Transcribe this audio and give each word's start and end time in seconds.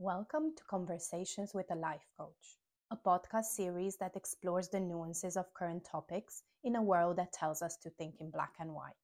Welcome 0.00 0.54
to 0.56 0.64
Conversations 0.64 1.54
with 1.54 1.70
a 1.70 1.76
Life 1.76 2.04
Coach, 2.18 2.58
a 2.90 2.96
podcast 2.96 3.44
series 3.44 3.96
that 3.98 4.16
explores 4.16 4.68
the 4.68 4.80
nuances 4.80 5.36
of 5.36 5.54
current 5.54 5.86
topics 5.88 6.42
in 6.64 6.74
a 6.74 6.82
world 6.82 7.16
that 7.18 7.32
tells 7.32 7.62
us 7.62 7.76
to 7.76 7.90
think 7.90 8.16
in 8.18 8.32
black 8.32 8.54
and 8.58 8.74
white. 8.74 8.96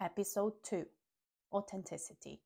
Episode 0.00 0.52
2 0.62 0.86
Authenticity. 1.52 2.40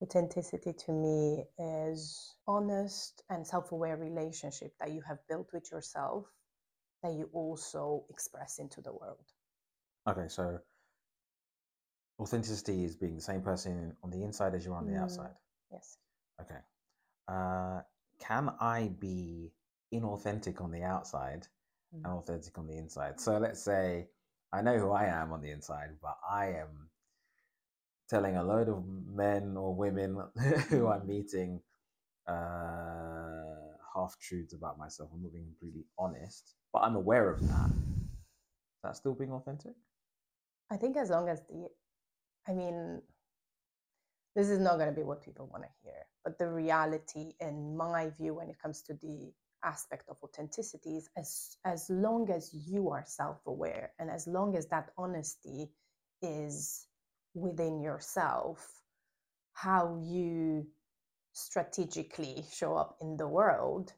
Authenticity 0.00 0.72
to 0.72 0.92
me 0.92 1.42
is 1.58 2.36
honest 2.46 3.24
and 3.28 3.44
self 3.44 3.72
aware 3.72 3.96
relationship 3.96 4.72
that 4.78 4.92
you 4.92 5.00
have 5.00 5.18
built 5.28 5.48
with 5.52 5.72
yourself 5.72 6.26
that 7.02 7.14
you 7.14 7.28
also 7.32 8.04
express 8.08 8.60
into 8.60 8.80
the 8.80 8.92
world. 8.92 9.26
Okay, 10.08 10.28
so 10.28 10.60
authenticity 12.20 12.84
is 12.84 12.96
being 12.96 13.14
the 13.16 13.22
same 13.22 13.42
person 13.42 13.96
on 14.02 14.10
the 14.10 14.22
inside 14.22 14.54
as 14.54 14.64
you 14.64 14.72
are 14.72 14.78
on 14.78 14.86
the 14.86 14.94
Mm. 14.94 15.02
outside. 15.02 15.34
Yes. 15.70 15.98
Okay. 16.40 16.60
Uh, 17.28 17.82
can 18.18 18.50
I 18.60 18.88
be 18.98 19.52
inauthentic 19.92 20.60
on 20.60 20.70
the 20.70 20.82
outside 20.82 21.46
and 22.04 22.12
Mm. 22.12 22.18
authentic 22.18 22.58
on 22.58 22.66
the 22.66 22.76
inside? 22.76 23.20
So 23.20 23.38
let's 23.38 23.62
say 23.62 24.08
I 24.52 24.62
know 24.62 24.78
who 24.78 24.90
I 24.90 25.04
am 25.04 25.32
on 25.32 25.40
the 25.42 25.50
inside, 25.50 25.98
but 26.00 26.18
I 26.28 26.46
am 26.46 26.90
telling 28.08 28.36
a 28.36 28.42
load 28.42 28.68
of 28.68 28.84
men 28.86 29.56
or 29.56 29.74
women 29.74 30.16
who 30.70 30.88
I'm 30.88 31.02
Mm. 31.02 31.06
meeting 31.06 31.62
uh, 32.26 33.76
half 33.94 34.18
truths 34.18 34.54
about 34.54 34.78
myself. 34.78 35.10
I'm 35.12 35.22
not 35.22 35.32
being 35.32 35.46
completely 35.46 35.84
honest, 35.98 36.54
but 36.72 36.80
I'm 36.80 36.96
aware 36.96 37.30
of 37.30 37.40
that. 37.40 37.70
Is 37.70 38.82
that 38.82 38.96
still 38.96 39.14
being 39.14 39.32
authentic? 39.32 39.74
I 40.70 40.76
think 40.76 40.96
as 40.96 41.10
long 41.10 41.28
as 41.28 41.42
the, 41.48 41.68
I 42.46 42.52
mean, 42.52 43.02
this 44.34 44.48
is 44.48 44.58
not 44.58 44.76
going 44.76 44.88
to 44.88 44.94
be 44.94 45.02
what 45.02 45.22
people 45.22 45.48
want 45.50 45.64
to 45.64 45.70
hear, 45.82 46.06
but 46.24 46.38
the 46.38 46.48
reality, 46.48 47.32
in 47.40 47.76
my 47.76 48.10
view, 48.10 48.34
when 48.34 48.48
it 48.48 48.58
comes 48.62 48.82
to 48.82 48.94
the 48.94 49.32
aspect 49.64 50.08
of 50.08 50.16
authenticity, 50.22 50.96
is 50.96 51.08
as 51.16 51.56
as 51.64 51.90
long 51.90 52.30
as 52.30 52.54
you 52.54 52.90
are 52.90 53.04
self-aware 53.06 53.92
and 53.98 54.10
as 54.10 54.26
long 54.26 54.56
as 54.56 54.66
that 54.68 54.90
honesty 54.96 55.70
is 56.22 56.86
within 57.34 57.80
yourself, 57.80 58.82
how 59.52 59.98
you 60.02 60.66
strategically 61.32 62.44
show 62.52 62.76
up 62.76 62.96
in 63.00 63.16
the 63.16 63.26
world 63.28 63.92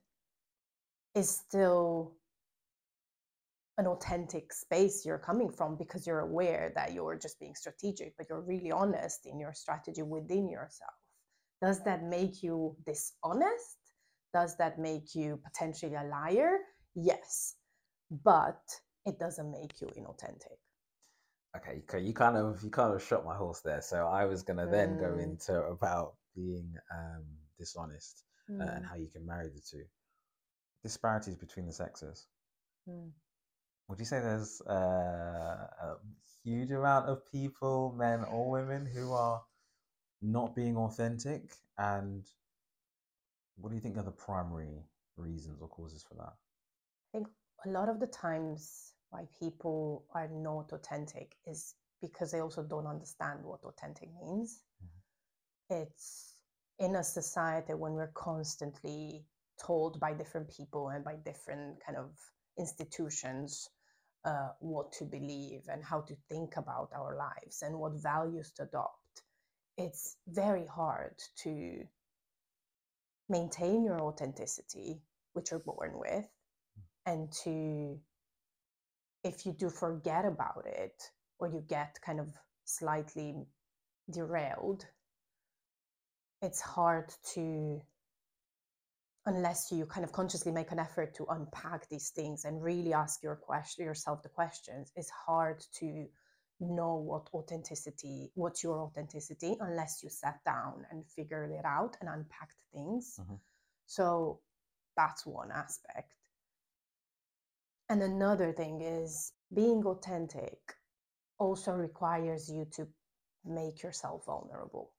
is 1.14 1.28
still 1.30 2.14
an 3.80 3.86
authentic 3.88 4.52
space 4.52 5.04
you're 5.06 5.18
coming 5.18 5.50
from 5.50 5.76
because 5.76 6.06
you're 6.06 6.20
aware 6.20 6.72
that 6.76 6.92
you're 6.94 7.18
just 7.18 7.40
being 7.40 7.56
strategic, 7.56 8.16
but 8.18 8.28
you're 8.28 8.42
really 8.42 8.72
honest 8.72 9.26
in 9.26 9.40
your 9.40 9.54
strategy 9.54 10.02
within 10.02 10.48
yourself. 10.50 10.94
Does 11.62 11.82
that 11.84 12.04
make 12.04 12.42
you 12.42 12.76
dishonest? 12.86 13.78
Does 14.34 14.56
that 14.58 14.78
make 14.78 15.14
you 15.14 15.40
potentially 15.44 15.96
a 15.96 16.04
liar? 16.04 16.58
Yes, 16.94 17.56
but 18.24 18.62
it 19.06 19.18
doesn't 19.18 19.50
make 19.50 19.80
you 19.80 19.88
inauthentic. 19.98 20.58
Okay, 21.56 21.82
okay, 21.88 22.00
you 22.00 22.12
kind 22.14 22.36
of 22.36 22.62
you 22.62 22.70
kind 22.70 22.94
of 22.94 23.02
shot 23.02 23.24
my 23.24 23.36
horse 23.36 23.60
there. 23.62 23.82
So 23.82 24.06
I 24.06 24.24
was 24.26 24.42
gonna 24.42 24.68
then 24.68 24.96
go 24.96 25.16
Mm. 25.16 25.18
into 25.18 25.54
about 25.64 26.14
being 26.34 26.74
um, 26.92 27.24
dishonest 27.58 28.24
uh, 28.60 28.70
and 28.76 28.84
Mm, 28.84 28.86
how 28.86 28.96
you 28.96 29.08
can 29.08 29.26
marry 29.26 29.48
the 29.48 29.60
two. 29.60 29.84
Disparities 30.82 31.36
between 31.36 31.66
the 31.66 31.72
sexes. 31.72 32.26
mm. 32.88 33.12
Would 33.90 33.98
you 33.98 34.04
say 34.04 34.20
there's 34.20 34.60
uh, 34.60 35.66
a 35.82 35.96
huge 36.44 36.70
amount 36.70 37.08
of 37.08 37.26
people, 37.32 37.92
men 37.98 38.22
or 38.22 38.48
women, 38.48 38.86
who 38.86 39.12
are 39.12 39.42
not 40.22 40.54
being 40.54 40.76
authentic? 40.76 41.56
And 41.76 42.24
what 43.56 43.70
do 43.70 43.74
you 43.74 43.80
think 43.80 43.96
are 43.96 44.04
the 44.04 44.12
primary 44.12 44.84
reasons 45.16 45.60
or 45.60 45.66
causes 45.66 46.04
for 46.08 46.14
that? 46.14 46.32
I 46.32 47.18
think 47.18 47.26
a 47.66 47.68
lot 47.68 47.88
of 47.88 47.98
the 47.98 48.06
times 48.06 48.92
why 49.10 49.24
people 49.40 50.04
are 50.14 50.28
not 50.28 50.70
authentic 50.72 51.34
is 51.44 51.74
because 52.00 52.30
they 52.30 52.38
also 52.38 52.62
don't 52.62 52.86
understand 52.86 53.40
what 53.42 53.64
authentic 53.64 54.10
means. 54.22 54.62
It's 55.68 56.34
in 56.78 56.94
a 56.94 57.02
society 57.02 57.74
when 57.74 57.94
we're 57.94 58.12
constantly 58.14 59.24
told 59.60 59.98
by 59.98 60.12
different 60.12 60.48
people 60.48 60.90
and 60.90 61.04
by 61.04 61.16
different 61.16 61.84
kind 61.84 61.98
of 61.98 62.12
institutions 62.56 63.68
uh, 64.24 64.50
what 64.60 64.92
to 64.92 65.04
believe 65.04 65.62
and 65.70 65.84
how 65.84 66.00
to 66.02 66.16
think 66.28 66.56
about 66.56 66.90
our 66.94 67.16
lives 67.16 67.62
and 67.62 67.78
what 67.78 67.92
values 67.94 68.52
to 68.52 68.64
adopt. 68.64 69.22
It's 69.78 70.16
very 70.28 70.66
hard 70.66 71.16
to 71.44 71.84
maintain 73.28 73.84
your 73.84 74.00
authenticity, 74.00 75.00
which 75.32 75.50
you're 75.50 75.60
born 75.60 75.92
with, 75.94 76.26
and 77.06 77.32
to 77.44 77.98
if 79.24 79.46
you 79.46 79.52
do 79.52 79.70
forget 79.70 80.24
about 80.24 80.64
it 80.66 81.02
or 81.38 81.48
you 81.48 81.62
get 81.68 81.98
kind 82.04 82.20
of 82.20 82.28
slightly 82.64 83.34
derailed 84.10 84.86
it's 86.42 86.60
hard 86.60 87.12
to 87.34 87.80
unless 89.26 89.70
you 89.70 89.86
kind 89.86 90.04
of 90.04 90.12
consciously 90.12 90.52
make 90.52 90.72
an 90.72 90.78
effort 90.78 91.14
to 91.14 91.26
unpack 91.30 91.88
these 91.88 92.10
things 92.10 92.44
and 92.44 92.62
really 92.62 92.92
ask 92.92 93.22
your 93.22 93.36
question 93.36 93.84
yourself 93.84 94.22
the 94.22 94.28
questions 94.28 94.92
it's 94.96 95.10
hard 95.10 95.62
to 95.72 96.06
know 96.60 96.96
what 96.96 97.28
authenticity 97.34 98.30
what's 98.34 98.62
your 98.62 98.80
authenticity 98.80 99.56
unless 99.60 100.02
you 100.02 100.10
sat 100.10 100.38
down 100.44 100.86
and 100.90 101.06
figured 101.06 101.50
it 101.50 101.64
out 101.64 101.96
and 102.00 102.08
unpacked 102.08 102.56
things 102.72 103.18
Mhm. 103.20 103.38
so 103.86 104.40
that's 104.96 105.26
one 105.26 105.50
aspect 105.50 106.14
and 107.88 108.02
another 108.02 108.52
thing 108.52 108.80
is 108.80 109.32
being 109.52 109.84
authentic 109.84 110.76
also 111.38 111.72
requires 111.72 112.48
you 112.48 112.64
to 112.66 112.86
make 113.44 113.82
yourself 113.82 114.26
vulnerable. 114.26 114.92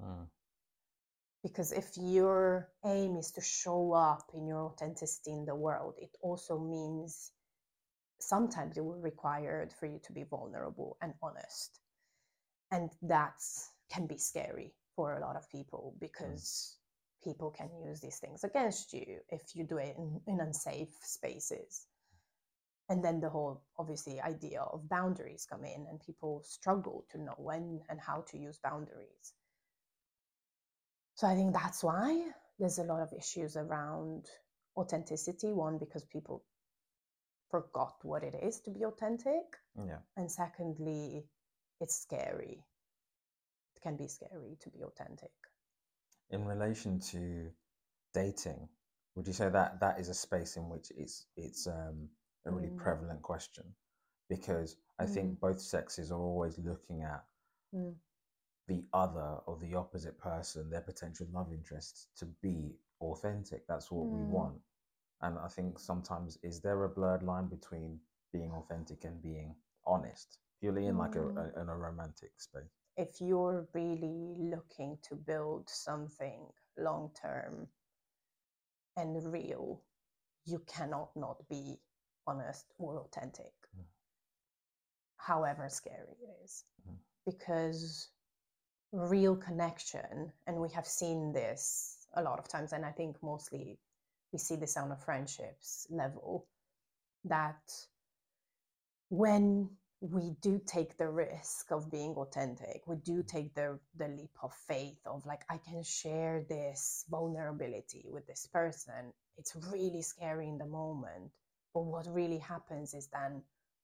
Mm. 0.00 0.26
Because 1.42 1.72
if 1.72 1.96
your 1.96 2.68
aim 2.84 3.16
is 3.16 3.32
to 3.32 3.40
show 3.40 3.92
up 3.92 4.30
in 4.32 4.46
your 4.46 4.60
authenticity 4.60 5.32
in 5.32 5.44
the 5.44 5.54
world, 5.54 5.94
it 6.00 6.16
also 6.22 6.58
means 6.58 7.32
sometimes 8.20 8.76
it 8.76 8.84
will 8.84 9.00
require 9.00 9.68
for 9.78 9.86
you 9.86 9.98
to 10.04 10.12
be 10.12 10.22
vulnerable 10.22 10.96
and 11.02 11.14
honest. 11.20 11.80
And 12.70 12.90
that 13.02 13.42
can 13.90 14.06
be 14.06 14.18
scary 14.18 14.72
for 14.94 15.14
a 15.14 15.20
lot 15.20 15.36
of 15.36 15.50
people 15.50 15.94
hmm. 15.94 16.06
because 16.06 16.76
people 17.24 17.50
can 17.50 17.70
use 17.84 18.00
these 18.00 18.18
things 18.18 18.44
against 18.44 18.92
you 18.92 19.18
if 19.30 19.42
you 19.54 19.64
do 19.64 19.78
it 19.78 19.96
in, 19.96 20.20
in 20.26 20.40
unsafe 20.40 20.94
spaces. 21.02 21.86
And 22.88 23.04
then 23.04 23.20
the 23.20 23.30
whole 23.30 23.62
obviously 23.78 24.20
idea 24.20 24.60
of 24.60 24.88
boundaries 24.88 25.46
come 25.48 25.64
in 25.64 25.86
and 25.88 26.00
people 26.00 26.42
struggle 26.44 27.04
to 27.10 27.18
know 27.18 27.34
when 27.38 27.80
and 27.88 28.00
how 28.00 28.24
to 28.30 28.38
use 28.38 28.58
boundaries 28.62 29.34
so 31.14 31.26
i 31.26 31.34
think 31.34 31.52
that's 31.52 31.82
why 31.84 32.30
there's 32.58 32.78
a 32.78 32.84
lot 32.84 33.00
of 33.00 33.12
issues 33.12 33.56
around 33.56 34.26
authenticity 34.76 35.52
one 35.52 35.78
because 35.78 36.04
people 36.04 36.44
forgot 37.50 37.94
what 38.02 38.22
it 38.22 38.34
is 38.42 38.60
to 38.60 38.70
be 38.70 38.84
authentic 38.84 39.56
Yeah. 39.76 39.98
and 40.16 40.30
secondly 40.30 41.26
it's 41.80 41.96
scary 42.00 42.64
it 43.76 43.82
can 43.82 43.96
be 43.96 44.08
scary 44.08 44.56
to 44.60 44.70
be 44.70 44.82
authentic 44.82 45.32
In 46.30 46.46
relation 46.46 46.98
to 47.12 47.50
dating, 48.14 48.68
would 49.14 49.26
you 49.26 49.32
say 49.34 49.50
that 49.50 49.80
that 49.80 50.00
is 50.00 50.08
a 50.08 50.14
space 50.14 50.56
in 50.56 50.68
which 50.70 50.90
it's 50.96 51.26
it's 51.36 51.66
um, 51.66 52.08
a 52.46 52.50
really 52.50 52.70
Mm. 52.70 52.78
prevalent 52.78 53.22
question? 53.22 53.64
Because 54.28 54.76
I 54.98 55.06
think 55.06 55.40
both 55.40 55.60
sexes 55.60 56.10
are 56.10 56.20
always 56.20 56.58
looking 56.58 57.02
at 57.02 57.24
Mm. 57.74 57.94
The 58.66 58.84
other 58.92 59.38
or 59.46 59.58
the 59.58 59.74
opposite 59.74 60.18
person, 60.18 60.70
their 60.70 60.80
potential 60.82 61.26
love 61.32 61.52
interests, 61.52 62.08
to 62.16 62.26
be 62.26 62.76
authentic. 63.00 63.66
That's 63.66 63.90
what 63.90 64.10
we 64.10 64.22
Mm. 64.22 64.26
want. 64.26 64.60
And 65.20 65.38
I 65.38 65.48
think 65.48 65.78
sometimes 65.78 66.38
is 66.42 66.60
there 66.60 66.84
a 66.84 66.88
blurred 66.88 67.22
line 67.22 67.46
between 67.48 68.00
being 68.32 68.52
authentic 68.52 69.04
and 69.04 69.20
being 69.22 69.56
honest, 69.86 70.38
purely 70.60 70.86
in 70.86 70.96
like 70.96 71.16
a, 71.16 71.28
Mm. 71.28 71.36
a 71.36 71.60
in 71.62 71.68
a 71.68 71.76
romantic 71.76 72.40
space? 72.40 72.80
if 72.96 73.20
you're 73.20 73.66
really 73.74 74.34
looking 74.38 74.98
to 75.02 75.14
build 75.14 75.68
something 75.68 76.52
long 76.76 77.10
term 77.14 77.68
and 78.96 79.32
real, 79.32 79.82
you 80.44 80.58
cannot 80.60 81.14
not 81.16 81.48
be 81.48 81.80
honest 82.26 82.72
or 82.78 82.98
authentic, 83.00 83.52
Mm. 83.76 83.84
however 85.16 85.68
scary 85.68 86.16
it 86.22 86.30
is. 86.44 86.64
Mhm. 86.78 86.98
Because 87.24 88.10
real 88.92 89.36
connection, 89.36 90.32
and 90.46 90.56
we 90.56 90.68
have 90.70 90.86
seen 90.86 91.32
this 91.32 92.06
a 92.14 92.22
lot 92.22 92.38
of 92.38 92.48
times, 92.48 92.72
and 92.72 92.84
I 92.84 92.92
think 92.92 93.16
mostly 93.22 93.78
we 94.32 94.38
see 94.38 94.56
this 94.56 94.76
on 94.76 94.92
a 94.92 94.96
friendships 94.96 95.86
level, 95.90 96.46
that 97.24 97.62
when 99.08 99.70
we 100.02 100.34
do 100.40 100.60
take 100.66 100.98
the 100.98 101.08
risk 101.08 101.70
of 101.70 101.88
being 101.88 102.14
authentic. 102.16 102.82
We 102.86 102.96
do 102.96 103.22
take 103.22 103.54
the 103.54 103.78
the 103.96 104.08
leap 104.08 104.36
of 104.42 104.52
faith 104.52 104.98
of 105.06 105.24
like 105.24 105.42
I 105.48 105.58
can 105.58 105.84
share 105.84 106.44
this 106.48 107.04
vulnerability 107.08 108.06
with 108.10 108.26
this 108.26 108.48
person. 108.52 109.12
It's 109.38 109.54
really 109.70 110.02
scary 110.02 110.48
in 110.48 110.58
the 110.58 110.66
moment, 110.66 111.30
but 111.72 111.84
what 111.84 112.08
really 112.08 112.38
happens 112.38 112.94
is 112.94 113.06
then 113.12 113.42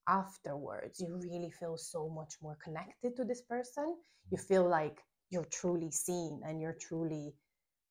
afterwards 0.09 1.01
you 1.01 1.17
really 1.23 1.51
feel 1.51 1.77
so 1.77 2.09
much 2.09 2.35
more 2.43 2.57
connected 2.65 3.17
to 3.17 3.25
this 3.25 3.43
person. 3.43 3.97
You 4.31 4.39
feel 4.39 4.69
like 4.69 5.03
you're 5.31 5.45
truly 5.47 5.91
seen 5.91 6.41
and 6.47 6.61
you're 6.61 6.79
truly 6.81 7.35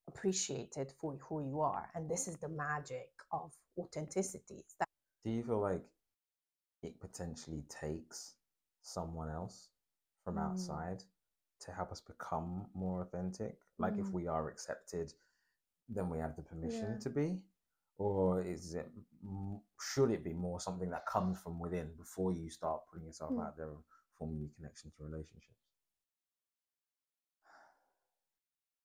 appreciated 0.07 0.91
for 0.99 1.17
who 1.29 1.41
you 1.41 1.61
are. 1.61 1.89
And 1.95 2.09
this 2.09 2.27
is 2.27 2.37
the 2.37 2.49
magic 2.49 3.09
of 3.31 3.51
authenticity. 3.77 4.63
That 4.79 4.87
Do 5.23 5.31
you 5.31 5.43
feel 5.43 5.59
like 5.61 5.83
it 6.83 6.99
potentially 6.99 7.63
takes 7.69 8.35
someone 8.81 9.29
else 9.29 9.69
from 10.23 10.35
Mm. 10.35 10.41
outside 10.51 11.03
to 11.61 11.71
help 11.71 11.91
us 11.91 12.01
become 12.01 12.67
more 12.73 13.01
authentic? 13.01 13.59
Like 13.79 13.97
if 13.99 14.07
Mm. 14.07 14.13
we 14.13 14.27
are 14.27 14.47
accepted, 14.49 15.13
then 15.89 16.09
we 16.09 16.19
have 16.19 16.35
the 16.35 16.41
permission 16.43 16.93
Yeah. 16.93 16.99
to 16.99 17.09
be? 17.09 17.41
Or 17.97 18.41
is 18.41 18.75
it, 18.75 18.89
should 19.81 20.11
it 20.11 20.23
be 20.23 20.33
more 20.33 20.59
something 20.59 20.89
that 20.91 21.05
comes 21.07 21.39
from 21.39 21.59
within 21.59 21.89
before 21.97 22.31
you 22.31 22.49
start 22.49 22.81
putting 22.91 23.07
yourself 23.07 23.31
Mm. 23.31 23.45
out 23.45 23.57
there 23.57 23.69
and 23.69 23.83
forming 24.17 24.39
new 24.39 24.49
connections 24.55 24.93
to 24.95 25.03
relationships? 25.03 25.57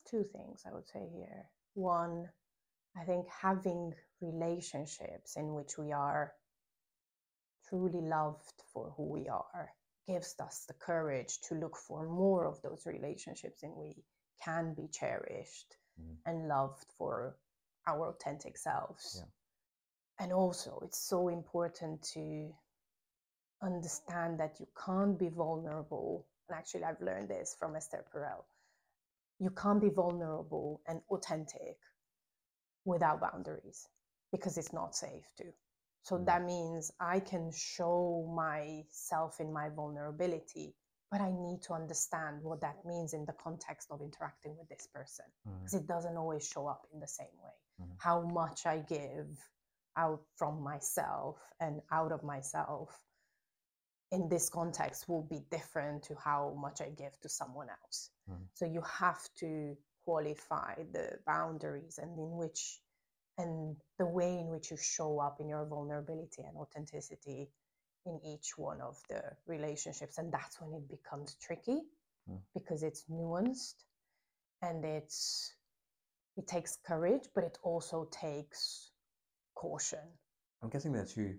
two 0.04 0.24
things 0.24 0.62
I 0.66 0.74
would 0.74 0.86
say 0.88 1.08
here. 1.14 1.48
One, 1.74 2.28
I 2.96 3.04
think 3.04 3.26
having 3.28 3.94
relationships 4.20 5.36
in 5.36 5.54
which 5.54 5.78
we 5.78 5.92
are 5.92 6.34
truly 7.68 8.00
loved 8.02 8.62
for 8.72 8.92
who 8.96 9.04
we 9.04 9.28
are 9.28 9.70
gives 10.06 10.34
us 10.40 10.64
the 10.68 10.74
courage 10.74 11.40
to 11.48 11.54
look 11.54 11.76
for 11.76 12.06
more 12.08 12.44
of 12.44 12.60
those 12.62 12.84
relationships 12.86 13.62
in 13.62 13.74
we 13.76 13.94
can 14.44 14.74
be 14.74 14.88
cherished 14.88 15.76
Mm. 16.00 16.16
and 16.26 16.48
loved 16.48 16.86
for 16.98 17.36
our 17.86 18.08
authentic 18.10 18.56
selves. 18.56 19.16
Yeah. 19.18 20.24
And 20.24 20.32
also, 20.32 20.80
it's 20.84 20.98
so 20.98 21.28
important 21.28 22.02
to 22.14 22.54
understand 23.62 24.38
that 24.40 24.60
you 24.60 24.66
can't 24.84 25.18
be 25.18 25.28
vulnerable. 25.28 26.26
And 26.48 26.58
actually, 26.58 26.84
I've 26.84 27.00
learned 27.00 27.28
this 27.28 27.56
from 27.58 27.76
Esther 27.76 28.04
Perel. 28.12 28.44
You 29.38 29.50
can't 29.50 29.80
be 29.80 29.88
vulnerable 29.88 30.80
and 30.86 31.00
authentic 31.10 31.78
without 32.84 33.20
boundaries 33.20 33.88
because 34.32 34.58
it's 34.58 34.72
not 34.72 34.94
safe 34.94 35.26
to. 35.36 35.52
So 36.02 36.18
Mm. 36.18 36.26
that 36.26 36.42
means 36.42 36.90
I 36.98 37.20
can 37.20 37.50
show 37.52 38.24
myself 38.34 39.40
in 39.40 39.52
my 39.52 39.68
vulnerability, 39.68 40.74
but 41.10 41.20
I 41.20 41.30
need 41.30 41.62
to 41.62 41.74
understand 41.74 42.42
what 42.42 42.60
that 42.60 42.84
means 42.84 43.12
in 43.14 43.24
the 43.24 43.34
context 43.34 43.88
of 43.90 44.00
interacting 44.00 44.56
with 44.56 44.68
this 44.68 44.86
person 44.88 45.26
Mm. 45.46 45.58
because 45.60 45.74
it 45.74 45.86
doesn't 45.86 46.16
always 46.16 46.44
show 46.46 46.66
up 46.66 46.86
in 46.92 46.98
the 47.00 47.06
same 47.06 47.36
way. 47.42 47.54
Mhm. 47.80 47.96
How 47.98 48.22
much 48.22 48.66
I 48.66 48.80
give 48.80 49.38
out 49.96 50.22
from 50.36 50.62
myself 50.62 51.36
and 51.60 51.82
out 51.90 52.12
of 52.12 52.22
myself 52.22 53.04
in 54.10 54.28
this 54.28 54.50
context 54.50 55.08
will 55.08 55.22
be 55.22 55.40
different 55.50 56.02
to 56.04 56.14
how 56.16 56.50
much 56.54 56.80
I 56.80 56.90
give 56.90 57.18
to 57.20 57.28
someone 57.28 57.68
else. 57.70 58.10
Mhm. 58.28 58.48
So 58.54 58.66
you 58.66 58.82
have 58.82 59.32
to 59.34 59.76
qualify 60.04 60.74
the 60.92 61.18
boundaries 61.26 61.98
and 61.98 62.18
in 62.18 62.36
which 62.36 62.82
and 63.38 63.80
the 63.96 64.04
way 64.04 64.38
in 64.38 64.48
which 64.48 64.70
you 64.70 64.76
show 64.76 65.18
up 65.18 65.40
in 65.40 65.48
your 65.48 65.64
vulnerability 65.64 66.42
and 66.42 66.54
authenticity 66.58 67.50
in 68.04 68.20
each 68.24 68.58
one 68.58 68.80
of 68.82 69.02
the 69.08 69.36
relationships 69.46 70.18
and 70.18 70.30
that's 70.30 70.60
when 70.60 70.74
it 70.74 70.86
becomes 70.88 71.34
tricky 71.36 71.80
Mm. 72.28 72.42
because 72.52 72.82
it's 72.82 73.04
nuanced 73.08 73.84
and 74.60 74.84
it's 74.84 75.54
it 76.36 76.46
takes 76.46 76.76
courage 76.86 77.28
but 77.34 77.44
it 77.44 77.58
also 77.62 78.08
takes 78.10 78.90
caution 79.54 80.00
I'm 80.62 80.70
guessing 80.70 80.92
there 80.92 81.02
are 81.02 81.06
two. 81.06 81.36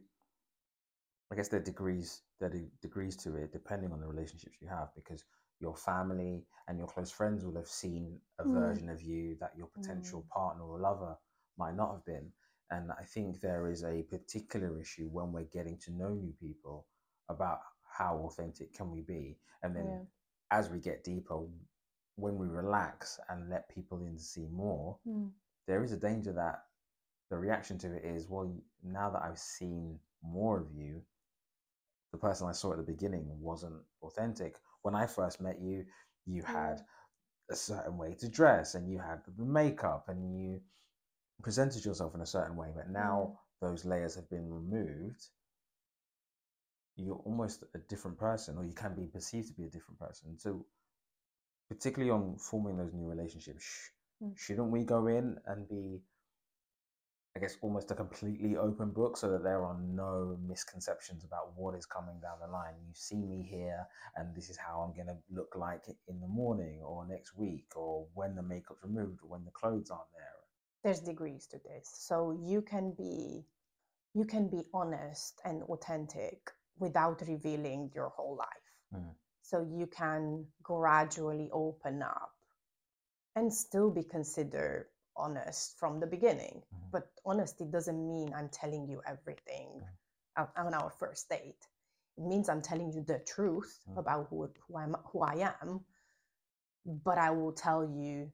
I 1.31 1.35
guess 1.35 1.47
there 1.47 1.59
are 1.59 1.63
degrees. 1.63 2.21
There 2.39 2.49
are 2.49 2.61
degrees 2.81 3.15
to 3.17 3.35
it, 3.37 3.51
depending 3.51 3.91
on 3.91 3.99
the 3.99 4.07
relationships 4.07 4.57
you 4.61 4.67
have, 4.67 4.89
because 4.95 5.23
your 5.59 5.75
family 5.75 6.45
and 6.67 6.77
your 6.77 6.87
close 6.87 7.11
friends 7.11 7.45
will 7.45 7.55
have 7.55 7.67
seen 7.67 8.19
a 8.39 8.45
Mm. 8.45 8.51
version 8.53 8.89
of 8.89 9.01
you 9.01 9.35
that 9.39 9.53
your 9.57 9.67
potential 9.67 10.25
partner 10.29 10.63
or 10.63 10.79
lover 10.79 11.17
might 11.57 11.75
not 11.75 11.91
have 11.91 12.05
been. 12.05 12.31
And 12.71 12.91
I 12.91 13.03
think 13.03 13.39
there 13.39 13.67
is 13.69 13.83
a 13.83 14.03
particular 14.03 14.79
issue 14.79 15.07
when 15.09 15.31
we're 15.31 15.43
getting 15.43 15.77
to 15.79 15.91
know 15.91 16.13
new 16.13 16.33
people 16.39 16.87
about 17.29 17.59
how 17.85 18.17
authentic 18.25 18.73
can 18.73 18.91
we 18.91 19.01
be, 19.01 19.37
and 19.63 19.75
then 19.75 19.85
Yeah. 19.89 20.03
as 20.51 20.69
we 20.69 20.79
get 20.79 21.03
deeper, 21.03 21.39
when 22.15 22.37
we 22.37 22.47
relax 22.47 23.19
and 23.29 23.49
let 23.49 23.73
people 23.73 24.01
in 24.01 24.17
to 24.17 24.23
see 24.23 24.47
more, 24.51 24.97
hmm. 25.05 25.27
there 25.67 25.83
is 25.83 25.91
a 25.91 25.97
danger 25.97 26.33
that 26.33 26.63
the 27.29 27.37
reaction 27.37 27.77
to 27.79 27.95
it 27.95 28.03
is, 28.03 28.29
well, 28.29 28.53
now 28.83 29.09
that 29.09 29.23
I've 29.23 29.39
seen 29.39 29.99
more 30.21 30.59
of 30.59 30.67
you, 30.71 31.01
the 32.11 32.19
person 32.19 32.47
I 32.47 32.51
saw 32.51 32.71
at 32.71 32.77
the 32.77 32.83
beginning 32.83 33.25
wasn't 33.41 33.81
authentic. 34.03 34.57
When 34.83 34.93
I 34.93 35.07
first 35.07 35.41
met 35.41 35.59
you, 35.59 35.85
you 36.25 36.43
had 36.43 36.81
a 37.49 37.55
certain 37.55 37.97
way 37.97 38.13
to 38.19 38.29
dress 38.29 38.75
and 38.75 38.89
you 38.89 38.99
had 38.99 39.21
the 39.37 39.45
makeup 39.45 40.05
and 40.09 40.39
you 40.39 40.61
presented 41.41 41.83
yourself 41.83 42.13
in 42.13 42.21
a 42.21 42.25
certain 42.25 42.55
way. 42.55 42.69
But 42.75 42.89
now 42.89 43.39
those 43.61 43.83
layers 43.83 44.15
have 44.15 44.29
been 44.29 44.49
removed. 44.53 45.27
You're 46.95 47.21
almost 47.25 47.63
a 47.73 47.79
different 47.79 48.19
person, 48.19 48.57
or 48.57 48.65
you 48.65 48.73
can 48.73 48.93
be 48.93 49.07
perceived 49.07 49.47
to 49.47 49.53
be 49.53 49.65
a 49.65 49.69
different 49.69 49.99
person. 49.99 50.37
So, 50.37 50.65
particularly 51.73 52.11
on 52.11 52.37
forming 52.37 52.77
those 52.77 52.93
new 52.93 53.07
relationships, 53.07 53.63
sh- 53.63 53.89
Mm. 54.21 54.37
shouldn't 54.37 54.71
we 54.71 54.83
go 54.83 55.07
in 55.07 55.37
and 55.45 55.67
be 55.67 56.01
I 57.35 57.39
guess 57.39 57.57
almost 57.61 57.89
a 57.89 57.95
completely 57.95 58.55
open 58.57 58.91
book 58.91 59.17
so 59.17 59.31
that 59.31 59.43
there 59.43 59.63
are 59.65 59.75
no 59.79 60.37
misconceptions 60.47 61.23
about 61.23 61.57
what 61.57 61.73
is 61.73 61.85
coming 61.85 62.19
down 62.19 62.37
the 62.39 62.47
line. 62.47 62.75
You 62.87 62.93
see 62.93 63.23
me 63.23 63.41
here, 63.41 63.87
and 64.15 64.35
this 64.35 64.49
is 64.51 64.57
how 64.57 64.81
I'm 64.81 64.93
going 64.93 65.07
to 65.07 65.17
look 65.31 65.55
like 65.55 65.85
in 66.07 66.19
the 66.19 66.27
morning 66.27 66.81
or 66.83 67.07
next 67.07 67.35
week 67.35 67.65
or 67.75 68.07
when 68.13 68.35
the 68.35 68.43
makeup's 68.43 68.83
removed 68.83 69.19
or 69.23 69.29
when 69.29 69.45
the 69.45 69.51
clothes 69.51 69.89
aren't 69.89 70.11
there. 70.13 70.29
there's 70.83 70.99
degrees 70.99 71.47
to 71.47 71.57
this 71.59 71.89
so 72.07 72.15
you 72.51 72.61
can 72.61 72.91
be 72.91 73.45
you 74.13 74.25
can 74.25 74.47
be 74.49 74.61
honest 74.73 75.41
and 75.45 75.63
authentic 75.63 76.51
without 76.77 77.21
revealing 77.27 77.89
your 77.95 78.09
whole 78.09 78.35
life 78.35 78.69
Mm. 78.93 79.15
So 79.53 79.61
you 79.77 79.87
can 79.87 80.45
gradually 80.63 81.49
open 81.53 82.01
up 82.01 82.33
and 83.35 83.53
still 83.53 83.91
be 83.91 84.03
considered 84.03 84.87
honest 85.15 85.77
from 85.79 85.99
the 85.99 86.07
beginning 86.07 86.63
Mhm. 86.63 86.91
but 86.91 87.11
honesty 87.25 87.65
doesn't 87.65 88.01
mean 88.13 88.33
i'm 88.33 88.49
telling 88.49 88.87
you 88.89 89.01
everything 89.05 89.69
Mm. 90.37 90.49
on, 90.65 90.73
our 90.73 90.89
first 90.89 91.29
date 91.29 91.67
it 92.17 92.23
means 92.31 92.49
i'm 92.49 92.63
telling 92.63 92.91
you 92.91 93.03
the 93.03 93.19
truth 93.35 93.73
Mm. 93.89 93.99
about 93.99 94.27
who, 94.29 94.37
who 94.67 94.77
i'm 94.77 94.95
who 95.11 95.21
i 95.21 95.35
am 95.35 95.85
but 96.85 97.19
i 97.19 97.29
will 97.29 97.53
tell 97.53 97.83
you 98.01 98.31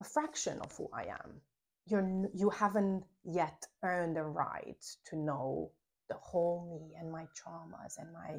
a 0.00 0.04
fraction 0.04 0.58
of 0.60 0.72
who 0.76 0.88
I 0.92 1.04
am. 1.04 1.40
You're 1.86 2.30
you 2.34 2.50
haven't 2.50 3.04
yet 3.24 3.66
earned 3.82 4.16
the 4.16 4.24
right 4.24 4.84
to 5.06 5.16
know 5.16 5.70
the 6.08 6.16
whole 6.16 6.66
me 6.70 6.94
and 7.00 7.10
my 7.10 7.26
traumas 7.38 7.98
and 7.98 8.12
my 8.12 8.32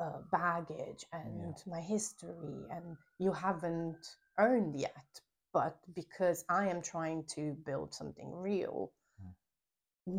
uh, 0.00 0.20
baggage 0.32 1.04
and 1.12 1.54
my 1.66 1.80
history, 1.80 2.66
and 2.70 2.96
you 3.18 3.32
haven't 3.32 4.16
earned 4.38 4.74
yet. 4.80 5.20
But 5.52 5.76
because 5.94 6.44
I 6.48 6.68
am 6.68 6.82
trying 6.82 7.24
to 7.36 7.54
build 7.66 7.94
something 7.94 8.32
real, 8.34 8.92
Mm. 9.22 9.34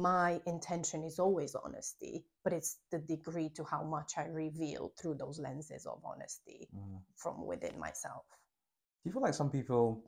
my 0.02 0.42
intention 0.46 1.04
is 1.04 1.20
always 1.20 1.56
honesty, 1.56 2.26
but 2.44 2.54
it's 2.54 2.78
the 2.92 3.00
degree 3.00 3.50
to 3.50 3.64
how 3.64 3.84
much 3.84 4.18
I 4.18 4.26
reveal 4.26 4.94
through 4.98 5.16
those 5.16 5.40
lenses 5.40 5.86
of 5.86 6.02
honesty 6.06 6.70
Mm. 6.76 7.02
from 7.16 7.46
within 7.46 7.80
myself. 7.80 8.26
Do 9.04 9.10
you 9.10 9.14
feel 9.14 9.22
like 9.24 9.34
some 9.34 9.50
people 9.52 10.04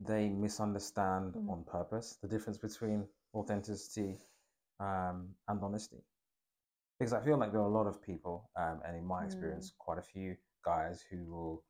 they 0.00 0.28
misunderstand 0.28 1.34
Mm. 1.34 1.50
on 1.50 1.64
purpose 1.64 2.16
the 2.22 2.28
difference 2.28 2.58
between 2.58 3.08
authenticity 3.34 4.20
um, 4.80 5.34
and 5.48 5.62
honesty? 5.62 6.04
Because 6.98 7.12
I 7.12 7.20
feel 7.20 7.38
like 7.38 7.52
there 7.52 7.60
are 7.60 7.64
a 7.70 7.78
lot 7.78 7.86
of 7.86 8.02
people, 8.02 8.50
um, 8.56 8.80
and 8.86 8.96
in 8.96 9.04
my 9.06 9.24
Mm. 9.24 9.26
experience, 9.26 9.72
quite 9.78 9.98
a 9.98 10.02
few 10.02 10.36
guys 10.64 11.02
who 11.10 11.24
will 11.30 11.64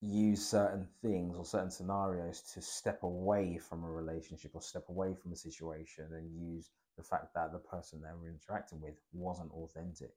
use 0.00 0.46
certain 0.46 0.86
things 1.02 1.36
or 1.36 1.44
certain 1.44 1.70
scenarios 1.70 2.42
to 2.42 2.60
step 2.60 3.02
away 3.02 3.58
from 3.58 3.84
a 3.84 3.90
relationship 3.90 4.52
or 4.54 4.62
step 4.62 4.88
away 4.88 5.14
from 5.14 5.32
a 5.32 5.36
situation 5.36 6.06
and 6.12 6.30
use 6.30 6.70
the 6.96 7.02
fact 7.02 7.34
that 7.34 7.52
the 7.52 7.58
person 7.58 8.00
they 8.00 8.12
were 8.20 8.28
interacting 8.28 8.80
with 8.80 8.94
wasn't 9.12 9.50
authentic 9.52 10.12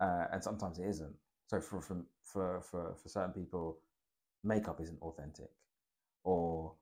uh, 0.00 0.26
and 0.32 0.42
sometimes 0.42 0.78
it 0.78 0.86
isn't. 0.88 1.14
So 1.48 1.60
for, 1.60 1.80
for 1.80 2.04
for 2.24 2.60
for 2.60 2.94
for 2.94 3.08
certain 3.08 3.32
people, 3.32 3.78
makeup 4.44 4.80
isn't 4.80 5.00
authentic, 5.02 5.50
or 6.24 6.74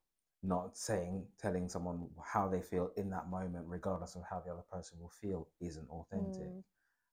not 0.43 0.77
saying 0.77 1.25
telling 1.39 1.69
someone 1.69 2.07
how 2.23 2.49
they 2.49 2.61
feel 2.61 2.91
in 2.97 3.11
that 3.11 3.29
moment, 3.29 3.65
regardless 3.69 4.15
of 4.15 4.23
how 4.29 4.41
the 4.41 4.53
other 4.53 4.65
person 4.71 4.99
will 5.01 5.11
feel, 5.21 5.49
isn't 5.61 5.89
authentic. 5.91 6.49
Mm. 6.49 6.63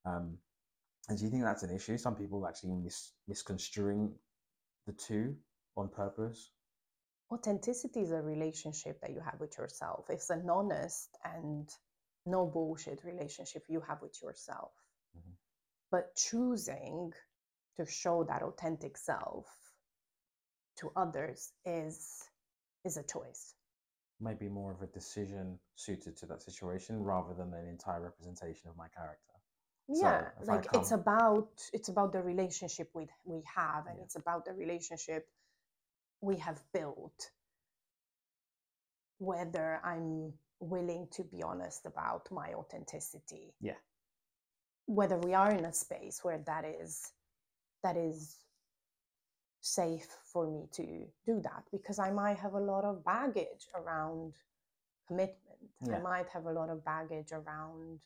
Um, 0.05 0.37
and 1.09 1.17
do 1.17 1.25
you 1.25 1.31
think 1.31 1.43
that's 1.43 1.63
an 1.63 1.75
issue? 1.75 1.97
Some 1.97 2.15
people 2.15 2.45
actually 2.47 2.75
mis- 2.75 3.13
misconstruing 3.27 4.13
the 4.85 4.93
two 4.93 5.35
on 5.75 5.89
purpose. 5.89 6.51
Authenticity 7.31 8.01
is 8.01 8.11
a 8.11 8.21
relationship 8.21 8.99
that 9.01 9.11
you 9.11 9.19
have 9.19 9.39
with 9.39 9.57
yourself. 9.57 10.05
It's 10.09 10.29
an 10.29 10.49
honest 10.49 11.17
and 11.23 11.69
no 12.25 12.45
bullshit 12.45 13.03
relationship 13.03 13.63
you 13.67 13.81
have 13.81 14.01
with 14.01 14.21
yourself. 14.21 14.71
Mhm. 15.17 15.35
But 15.89 16.15
choosing 16.15 17.13
to 17.75 17.85
show 17.85 18.23
that 18.25 18.43
authentic 18.43 18.97
self 18.97 19.47
to 20.77 20.91
others 20.95 21.51
is 21.65 22.29
is 22.85 22.97
a 22.97 23.03
choice. 23.03 23.55
Maybe 24.19 24.47
more 24.47 24.71
of 24.71 24.81
a 24.81 24.87
decision 24.87 25.59
suited 25.75 26.15
to 26.17 26.25
that 26.27 26.41
situation 26.41 27.01
rather 27.03 27.33
than 27.33 27.53
an 27.53 27.67
entire 27.67 28.01
representation 28.01 28.69
of 28.69 28.77
my 28.77 28.87
character. 28.89 29.33
Yeah 29.89 30.29
I 30.41 30.43
like 30.45 30.67
it's 30.73 30.91
about 30.91 31.49
it's 31.73 31.89
about 31.89 32.13
the 32.13 32.21
relationship 32.21 32.89
we 32.93 33.07
we 33.25 33.43
have 33.55 33.87
and 33.87 33.97
Yeah. 33.97 34.03
it's 34.05 34.15
about 34.15 34.45
the 34.45 34.53
relationship 34.53 35.27
we 36.21 36.37
have 36.37 36.61
built 36.73 37.31
whether 39.17 39.81
i'm 39.83 40.33
willing 40.61 41.07
to 41.11 41.23
be 41.23 41.43
honest 41.43 41.85
about 41.85 42.31
my 42.31 42.53
authenticity 42.53 43.53
Yeah. 43.59 43.75
whether 44.85 45.17
we 45.17 45.33
are 45.33 45.51
in 45.51 45.65
a 45.65 45.73
space 45.73 46.23
where 46.23 46.39
that 46.45 46.63
is 46.63 47.11
that 47.83 47.97
is 47.97 48.37
safe 49.63 50.07
for 50.31 50.45
me 50.45 50.67
to 50.73 51.05
do 51.25 51.41
that 51.41 51.63
because 51.71 51.97
i 51.99 52.11
might 52.11 52.37
have 52.37 52.53
a 52.53 52.59
lot 52.59 52.83
of 52.83 53.03
baggage 53.05 53.65
around 53.75 54.33
commitment 55.07 55.37
i 55.93 55.99
might 55.99 56.27
have 56.27 56.45
a 56.45 56.51
lot 56.51 56.69
of 56.69 56.83
baggage 56.83 57.31
around 57.31 57.99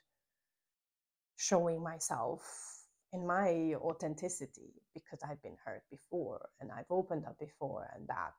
showing 1.38 1.82
myself 1.82 2.78
in 3.14 3.26
my 3.26 3.74
authenticity 3.76 4.74
because 4.94 5.20
I've 5.24 5.42
been 5.42 5.58
hurt 5.64 5.84
before 5.90 6.50
and 6.60 6.72
I've 6.72 6.90
opened 6.90 7.26
up 7.26 7.40
before 7.40 7.90
and 7.96 8.08
that 8.08 8.34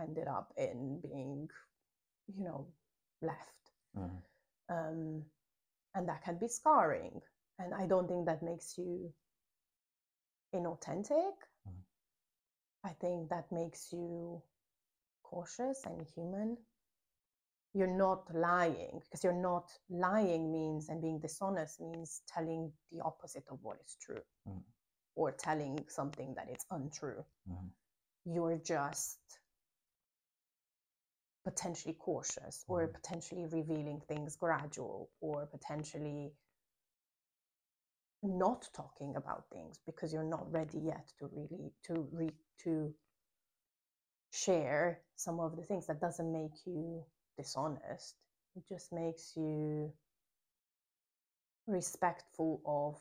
ended 0.00 0.28
up 0.28 0.52
in 0.56 1.00
being, 1.02 1.48
you 2.28 2.44
know, 2.44 2.66
left. 3.20 3.72
Mhm. 3.96 4.22
Um, 4.68 5.30
and 5.94 6.08
that 6.08 6.22
can 6.22 6.38
be 6.38 6.48
scarring. 6.48 7.20
And 7.58 7.74
I 7.74 7.86
don't 7.86 8.08
think 8.08 8.26
that 8.26 8.42
makes 8.42 8.78
you 8.78 9.12
inauthentic. 10.54 11.34
I 12.84 12.90
think 13.00 13.28
that 13.30 13.50
makes 13.52 13.92
you 13.92 14.42
cautious 15.22 15.82
and 15.86 16.06
human 16.14 16.56
you're 17.74 17.86
not 17.86 18.34
lying 18.34 19.00
because 19.00 19.24
you're 19.24 19.32
not 19.32 19.70
lying 19.88 20.52
means 20.52 20.88
and 20.88 21.00
being 21.00 21.18
dishonest 21.18 21.80
means 21.80 22.22
telling 22.28 22.70
the 22.90 23.00
opposite 23.02 23.44
of 23.50 23.58
what 23.62 23.78
is 23.84 23.96
true 24.00 24.22
Mm. 24.46 24.62
or 25.14 25.32
telling 25.32 25.78
something 25.88 26.34
that 26.34 26.50
is 26.50 26.66
untrue 26.70 27.24
Mhm. 27.48 27.70
you're 28.24 28.58
just 28.58 29.20
potentially 31.44 31.94
cautious 31.94 32.64
or 32.68 32.88
Mhm. 32.88 32.92
potentially 32.92 33.46
revealing 33.46 34.00
things 34.02 34.36
gradual 34.36 35.10
or 35.20 35.46
potentially 35.46 36.34
not 38.22 38.68
talking 38.74 39.14
about 39.16 39.44
things 39.52 39.78
because 39.86 40.12
you're 40.12 40.24
not 40.24 40.50
ready 40.52 40.78
yet 40.78 41.12
to 41.18 41.28
really 41.32 41.72
to 41.84 42.08
re 42.12 42.30
to 42.58 42.94
share 44.32 45.02
some 45.16 45.40
of 45.40 45.56
the 45.56 45.62
things 45.62 45.86
that 45.86 46.00
doesn't 46.00 46.32
make 46.32 46.66
you 46.66 47.04
dishonest 47.36 48.16
it 48.56 48.64
just 48.68 48.92
makes 48.92 49.36
you 49.36 49.92
respectful 51.66 52.60
of 52.66 53.00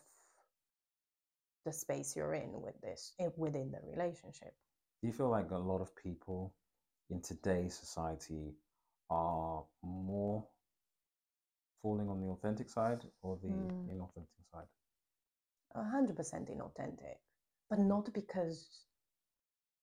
the 1.66 1.74
space 1.74 2.16
you're 2.16 2.34
in 2.34 2.62
with 2.62 2.80
this 2.82 3.14
eh, 3.20 3.30
within 3.38 3.72
the 3.72 3.80
relationship 3.90 4.54
Do 5.02 5.08
you 5.08 5.14
feel 5.14 5.30
like 5.30 5.52
a 5.52 5.58
lot 5.58 5.82
of 5.82 5.96
people 5.96 6.56
in 7.10 7.22
today's 7.22 7.78
society 7.78 8.56
are 9.10 9.66
more 9.84 10.48
falling 11.82 12.10
on 12.10 12.22
the 12.22 12.28
authentic 12.28 12.70
side 12.70 13.06
or 13.22 13.38
the 13.42 13.48
Mm. 13.50 13.90
inauthentic 13.90 14.46
side? 14.52 14.68
A 15.76 15.84
hundred 15.84 16.16
percent 16.16 16.50
inauthentic, 16.50 17.18
but 17.70 17.80
not 17.80 18.14
because 18.14 18.86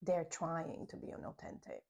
they're 0.01 0.25
trying 0.31 0.87
to 0.87 0.97
be 0.97 1.07
inauthentic 1.07 1.83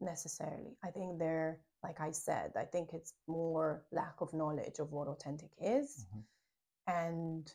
necessarily. 0.00 0.76
I 0.82 0.90
think 0.90 1.18
they're, 1.18 1.60
like 1.82 2.00
I 2.00 2.10
said, 2.10 2.52
I 2.56 2.64
think 2.64 2.92
it's 2.92 3.14
more 3.26 3.84
lack 3.92 4.20
of 4.20 4.32
knowledge 4.32 4.78
of 4.80 4.92
what 4.92 5.08
authentic 5.08 5.50
is 5.60 6.06
Mhm. 6.06 6.24
and 6.86 7.54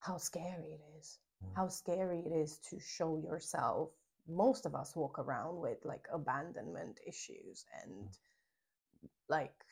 how 0.00 0.16
scary 0.16 0.72
it 0.72 0.80
is. 0.98 1.20
Mm. 1.44 1.54
How 1.56 1.68
scary 1.68 2.20
it 2.20 2.32
is 2.32 2.58
to 2.70 2.80
show 2.80 3.18
yourself. 3.18 3.90
Most 4.26 4.66
of 4.66 4.74
us 4.74 4.96
walk 4.96 5.18
around 5.18 5.60
with 5.60 5.84
like 5.84 6.06
abandonment 6.12 7.00
issues 7.06 7.64
and 7.82 8.08
like 9.28 9.64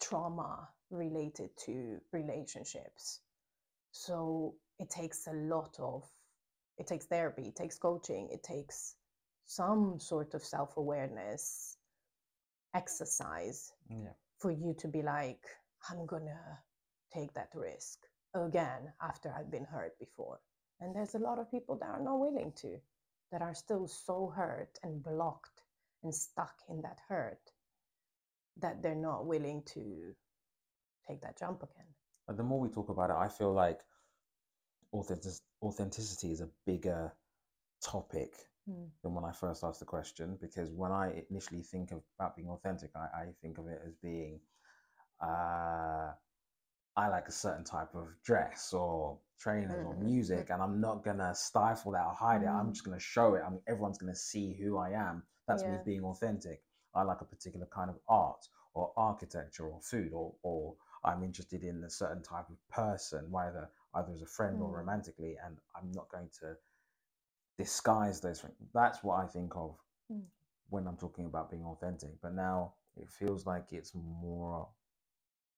trauma 0.00 0.68
related 0.90 1.56
to 1.66 2.00
relationships. 2.12 3.20
So 3.98 4.54
it 4.78 4.90
takes 4.90 5.26
a 5.26 5.32
lot 5.32 5.76
of, 5.80 6.04
it 6.78 6.86
takes 6.86 7.06
therapy, 7.06 7.48
it 7.48 7.56
takes 7.56 7.76
coaching, 7.78 8.28
it 8.30 8.44
takes 8.44 8.94
some 9.44 9.98
sort 9.98 10.34
of 10.34 10.44
self 10.44 10.76
awareness 10.76 11.76
exercise 12.74 13.72
Yeah. 13.88 14.12
for 14.38 14.52
you 14.52 14.74
to 14.74 14.88
be 14.88 15.02
like, 15.02 15.44
I'm 15.90 16.06
gonna 16.06 16.62
take 17.12 17.32
that 17.34 17.52
risk 17.54 18.06
again 18.34 18.92
after 19.00 19.32
I've 19.32 19.50
been 19.50 19.64
hurt 19.64 19.98
before. 19.98 20.40
And 20.78 20.94
there's 20.94 21.16
a 21.16 21.24
lot 21.28 21.40
of 21.40 21.50
people 21.50 21.76
that 21.78 21.88
are 21.90 22.00
not 22.00 22.20
willing 22.20 22.52
to, 22.62 22.80
that 23.32 23.42
are 23.42 23.54
still 23.54 23.88
so 23.88 24.28
hurt 24.28 24.78
and 24.84 25.02
blocked 25.02 25.64
and 26.04 26.14
stuck 26.14 26.54
in 26.68 26.82
that 26.82 27.00
hurt 27.08 27.52
that 28.58 28.80
they're 28.80 28.94
not 29.10 29.26
willing 29.26 29.64
to 29.74 30.14
take 31.08 31.20
that 31.22 31.36
jump 31.36 31.64
again. 31.64 31.94
But 32.28 32.38
the 32.38 32.44
more 32.44 32.60
we 32.60 32.70
talk 32.70 32.90
about 32.90 33.10
it, 33.10 33.16
I 33.16 33.28
feel 33.28 33.52
like 33.54 33.82
authentic- 34.92 35.42
authenticity 35.62 36.32
is 36.32 36.40
a 36.42 36.50
bigger 36.66 37.12
topic 37.82 38.50
Mm. 38.68 38.92
than 39.02 39.14
when 39.14 39.24
I 39.24 39.32
first 39.32 39.64
asked 39.64 39.80
the 39.80 39.86
question. 39.86 40.36
Because 40.40 40.70
when 40.72 40.92
I 40.92 41.24
initially 41.30 41.62
think 41.62 41.92
of, 41.92 42.02
about 42.18 42.36
being 42.36 42.50
authentic, 42.50 42.92
I, 42.96 43.22
I 43.22 43.26
think 43.42 43.58
of 43.58 43.68
it 43.68 43.82
as 43.86 43.94
being, 43.96 44.40
uh, 45.20 46.12
I 46.96 47.08
like 47.08 47.28
a 47.28 47.32
certain 47.32 47.64
type 47.64 47.94
of 47.94 48.08
dress 48.24 48.72
or 48.72 49.18
trainers 49.38 49.84
or 49.84 49.94
Mm, 49.94 50.00
music, 50.00 50.50
and 50.50 50.62
I'm 50.62 50.80
not 50.80 51.04
gonna 51.04 51.34
stifle 51.34 51.92
that 51.92 52.06
or 52.06 52.14
hide 52.14 52.42
it. 52.42 52.48
I'm 52.48 52.68
Mm. 52.68 52.72
just 52.72 52.84
gonna 52.84 52.98
show 53.00 53.34
it. 53.34 53.42
I 53.46 53.50
mean, 53.50 53.62
everyone's 53.68 53.98
gonna 53.98 54.14
see 54.16 54.54
who 54.54 54.78
I 54.78 54.90
am. 54.90 55.24
That's 55.46 55.66
me 55.66 55.78
being 55.84 56.04
authentic. 56.04 56.62
I 56.94 57.02
like 57.02 57.20
a 57.22 57.24
particular 57.26 57.66
kind 57.66 57.90
of 57.90 57.98
art 58.08 58.48
or 58.74 58.92
architecture 58.96 59.66
or 59.68 59.80
food 59.80 60.12
or 60.12 60.34
or 60.42 60.76
I'm 61.04 61.22
interested 61.22 61.64
in 61.64 61.82
a 61.84 61.90
certain 61.90 62.22
type 62.22 62.48
of 62.50 62.68
person, 62.68 63.30
whether 63.30 63.70
either 63.94 64.12
as 64.12 64.22
a 64.22 64.26
friend 64.26 64.60
or 64.60 64.70
Mm. 64.70 64.78
romantically, 64.78 65.36
and 65.44 65.58
I'm 65.76 65.90
not 65.92 66.08
going 66.10 66.30
to 66.40 66.56
disguise 67.58 68.20
those 68.20 68.40
things. 68.40 68.54
That's 68.74 69.02
what 69.04 69.16
I 69.24 69.26
think 69.26 69.56
of 69.56 69.76
Mm. 70.12 70.22
when 70.70 70.86
I'm 70.86 70.96
talking 70.96 71.26
about 71.26 71.50
being 71.50 71.64
authentic. 71.64 72.20
But 72.22 72.34
now 72.34 72.74
it 72.96 73.08
feels 73.10 73.46
like 73.46 73.72
it's 73.72 73.94
more 73.94 74.68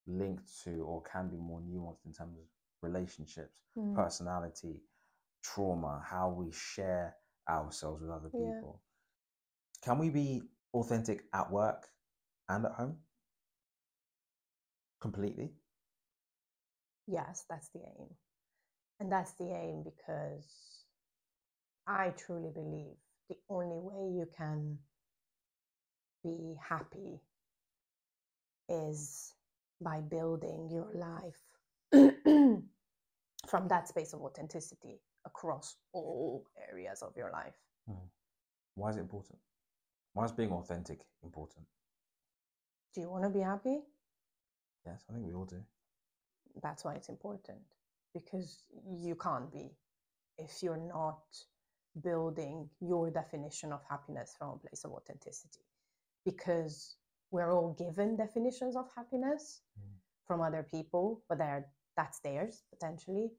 linked 0.06 0.49
to 0.64 0.80
or 0.85 1.02
can 1.02 1.28
be 1.28 1.37
more 1.37 1.61
nuanced 1.61 2.06
in 2.06 2.12
terms 2.12 2.38
of 2.38 2.44
relationships, 2.82 3.56
Mm. 3.76 3.94
personality, 3.94 4.82
trauma, 5.42 6.02
how 6.04 6.30
we 6.30 6.50
share 6.52 7.16
ourselves 7.49 8.02
with 8.02 8.11
other 8.11 8.30
Yeah. 8.32 8.47
people. 8.47 8.80
Can 9.82 9.99
we 9.99 10.11
be 10.11 10.42
authentic 10.75 11.25
at 11.32 11.50
work 11.50 11.88
and 12.49 12.66
at 12.66 12.73
home? 12.73 12.99
Completely? 15.00 15.50
Yes, 17.07 17.45
that's 17.49 17.69
the 17.71 17.80
aim. 17.80 18.09
And 19.00 19.11
that's 19.11 19.33
the 19.33 19.50
aim 19.50 19.83
because 19.83 20.47
I 21.87 22.11
truly 22.11 22.50
believe 22.54 22.97
the 23.28 23.37
only 23.49 23.78
way 23.78 24.12
you 24.19 24.26
can 24.37 24.78
be 26.23 26.54
happy 26.62 27.21
is 28.69 29.35
by 29.80 30.00
building 30.00 30.69
your 30.71 30.90
life 30.95 31.40
from 33.49 33.69
that 33.69 33.88
space 33.88 34.12
of 34.12 34.21
authenticity 34.21 35.00
across 35.25 35.76
all 35.92 36.45
areas 36.71 37.02
of 37.02 37.16
your 37.16 37.30
life. 37.30 37.57
Mm-hmm. 37.88 38.07
Why 38.75 38.90
is 38.90 38.97
it 38.97 39.00
important? 39.00 39.38
Why 40.12 40.25
is 40.25 40.33
being 40.33 40.52
authentic 40.52 41.00
important? 41.23 41.66
Do 42.95 43.00
you 43.00 43.11
want 43.11 43.25
to 43.25 43.30
be 43.30 43.40
happy? 43.40 43.80
Yes, 44.87 45.04
I 45.08 45.12
think 45.12 45.26
we 45.26 45.34
all 45.34 45.44
do. 45.44 45.62
that's 46.62 46.84
why 46.84 46.94
it's 46.94 47.08
important 47.08 47.60
because 48.12 48.64
you 48.90 49.14
can't 49.14 49.52
be 49.52 49.70
if 50.37 50.62
you're 50.64 50.76
not 50.99 51.22
building 52.02 52.68
your 52.80 53.08
definition 53.10 53.72
of 53.72 53.80
happiness 53.88 54.34
from 54.37 54.49
a 54.50 54.56
place 54.58 54.84
of 54.84 54.90
authenticity 54.92 55.60
because 56.25 56.96
we're 57.30 57.52
all 57.52 57.72
given 57.75 58.16
definitions 58.16 58.75
of 58.76 58.87
happiness 58.96 59.62
Mm. 59.78 59.94
from 60.26 60.40
other 60.40 60.64
people 60.64 61.22
but 61.28 61.38
they're 61.38 61.66
that's 61.96 62.18
theirs 62.20 62.64
potentially. 62.70 63.30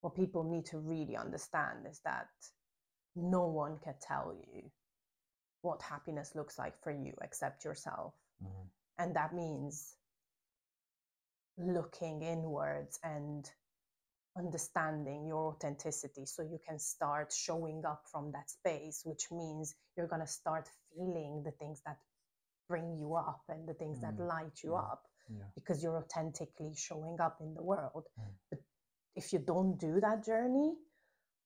What 0.00 0.14
people 0.16 0.42
need 0.42 0.66
to 0.66 0.78
really 0.78 1.16
understand 1.16 1.86
is 1.86 2.00
that 2.00 2.30
no 3.14 3.46
one 3.46 3.78
can 3.78 3.94
tell 4.00 4.34
you 4.34 4.70
what 5.60 5.80
happiness 5.82 6.34
looks 6.34 6.58
like 6.58 6.76
for 6.82 6.90
you 6.90 7.14
except 7.22 7.64
yourself. 7.64 8.14
Mhm. 8.42 8.68
And 8.98 9.14
that 9.14 9.32
means 9.34 9.96
looking 11.58 12.22
inwards 12.22 12.98
and 13.04 13.50
understanding 14.36 15.26
your 15.26 15.48
authenticity 15.54 16.24
so 16.26 16.42
you 16.42 16.58
can 16.66 16.78
start 16.78 17.32
showing 17.32 17.84
up 17.86 18.04
from 18.10 18.32
that 18.32 18.50
space, 18.50 19.02
which 19.04 19.30
means 19.30 19.74
you're 19.96 20.06
going 20.08 20.22
to 20.22 20.26
start 20.26 20.68
feeling 20.94 21.42
the 21.44 21.52
things 21.52 21.82
that 21.86 21.98
bring 22.68 22.96
you 22.98 23.14
up 23.14 23.42
and 23.48 23.68
the 23.68 23.74
things 23.74 24.00
that 24.00 24.14
Mm, 24.14 24.28
light 24.28 24.62
you 24.64 24.72
yeah. 24.72 24.78
up 24.80 25.02
Yeah. 25.28 25.44
because 25.54 25.82
you're 25.82 25.98
authentically 25.98 26.74
showing 26.74 27.20
up 27.20 27.38
in 27.40 27.54
the 27.54 27.62
world. 27.62 28.04
Mm. 28.18 28.34
But 28.50 28.60
if 29.16 29.32
you 29.32 29.38
don't 29.40 29.78
do 29.78 30.00
that 30.00 30.24
journey 30.24 30.74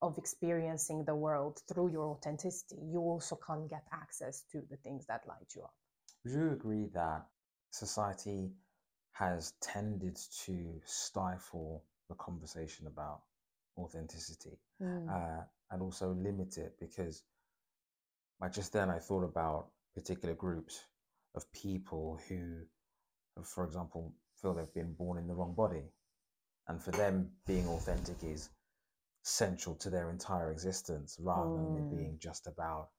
of 0.03 0.19
experiencing 0.19 1.05
the 1.05 1.15
world 1.15 1.61
through 1.69 1.91
your 1.91 2.07
authenticity, 2.07 2.77
you 2.93 3.01
also 3.01 3.37
can't 3.47 3.69
get 3.69 3.85
access 3.93 4.43
to 4.53 4.63
the 4.71 4.77
things 4.77 5.07
that 5.07 5.27
light 5.27 5.53
you 5.57 5.63
up. 5.63 5.75
Would 6.25 6.35
you 6.35 6.51
agree 6.53 6.87
that 6.95 7.27
society 7.71 8.51
has 9.19 9.53
tended 9.63 10.19
to 10.45 10.81
stifle 10.85 11.85
the 12.09 12.15
conversation 12.17 12.87
about 12.87 13.23
authenticity 13.79 14.59
uh, 15.11 15.43
and 15.71 15.83
also 15.83 16.13
limit 16.13 16.59
it? 16.59 16.77
Because 16.79 17.23
like 18.41 18.53
just 18.53 18.73
then, 18.73 18.91
I 18.91 18.99
thought 18.99 19.25
about 19.25 19.69
particular 19.95 20.35
groups 20.35 20.85
of 21.35 21.51
people 21.53 22.21
who, 22.29 22.67
for 23.43 23.65
example, 23.65 24.13
feel 24.41 24.55
they've 24.55 24.75
been 24.75 24.93
born 24.93 25.19
in 25.19 25.27
the 25.27 25.35
wrong 25.35 25.55
body, 25.55 25.85
and 26.69 26.83
for 26.83 26.91
them, 26.91 27.31
being 27.47 27.67
authentic 27.67 28.23
is 28.23 28.51
central 29.23 29.75
to 29.77 29.91
their 29.91 30.11
entire 30.11 30.53
existence, 30.53 31.19
rather 31.19 31.63
than 31.63 31.77
it 31.77 31.89
Mm. 31.89 31.91
being 31.91 32.19
just 32.19 32.47
about 32.47 32.91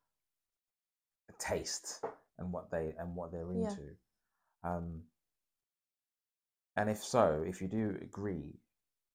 a 1.30 1.34
taste 1.34 2.04
and 2.40 2.52
what 2.52 2.72
they 2.72 2.96
and 2.98 3.16
what 3.16 3.32
they're 3.32 3.52
Yeah. 3.54 3.70
into. 3.70 3.96
Um, 4.64 5.04
and 6.78 6.90
if 6.90 7.04
so, 7.04 7.44
if 7.46 7.62
you 7.62 7.68
do 7.68 7.98
agree, 8.02 8.60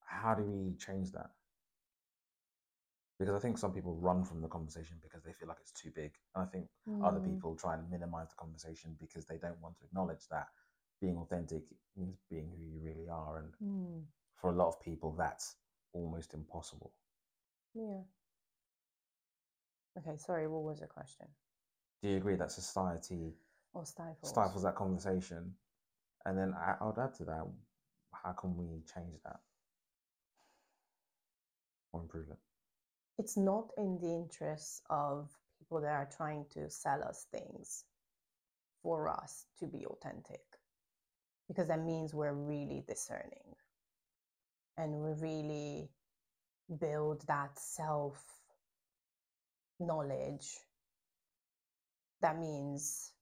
how 0.05 0.35
do 0.35 0.43
we 0.45 0.75
change 0.77 1.13
that? 1.13 1.31
Because 3.19 3.35
I 3.35 3.39
think 3.39 3.59
some 3.59 3.73
people 3.73 3.95
run 3.97 4.25
from 4.25 4.43
the 4.43 4.49
conversation 4.49 4.99
because 5.03 5.23
they 5.25 5.33
feel 5.33 5.49
like 5.49 5.59
it's 5.61 5.73
too 5.73 5.91
big. 5.95 6.13
And 6.35 6.45
I 6.45 6.47
think 6.47 6.69
other 7.03 7.21
Mm. 7.21 7.25
people 7.25 7.55
try 7.57 7.75
and 7.75 7.91
minimize 7.91 8.29
the 8.31 8.37
conversation 8.37 8.97
because 9.01 9.27
they 9.27 9.39
don't 9.39 9.61
want 9.61 9.77
to 9.79 9.85
acknowledge 9.85 10.29
that 10.31 10.49
being 11.01 11.17
authentic 11.19 11.65
means 11.97 12.21
being 12.31 12.51
who 12.51 12.63
you 12.63 12.81
really 12.83 13.09
are. 13.09 13.39
And 13.39 13.55
Mm. 13.63 14.05
for 14.37 14.51
a 14.51 14.55
lot 14.57 14.69
of 14.69 14.81
people, 14.81 15.15
that's 15.17 15.57
almost 15.95 16.35
impossible. 16.35 16.93
Yeah. 17.75 18.03
Okay, 19.99 20.17
sorry, 20.17 20.49
what 20.49 20.63
was 20.63 20.81
the 20.81 20.87
question? 20.87 21.29
Do 22.03 22.09
you 22.11 22.17
agree 22.19 22.37
that 22.37 22.51
society 22.53 23.35
Or 23.75 23.85
stifles? 23.87 24.33
stifles 24.33 24.63
that 24.65 24.77
conversation? 24.77 25.55
And 26.25 26.39
then 26.39 26.55
I, 26.55 26.75
I 26.81 26.87
would 26.87 26.99
add 26.99 27.15
to 27.17 27.25
that, 27.25 27.47
how 28.13 28.33
can 28.33 28.57
we 28.57 28.83
change 28.95 29.21
that 29.25 29.41
or 31.93 32.03
improve 32.03 32.29
it? 32.31 32.39
It's 33.19 33.37
not 33.37 33.69
in 33.77 33.99
the 34.01 34.09
interests 34.09 34.83
of 34.91 35.31
people 35.59 35.81
that 35.81 35.91
are 35.91 36.09
trying 36.17 36.47
to 36.55 36.71
sell 36.71 37.03
us 37.03 37.27
things 37.33 37.85
for 38.83 39.09
us 39.09 39.47
to 39.61 39.67
be 39.67 39.87
authentic, 39.87 40.41
because 41.49 41.69
that 41.69 41.85
means 41.85 42.15
we're 42.15 42.33
really 42.35 42.83
discerning 42.87 43.55
and 44.77 44.93
we 44.93 45.13
really 45.21 45.89
build 46.81 47.23
that 47.29 47.59
self 47.59 48.25
knowledge. 49.79 50.49
That 52.23 52.39
means 52.39 53.13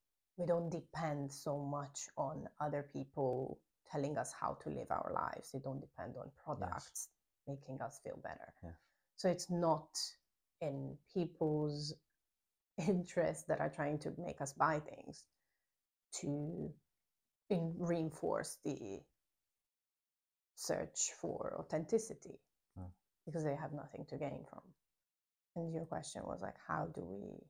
we 0.40 0.46
don't 0.46 0.70
depend 0.70 1.30
so 1.32 1.58
much 1.58 2.08
on 2.16 2.48
other 2.60 2.88
people 2.92 3.60
telling 3.92 4.16
us 4.16 4.32
how 4.32 4.56
to 4.62 4.70
live 4.70 4.90
our 4.90 5.12
lives. 5.14 5.50
They 5.52 5.58
don't 5.58 5.80
depend 5.80 6.14
on 6.16 6.30
products 6.42 7.08
making 7.46 7.82
us 7.82 8.00
feel 8.02 8.18
better. 8.22 8.54
Yeah. 8.64 8.70
So 9.16 9.28
it's 9.28 9.50
not 9.50 9.88
in 10.62 10.96
people's 11.12 11.94
interests 12.88 13.44
that 13.48 13.60
are 13.60 13.68
trying 13.68 13.98
to 14.00 14.12
make 14.18 14.40
us 14.40 14.52
buy 14.54 14.80
things 14.80 15.24
to 16.20 16.72
in, 17.50 17.74
reinforce 17.78 18.56
the 18.64 19.00
search 20.56 21.10
for 21.20 21.56
authenticity 21.58 22.38
Mm. 22.78 22.86
because 23.26 23.42
they 23.42 23.56
have 23.56 23.72
nothing 23.72 24.06
to 24.06 24.16
gain 24.16 24.44
from. 24.48 24.62
And 25.56 25.74
your 25.74 25.84
question 25.86 26.22
was 26.24 26.40
like, 26.40 26.56
how 26.68 26.86
do 26.94 27.00
we 27.02 27.44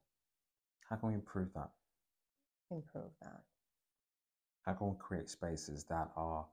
How 0.89 0.97
can 0.97 1.09
we 1.11 1.15
improve 1.15 1.53
that? 1.55 1.71
Improve 2.71 3.13
that? 3.23 3.43
How 4.63 4.75
can 4.75 4.91
we 4.91 4.97
create 4.99 5.29
spaces 5.31 5.85
that 5.85 6.11
are 6.17 6.47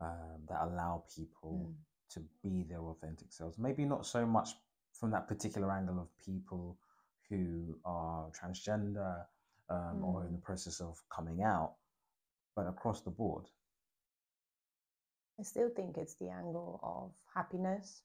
um, 0.00 0.42
that 0.48 0.62
allow 0.62 1.04
people 1.14 1.70
Mm. 1.70 1.74
to 2.10 2.20
be 2.42 2.64
their 2.64 2.80
authentic 2.82 3.32
selves? 3.32 3.58
Maybe 3.58 3.84
not 3.84 4.06
so 4.06 4.26
much 4.26 4.50
from 4.92 5.10
that 5.12 5.28
particular 5.28 5.70
angle 5.72 6.00
of 6.00 6.08
people 6.18 6.78
who 7.28 7.78
are 7.84 8.30
transgender 8.30 9.26
um, 9.70 10.04
or 10.04 10.24
in 10.24 10.32
the 10.32 10.38
Mm. 10.38 10.42
process 10.42 10.80
of 10.80 11.02
coming 11.10 11.42
out, 11.42 11.74
but 12.56 12.66
across 12.66 13.02
the 13.02 13.10
board. 13.10 13.50
I 15.40 15.42
still 15.44 15.70
think 15.70 15.98
it's 15.98 16.14
the 16.16 16.30
angle 16.30 16.80
of 16.82 17.12
happiness 17.34 18.02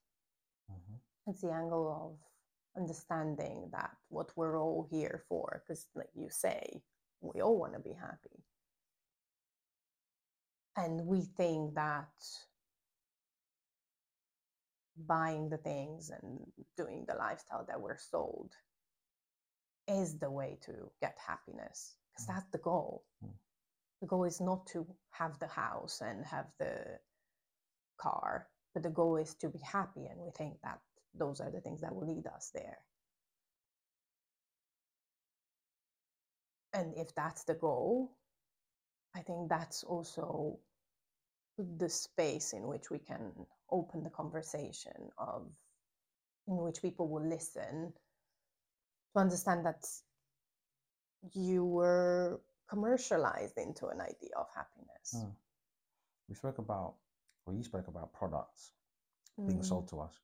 Mhm. 0.69 0.99
it's 1.27 1.41
the 1.41 1.51
angle 1.51 1.89
of 1.89 2.81
understanding 2.81 3.69
that 3.71 3.91
what 4.09 4.31
we're 4.35 4.59
all 4.61 4.87
here 4.89 5.23
for 5.29 5.63
because 5.65 5.87
like 5.95 6.09
you 6.15 6.29
say 6.29 6.81
we 7.23 7.41
all 7.41 7.59
want 7.59 7.73
to 7.73 7.79
be 7.79 7.93
happy 7.93 8.43
and 10.77 11.05
we 11.07 11.21
think 11.37 11.75
that 11.75 12.09
buying 15.07 15.49
the 15.49 15.57
things 15.57 16.11
and 16.11 16.39
doing 16.77 17.05
the 17.07 17.15
lifestyle 17.15 17.65
that 17.67 17.81
we're 17.81 17.97
sold 17.97 18.51
is 19.87 20.19
the 20.19 20.31
way 20.31 20.57
to 20.63 20.73
get 21.01 21.17
happiness 21.25 21.95
because 22.11 22.27
Mm. 22.27 22.35
that's 22.35 22.49
the 22.51 22.59
goal 22.59 23.05
Mm. 23.23 23.33
the 24.01 24.07
goal 24.07 24.25
is 24.25 24.41
not 24.41 24.67
to 24.67 24.85
have 25.11 25.39
the 25.39 25.47
house 25.47 26.01
and 26.01 26.25
have 26.25 26.51
the 26.59 26.99
car 27.97 28.49
but 28.73 28.83
the 28.83 28.89
goal 28.89 29.17
is 29.17 29.35
to 29.35 29.49
be 29.49 29.59
happy 29.59 30.07
and 30.07 30.19
we 30.21 30.31
think 30.31 30.61
that 30.63 30.81
those 31.15 31.41
are 31.41 31.51
the 31.51 31.61
things 31.61 31.81
that 31.81 31.95
will 31.95 32.07
lead 32.07 32.27
us 32.27 32.51
there 32.51 32.79
and 36.73 36.93
if 36.97 37.13
that's 37.15 37.43
the 37.45 37.55
goal 37.55 38.11
i 39.15 39.21
think 39.21 39.49
that's 39.49 39.83
also 39.83 40.59
the 41.79 41.89
space 41.89 42.53
in 42.53 42.67
which 42.67 42.89
we 42.91 42.99
can 42.99 43.31
open 43.71 44.03
the 44.03 44.09
conversation 44.09 45.09
of 45.17 45.47
in 46.47 46.57
which 46.57 46.81
people 46.81 47.07
will 47.09 47.27
listen 47.27 47.93
to 49.13 49.19
understand 49.21 49.65
that 49.65 49.85
you 51.33 51.65
were 51.65 52.41
commercialized 52.69 53.57
into 53.57 53.87
an 53.87 54.01
idea 54.01 54.31
of 54.37 54.47
happiness 54.55 55.25
Mm. 55.25 55.33
We 56.29 56.35
spoke 56.35 56.59
about, 56.59 56.95
or 57.45 57.53
you 57.53 57.63
spoke 57.63 57.87
about 57.87 58.13
products 58.13 58.73
being 59.45 59.59
Mm, 59.59 59.63
sold 59.63 59.89
to 59.89 60.01
us. 60.01 60.19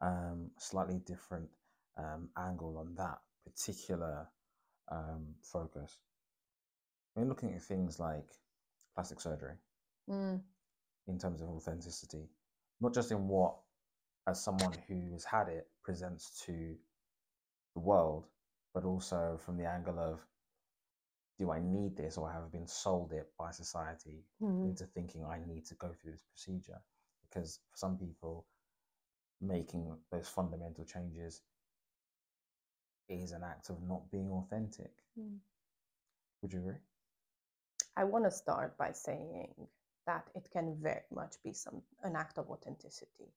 Um, 0.00 0.50
slightly 0.58 0.98
different 1.06 1.48
um, 1.98 2.28
angle 2.36 2.78
on 2.78 2.94
that 2.96 3.18
particular 3.44 4.28
um, 4.90 5.26
focus. 5.42 5.98
When 7.14 7.28
looking 7.28 7.54
at 7.54 7.62
things 7.62 8.00
like 8.00 8.28
plastic 8.94 9.20
surgery 9.20 9.54
mm, 10.10 10.40
in 11.06 11.18
terms 11.18 11.40
of 11.40 11.48
authenticity, 11.48 12.28
not 12.80 12.94
just 12.94 13.12
in 13.12 13.28
what, 13.28 13.54
as 14.26 14.42
someone 14.42 14.72
who 14.88 15.12
has 15.12 15.24
had 15.24 15.48
it, 15.48 15.68
presents 15.82 16.42
to 16.46 16.74
the 17.74 17.80
world, 17.80 18.26
but 18.72 18.84
also 18.84 19.38
from 19.44 19.56
the 19.56 19.66
angle 19.66 19.98
of, 19.98 20.20
do 21.38 21.50
I 21.50 21.60
need 21.60 21.96
this 21.96 22.16
or 22.16 22.30
have 22.30 22.42
I 22.44 22.48
been 22.48 22.66
sold 22.66 23.12
it 23.12 23.28
by 23.38 23.50
society 23.50 24.24
mm, 24.42 24.64
into 24.64 24.84
thinking 24.86 25.24
I 25.24 25.40
need 25.46 25.64
to 25.66 25.74
go 25.74 25.90
through 26.00 26.12
this 26.12 26.22
procedure? 26.30 26.80
Because 27.28 27.60
for 27.70 27.76
some 27.76 27.96
people, 27.96 28.46
making 29.40 29.96
those 30.10 30.28
fundamental 30.28 30.84
changes 30.84 31.42
is 33.08 33.32
an 33.32 33.42
act 33.44 33.70
of 33.70 33.82
not 33.82 34.10
being 34.10 34.30
authentic. 34.30 34.92
mm. 35.18 35.38
Would 36.42 36.52
you 36.52 36.58
agree? 36.60 36.80
I 37.96 38.04
want 38.04 38.24
to 38.24 38.30
start 38.30 38.76
by 38.76 38.92
saying 38.92 39.54
that 40.06 40.28
it 40.34 40.50
can 40.52 40.76
very 40.82 41.04
much 41.14 41.36
be 41.42 41.52
some 41.52 41.82
an 42.02 42.16
act 42.16 42.38
of 42.38 42.50
authenticity. 42.50 43.32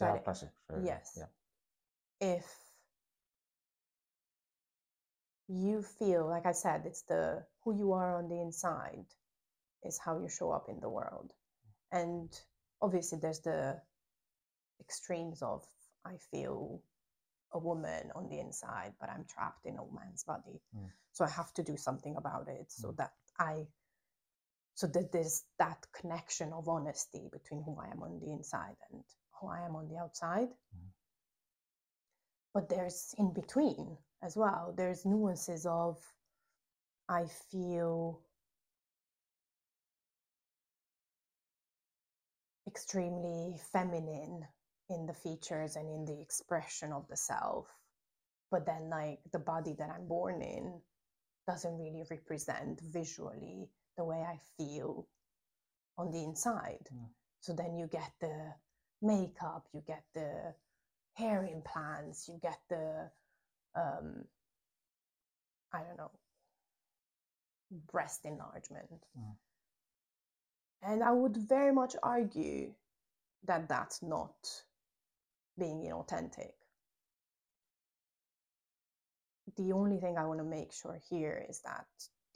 Have 0.00 0.16
it- 0.16 0.24
yes. 0.84 1.18
Yeah. 1.18 1.26
If 2.20 2.46
you 5.48 5.82
feel, 5.82 6.26
like 6.26 6.46
I 6.46 6.52
said, 6.52 6.86
it's 6.86 7.02
the 7.02 7.44
who 7.62 7.74
you 7.76 7.92
are 7.92 8.16
on 8.16 8.28
the 8.28 8.40
inside 8.40 9.04
is 9.82 9.98
how 9.98 10.18
you 10.18 10.28
show 10.28 10.50
up 10.50 10.68
in 10.68 10.80
the 10.80 10.88
world. 10.88 11.34
And 11.92 12.30
obviously 12.80 13.18
there's 13.18 13.40
the 13.40 13.80
extremes 14.80 15.42
of 15.42 15.66
I 16.04 16.16
feel 16.30 16.80
a 17.54 17.58
woman 17.58 18.10
on 18.14 18.28
the 18.28 18.40
inside, 18.40 18.92
but 19.00 19.10
I'm 19.10 19.24
trapped 19.26 19.66
in 19.66 19.76
a 19.78 19.84
man's 19.94 20.24
body. 20.24 20.60
Mm. 20.76 20.90
So 21.12 21.24
I 21.24 21.30
have 21.30 21.54
to 21.54 21.62
do 21.62 21.76
something 21.76 22.16
about 22.16 22.48
it 22.48 22.70
so 22.72 22.88
Mm. 22.88 22.96
that 22.96 23.12
I 23.38 23.66
so 24.76 24.88
that 24.88 25.12
there's 25.12 25.44
that 25.58 25.86
connection 25.92 26.52
of 26.52 26.68
honesty 26.68 27.28
between 27.32 27.62
who 27.62 27.76
I 27.80 27.88
am 27.90 28.02
on 28.02 28.18
the 28.20 28.32
inside 28.32 28.76
and 28.90 29.04
who 29.40 29.48
I 29.48 29.60
am 29.64 29.76
on 29.76 29.88
the 29.88 29.98
outside. 29.98 30.48
Mm. 30.76 30.90
But 32.54 32.68
there's 32.68 33.14
in 33.18 33.32
between 33.32 33.96
as 34.22 34.36
well. 34.36 34.74
There's 34.76 35.06
nuances 35.06 35.66
of 35.66 35.98
I 37.08 37.26
feel 37.26 38.20
extremely 42.66 43.58
feminine 43.72 44.48
in 44.90 45.06
the 45.06 45.14
features 45.14 45.76
and 45.76 45.88
in 45.88 46.04
the 46.04 46.20
expression 46.20 46.92
of 46.92 47.06
the 47.08 47.16
self 47.16 47.66
but 48.50 48.66
then 48.66 48.90
like 48.90 49.20
the 49.32 49.38
body 49.38 49.74
that 49.78 49.90
i'm 49.90 50.06
born 50.06 50.42
in 50.42 50.80
doesn't 51.46 51.78
really 51.78 52.04
represent 52.10 52.80
visually 52.80 53.68
the 53.96 54.04
way 54.04 54.18
i 54.28 54.38
feel 54.58 55.06
on 55.98 56.10
the 56.10 56.22
inside 56.24 56.88
Mm. 56.94 57.08
so 57.40 57.52
then 57.54 57.76
you 57.76 57.86
get 57.86 58.12
the 58.20 58.54
makeup 59.02 59.66
you 59.72 59.82
get 59.86 60.04
the 60.14 60.54
hair 61.14 61.44
implants 61.44 62.28
you 62.28 62.38
get 62.42 62.58
the 62.68 63.10
um 63.76 64.24
i 65.72 65.78
don't 65.82 65.98
know 65.98 66.10
breast 67.92 68.24
enlargement 68.24 69.04
Mm. 69.18 69.36
and 70.82 71.02
i 71.04 71.10
would 71.12 71.36
very 71.36 71.72
much 71.72 71.96
argue 72.02 72.72
that 73.44 73.68
that's 73.68 74.02
not 74.02 74.64
being 75.58 75.80
inauthentic. 75.82 76.52
The 79.56 79.72
only 79.72 79.98
thing 79.98 80.16
I 80.18 80.26
want 80.26 80.40
to 80.40 80.44
make 80.44 80.72
sure 80.72 80.98
here 81.10 81.44
is 81.48 81.60
that 81.62 81.86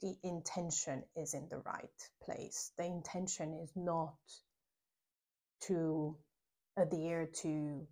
the 0.01 0.15
intention 0.23 1.03
is 1.15 1.33
in 1.33 1.49
the 1.49 1.57
right 1.59 2.09
place. 2.23 2.71
The 2.77 2.85
intention 2.85 3.53
is 3.63 3.71
not 3.75 4.15
to 5.61 6.17
adhere 6.77 7.25
to 7.41 7.87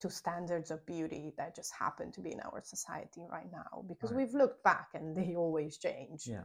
to 0.00 0.10
standards 0.10 0.70
of 0.70 0.84
beauty 0.86 1.32
that 1.38 1.56
just 1.56 1.72
happen 1.74 2.12
to 2.12 2.20
be 2.20 2.32
in 2.32 2.40
our 2.40 2.62
society 2.62 3.22
right 3.30 3.50
now 3.50 3.84
because 3.88 4.10
Right. 4.12 4.18
we've 4.26 4.34
looked 4.34 4.62
back 4.62 4.90
and 4.94 5.16
they 5.16 5.34
always 5.36 5.78
change 5.78 6.26
Yeah. 6.26 6.44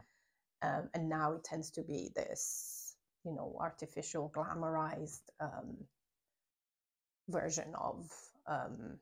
um, 0.62 0.90
and 0.94 1.10
now 1.10 1.34
it 1.34 1.44
tends 1.44 1.72
to 1.72 1.84
be 1.84 2.10
this 2.16 2.96
you 3.26 3.34
know 3.34 3.56
artificial 3.60 4.30
glamorized 4.30 5.24
um, 5.42 5.78
version 7.30 7.74
of 7.76 8.12
um, 8.48 9.00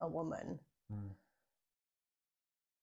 a 0.00 0.08
woman 0.08 0.58
Mm. 0.92 1.10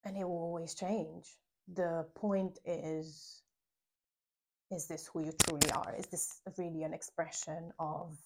and 0.03 0.17
it 0.17 0.25
will 0.27 0.41
always 0.43 0.75
change 0.75 1.37
the 1.73 2.05
point 2.15 2.59
is 2.65 3.41
is 4.71 4.87
this 4.87 5.07
who 5.07 5.21
you 5.23 5.31
truly 5.45 5.71
are 5.71 5.95
is 5.97 6.07
this 6.07 6.41
really 6.57 6.83
an 6.83 6.93
expression 6.93 7.71
of 7.79 8.17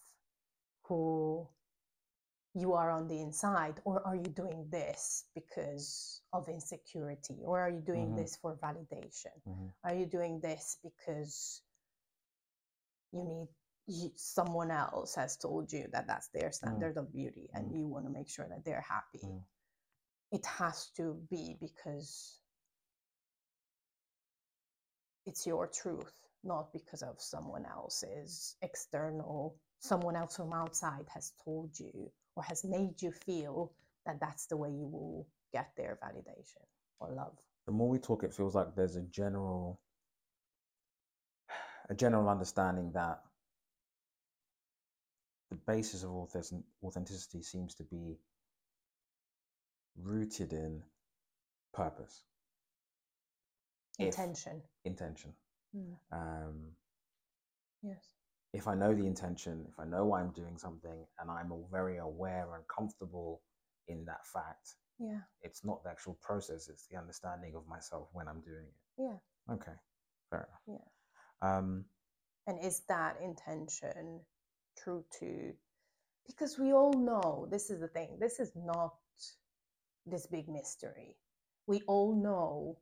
who 0.86 1.48
you 2.56 2.74
are 2.74 2.90
on 2.90 3.08
the 3.08 3.22
inside 3.22 3.80
or 3.84 4.02
are 4.08 4.16
you 4.16 4.24
doing 4.44 4.68
this 4.72 5.26
because 5.36 6.22
of 6.34 6.50
insecurity 6.50 7.38
or 7.46 7.60
are 7.60 7.70
you 7.70 7.82
doing 7.82 8.10
Mhm. 8.10 8.16
this 8.16 8.36
for 8.38 8.56
validation 8.56 9.36
Mhm. 9.46 9.72
are 9.84 9.94
you 9.94 10.08
doing 10.08 10.40
this 10.40 10.78
because 10.82 11.62
you 13.12 13.24
need 13.24 13.48
you, 13.88 14.12
someone 14.16 14.72
else 14.72 15.16
has 15.16 15.38
told 15.38 15.72
you 15.72 15.88
that 15.94 16.08
that's 16.08 16.28
their 16.30 16.52
standard 16.52 16.98
of 16.98 17.12
beauty 17.12 17.50
and 17.54 17.68
Mm. 17.72 17.78
you 17.78 17.88
want 17.88 18.06
to 18.06 18.12
make 18.12 18.30
sure 18.30 18.48
that 18.50 18.64
they're 18.66 18.82
happy 18.82 19.22
Mm. 19.24 19.44
it 20.32 20.46
has 20.46 20.88
to 20.98 21.14
be 21.30 21.58
because 21.60 22.42
it's 25.26 25.46
your 25.48 25.68
truth 25.68 26.14
not 26.44 26.72
because 26.74 27.02
of 27.02 27.20
someone 27.22 27.66
else's 27.66 28.56
external 28.62 29.58
someone 29.80 30.16
else 30.16 30.36
from 30.38 30.54
outside 30.54 31.06
has 31.14 31.34
told 31.44 31.80
you 31.80 32.12
or 32.36 32.44
has 32.44 32.64
made 32.64 33.02
you 33.02 33.12
feel 33.12 33.74
that 34.06 34.20
that's 34.20 34.48
the 34.48 34.58
way 34.58 34.70
you 34.70 34.88
will 34.88 35.28
get 35.54 35.72
their 35.76 35.98
validation 36.04 36.66
or 37.00 37.12
love 37.12 37.38
the 37.68 37.74
more 37.74 37.90
we 37.90 38.00
talk, 38.00 38.24
it 38.24 38.34
feels 38.34 38.56
like 38.56 38.76
there's 38.76 38.96
a 38.96 39.02
general, 39.02 39.82
a 41.90 41.94
general 41.94 42.30
understanding 42.30 42.94
that 42.94 43.20
the 45.50 45.56
basis 45.56 46.04
of 46.04 46.12
authenticity 46.84 47.42
seems 47.42 47.76
to 47.76 47.84
be 47.84 48.20
rooted 49.96 50.54
in 50.54 50.84
purpose, 51.74 52.24
If- 54.00 54.08
intention 54.08 54.62
intention. 54.84 55.34
Mm. 55.76 55.98
Um, 56.12 56.76
yes 57.82 58.14
if 58.54 58.68
I 58.68 58.76
know 58.76 58.94
the 58.94 59.06
intention, 59.06 59.66
if 59.68 59.80
I 59.80 59.86
know 59.86 60.06
why 60.06 60.22
I'm 60.22 60.32
doing 60.32 60.58
something, 60.58 61.06
and 61.20 61.30
I'm 61.30 61.52
all 61.52 61.68
very 61.72 61.98
aware 61.98 62.56
and 62.56 62.64
comfortable 62.68 63.42
in 63.88 64.06
that 64.06 64.26
fact, 64.26 64.76
yeah 65.00 65.20
it's 65.42 65.64
not 65.64 65.84
the 65.84 65.90
actual 65.90 66.18
process; 66.22 66.68
it's 66.70 66.88
the 66.88 66.98
understanding 66.98 67.56
of 67.56 67.68
myself 67.68 68.10
when 68.14 68.28
I'm 68.28 68.42
doing 68.42 68.66
it. 68.66 69.04
yeah 69.04 69.54
Okay, 69.54 69.74
fair 70.30 70.48
enough. 70.50 70.80
Yeah. 71.42 71.58
Um, 71.58 71.86
and 72.48 72.58
is 72.64 72.82
that 72.90 73.18
intention 73.22 74.22
true 74.84 75.04
to 75.20 75.54
because 76.28 76.58
we 76.60 76.74
all 76.74 76.94
know 76.94 77.48
this 77.52 77.70
is 77.70 77.80
the 77.82 77.88
thing 77.88 78.18
this 78.20 78.40
is 78.40 78.52
not 78.56 78.94
this 80.06 80.26
big 80.28 80.48
mystery 80.50 81.16
we 81.68 81.82
all 81.88 82.16
know 82.16 82.78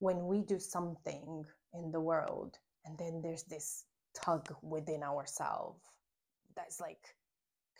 when 0.00 0.26
we 0.26 0.40
do 0.42 0.58
something 0.58 1.44
in 1.74 1.90
the 1.92 2.00
world 2.00 2.58
and 2.84 2.98
then 2.98 3.20
there's 3.22 3.44
this 3.44 3.84
tug 4.14 4.48
within 4.62 5.02
ourselves 5.02 5.82
that's 6.56 6.80
like 6.80 7.04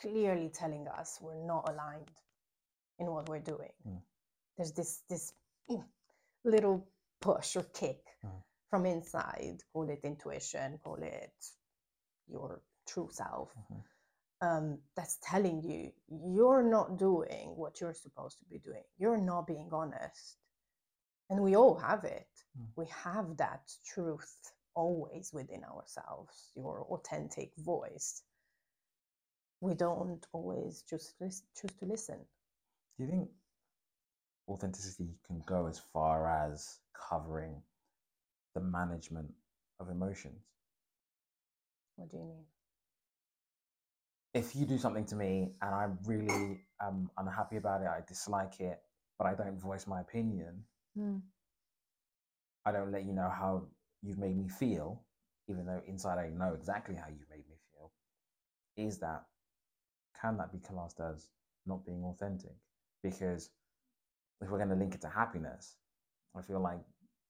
clearly 0.01 0.51
telling 0.53 0.87
us 0.99 1.19
we're 1.21 1.47
not 1.47 1.69
aligned 1.69 2.11
in 2.99 3.07
what 3.07 3.29
we're 3.29 3.39
doing 3.55 3.73
Mm. 3.87 4.01
there's 4.57 4.73
this 4.73 5.03
this 5.09 5.33
little 6.45 6.87
push 7.21 7.57
or 7.57 7.65
kick 7.75 8.01
Mm. 8.25 8.43
from 8.71 8.87
inside 8.87 9.59
call 9.73 9.89
it 9.91 10.01
intuition 10.05 10.79
call 10.85 11.03
it 11.03 11.35
your 12.29 12.61
true 12.87 13.09
self 13.13 13.53
Mhm. 13.71 13.83
um, 14.43 14.79
that's 14.97 15.19
telling 15.23 15.63
you 15.63 15.93
you're 16.09 16.63
not 16.63 16.99
doing 16.99 17.57
what 17.57 17.81
you're 17.81 17.95
supposed 17.95 18.39
to 18.39 18.45
be 18.47 18.59
doing 18.59 18.85
you're 18.99 19.19
not 19.21 19.47
being 19.47 19.69
honest 19.73 20.37
and 21.31 21.43
we 21.43 21.57
all 21.57 21.75
have 21.77 22.05
it 22.05 22.29
Mm. 22.59 22.69
we 22.77 22.87
have 22.87 23.37
that 23.37 23.71
truth 23.85 24.53
always 24.75 25.33
within 25.33 25.65
ourselves 25.65 26.53
your 26.55 26.85
authentic 26.91 27.51
voice 27.57 28.23
we 29.61 29.75
don't 29.75 30.27
always 30.33 30.83
choose 30.83 31.15
to 31.19 31.29
choose 31.29 31.43
to 31.79 31.87
listen 31.87 32.19
do 32.99 33.05
you 33.05 33.11
think 33.11 33.31
authenticity 34.49 35.15
can 35.27 35.41
go 35.47 35.67
as 35.67 35.79
far 35.79 36.29
as 36.29 36.79
covering 36.95 37.63
the 38.55 38.61
management 38.61 39.33
of 39.81 39.91
emotions? 39.91 40.43
what 41.97 42.11
do 42.11 42.17
you 42.19 42.25
mean 42.25 42.45
If 44.37 44.55
you 44.55 44.67
do 44.67 44.77
something 44.77 45.07
to 45.07 45.17
me 45.17 45.53
and 45.63 45.75
I 45.75 45.89
really 46.05 46.61
am 46.83 47.11
unhappy 47.17 47.57
about 47.57 47.81
it, 47.81 47.87
I 47.89 48.01
dislike 48.07 48.61
it, 48.61 48.79
but 49.19 49.27
I 49.27 49.35
don't 49.35 49.59
voice 49.59 49.87
my 49.87 50.03
opinion, 50.03 50.63
hmm. 50.95 51.17
I 52.67 52.73
don't 52.73 52.93
let 52.93 53.07
you 53.07 53.15
know 53.15 53.31
how 53.31 53.67
you've 54.03 54.19
made 54.19 54.37
me 54.37 54.49
feel, 54.49 55.01
even 55.49 55.65
though 55.65 55.81
inside 55.87 56.19
I 56.19 56.29
know 56.29 56.53
exactly 56.53 56.95
how 56.95 57.09
you 57.09 57.25
made 57.31 57.49
me 57.49 57.57
feel, 57.73 57.93
is 58.77 58.99
that 58.99 59.25
can 60.21 60.37
that 60.37 60.53
be 60.53 60.59
classed 60.59 61.01
as 61.01 61.29
not 61.65 61.87
being 61.87 62.05
authentic? 62.05 62.57
Because 63.03 63.49
if 64.43 64.51
we're 64.51 64.59
going 64.59 64.69
to 64.69 64.75
link 64.77 64.95
it 64.95 65.01
to 65.01 65.09
happiness, 65.09 65.77
I 66.37 66.43
feel 66.43 66.61
like 66.61 66.81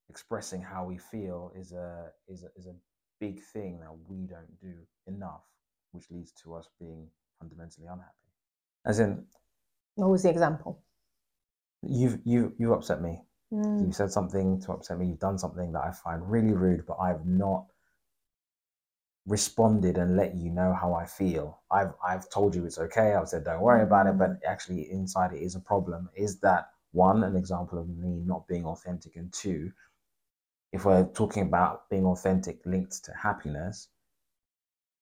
expressing 0.08 0.60
how 0.60 0.84
we 0.84 0.98
feel 0.98 1.52
is 1.54 1.70
a 1.70 2.10
is 2.26 2.42
a, 2.42 2.48
is 2.56 2.66
a 2.66 2.74
big 3.20 3.40
thing 3.52 3.78
that 3.78 3.96
we 4.08 4.26
don't 4.26 4.60
do 4.60 4.74
enough, 5.06 5.44
which 5.96 6.10
leads 6.10 6.32
to 6.32 6.54
us 6.54 6.68
being 6.78 7.08
fundamentally 7.40 7.86
unhappy. 7.86 8.12
As 8.84 9.00
in, 9.00 9.24
what 9.96 10.10
was 10.10 10.22
the 10.22 10.30
example 10.30 10.82
you've 11.88 12.18
you 12.24 12.54
you 12.58 12.74
upset 12.74 13.02
me, 13.02 13.22
Mm, 13.52 13.86
you've 13.86 13.94
said 13.94 14.10
something 14.10 14.60
to 14.62 14.72
upset 14.72 14.98
me, 14.98 15.06
you've 15.06 15.20
done 15.20 15.38
something 15.38 15.72
that 15.72 15.84
I 15.84 15.92
find 15.92 16.28
really 16.28 16.52
rude, 16.52 16.84
but 16.84 16.94
I've 17.00 17.24
not 17.24 17.66
responded 19.24 19.98
and 19.98 20.16
let 20.16 20.34
you 20.34 20.50
know 20.50 20.72
how 20.72 20.94
I 20.94 21.06
feel. 21.06 21.60
I've 21.70 21.94
I've 22.04 22.28
told 22.30 22.54
you 22.54 22.64
it's 22.66 22.78
okay. 22.78 23.14
I've 23.14 23.28
said 23.28 23.44
don't 23.44 23.62
worry 23.62 23.82
about 23.82 24.06
it, 24.06 24.18
but 24.18 24.40
actually 24.46 24.90
inside 24.90 25.32
it 25.32 25.42
is 25.42 25.54
a 25.54 25.60
problem. 25.60 26.08
Is 26.16 26.40
that 26.40 26.70
one 26.92 27.22
an 27.24 27.36
example 27.36 27.78
of 27.78 27.88
me 27.88 28.20
not 28.24 28.48
being 28.48 28.64
authentic, 28.64 29.16
and 29.16 29.32
two, 29.32 29.72
if 30.72 30.84
we're 30.84 31.06
talking 31.06 31.44
about 31.44 31.88
being 31.88 32.06
authentic 32.06 32.60
linked 32.66 33.04
to 33.04 33.12
happiness, 33.12 33.88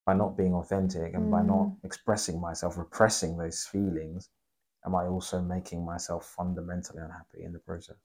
by 0.06 0.14
not 0.14 0.36
being 0.36 0.54
authentic 0.54 1.14
and 1.14 1.30
by 1.30 1.42
not 1.42 1.68
Mm. 1.68 1.84
expressing 1.84 2.40
myself, 2.40 2.76
repressing 2.76 3.36
those 3.36 3.64
feelings, 3.64 4.30
am 4.84 4.94
I 4.94 5.06
also 5.06 5.40
making 5.40 5.84
myself 5.84 6.26
fundamentally 6.26 7.00
unhappy 7.02 7.42
in 7.44 7.52
the 7.52 7.58
process? 7.60 7.96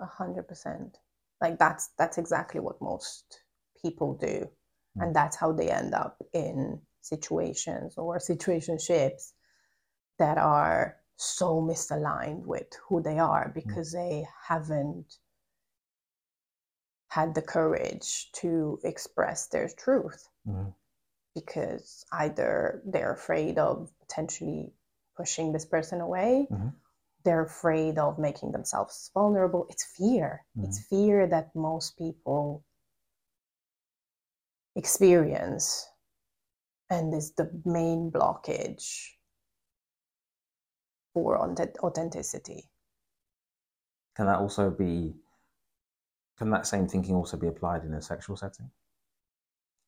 a 0.00 0.06
hundred 0.06 0.48
percent. 0.48 0.98
Like 1.40 1.58
that's 1.58 1.88
that's 1.98 2.18
exactly 2.18 2.60
what 2.60 2.80
most 2.80 3.42
people 3.80 4.14
do, 4.14 4.48
Mm. 4.96 5.02
and 5.02 5.16
that's 5.16 5.36
how 5.36 5.52
they 5.52 5.70
end 5.70 5.94
up 5.94 6.16
in 6.32 6.80
situations 7.02 7.96
or 7.98 8.18
situationships 8.18 9.32
that 10.18 10.38
are 10.38 10.96
so 11.16 11.60
misaligned 11.60 12.44
with 12.46 12.68
who 12.88 13.02
they 13.02 13.18
are 13.18 13.52
because 13.54 13.92
they 13.92 14.26
haven't 14.48 15.18
had 17.10 17.34
the 17.34 17.42
courage 17.42 18.30
to 18.32 18.78
express 18.84 19.48
their 19.48 19.68
truth 19.68 20.28
Mhm. 20.46 20.74
because 21.34 22.04
either 22.12 22.82
they're 22.86 23.12
afraid 23.12 23.58
of 23.58 23.90
potentially 24.00 24.72
pushing 25.16 25.52
this 25.52 25.66
person 25.66 26.00
away 26.00 26.46
Mhm. 26.50 26.72
they're 27.24 27.42
afraid 27.44 27.98
of 27.98 28.18
making 28.18 28.50
themselves 28.52 29.10
vulnerable 29.12 29.66
it's 29.68 29.84
fear 29.96 30.44
it's 30.64 30.78
fear 30.86 31.26
that 31.26 31.54
most 31.54 31.96
people 31.98 32.64
experience 34.76 35.86
and 36.88 37.12
is 37.14 37.32
the 37.34 37.50
main 37.64 38.10
blockage 38.10 38.86
for 41.12 41.36
authenticity 41.38 42.70
Can 44.16 44.26
that 44.26 44.38
also 44.38 44.70
be, 44.70 45.14
can 46.40 46.48
that 46.48 46.66
same 46.66 46.88
thinking 46.88 47.14
also 47.14 47.36
be 47.36 47.48
applied 47.48 47.84
in 47.84 47.92
a 47.92 48.00
sexual 48.00 48.34
setting? 48.34 48.70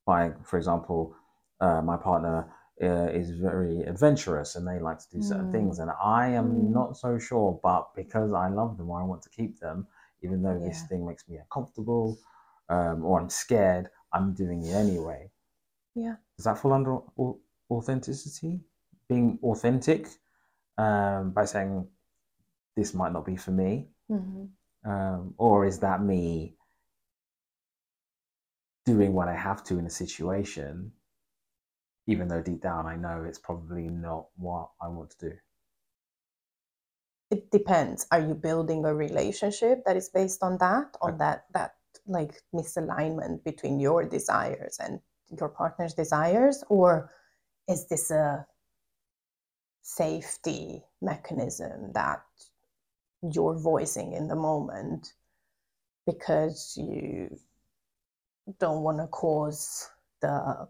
Like, 0.07 0.45
for 0.45 0.59
example, 0.59 1.17
uh, 1.61 1.81
my 1.81 1.97
partner 1.97 2.53
uh, 2.83 3.09
is 3.21 3.31
very 3.31 3.81
adventurous 3.85 4.55
and 4.55 4.69
they 4.69 4.79
like 4.79 4.99
to 4.99 5.09
do 5.11 5.23
certain 5.23 5.51
things, 5.51 5.79
and 5.79 5.91
I 5.91 6.29
am 6.29 6.49
Mm. 6.53 6.71
not 6.79 6.99
so 6.99 7.19
sure, 7.19 7.59
but 7.62 7.95
because 7.95 8.35
I 8.35 8.49
love 8.49 8.77
them 8.77 8.91
or 8.91 9.01
I 9.01 9.05
want 9.05 9.23
to 9.23 9.31
keep 9.31 9.61
them, 9.61 9.87
even 10.21 10.43
though 10.43 10.59
this 10.59 10.83
thing 10.88 11.07
makes 11.07 11.27
me 11.27 11.38
uncomfortable 11.38 12.19
um, 12.69 13.03
or 13.03 13.19
I'm 13.19 13.31
scared, 13.31 13.88
I'm 14.12 14.35
doing 14.35 14.61
it 14.62 14.75
anyway. 14.75 15.31
Yeah. 15.95 16.17
Does 16.37 16.45
that 16.45 16.59
fall 16.59 16.75
under 16.75 16.99
authenticity? 17.71 18.61
Being 19.09 19.38
authentic 19.43 20.07
um, 20.77 21.31
by 21.31 21.47
saying, 21.47 21.88
this 22.77 22.93
might 22.93 23.12
not 23.12 23.25
be 23.25 23.37
for 23.37 23.53
me? 23.53 23.88
Mhm. 24.11 24.51
Um, 24.85 25.35
or 25.38 25.66
is 25.66 25.81
that 25.81 26.03
me 26.03 26.57
doing 28.85 29.12
what 29.12 29.29
I 29.29 29.35
have 29.37 29.64
to 29.64 29.79
in 29.79 29.87
a 29.87 29.90
situation, 29.90 30.92
even 32.07 32.29
though 32.29 32.42
deep 32.42 32.62
down 32.62 32.87
I 32.87 32.97
know 32.97 33.25
it's 33.25 33.38
probably 33.38 33.88
not 33.88 34.27
what 34.37 34.71
I 34.81 34.88
want 34.88 35.11
to 35.18 35.31
do? 35.31 35.37
it 37.31 37.51
depends 37.51 38.07
are 38.12 38.21
you 38.21 38.35
building 38.35 38.85
a 38.85 38.95
relationship 38.95 39.85
that 39.87 39.97
is 39.97 40.09
based 40.11 40.42
on 40.42 40.59
that 40.59 40.97
on 41.03 41.12
Okay. 41.12 41.18
that 41.18 41.47
that 41.55 41.75
like 42.07 42.42
misalignment 42.55 43.42
between 43.45 43.81
your 43.81 44.05
desires 44.05 44.79
and 44.81 45.01
your 45.38 45.49
partner's 45.49 45.95
desires 45.95 46.64
or 46.68 47.11
is 47.68 47.88
this 47.88 48.11
a 48.11 48.47
safety 49.83 50.85
mechanism 51.03 51.92
that 51.95 52.23
you're 53.22 53.58
voicing 53.58 54.12
in 54.12 54.28
the 54.28 54.35
moment 54.37 55.12
because 56.06 56.74
you 56.76 57.28
don't 58.58 58.82
want 58.82 58.98
to 58.98 59.06
cause 59.06 59.88
the 60.20 60.68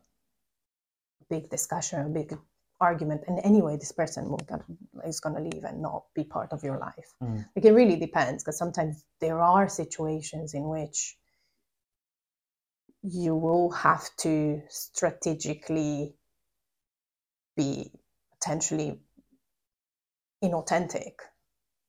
big 1.31 1.49
discussion 1.49 2.01
or 2.01 2.09
big 2.09 2.37
argument 2.81 3.23
and 3.29 3.39
anyway 3.45 3.77
this 3.77 3.93
person 3.93 4.29
will 4.29 4.45
get, 4.49 4.61
is 5.07 5.21
going 5.21 5.35
to 5.35 5.41
leave 5.41 5.65
and 5.65 5.81
not 5.81 6.05
be 6.15 6.25
part 6.25 6.53
of 6.53 6.63
your 6.63 6.79
life 6.79 7.15
Mm. 7.23 7.47
like 7.55 7.65
it 7.65 7.73
really 7.73 7.97
depends 7.97 8.43
because 8.43 8.59
sometimes 8.59 9.05
there 9.21 9.41
are 9.41 9.69
situations 9.69 10.53
in 10.53 10.69
which 10.69 11.17
you 13.03 13.35
will 13.35 13.71
have 13.71 14.05
to 14.19 14.63
strategically 14.69 16.15
be 17.57 17.91
potentially 18.33 19.01
inauthentic 20.43 21.15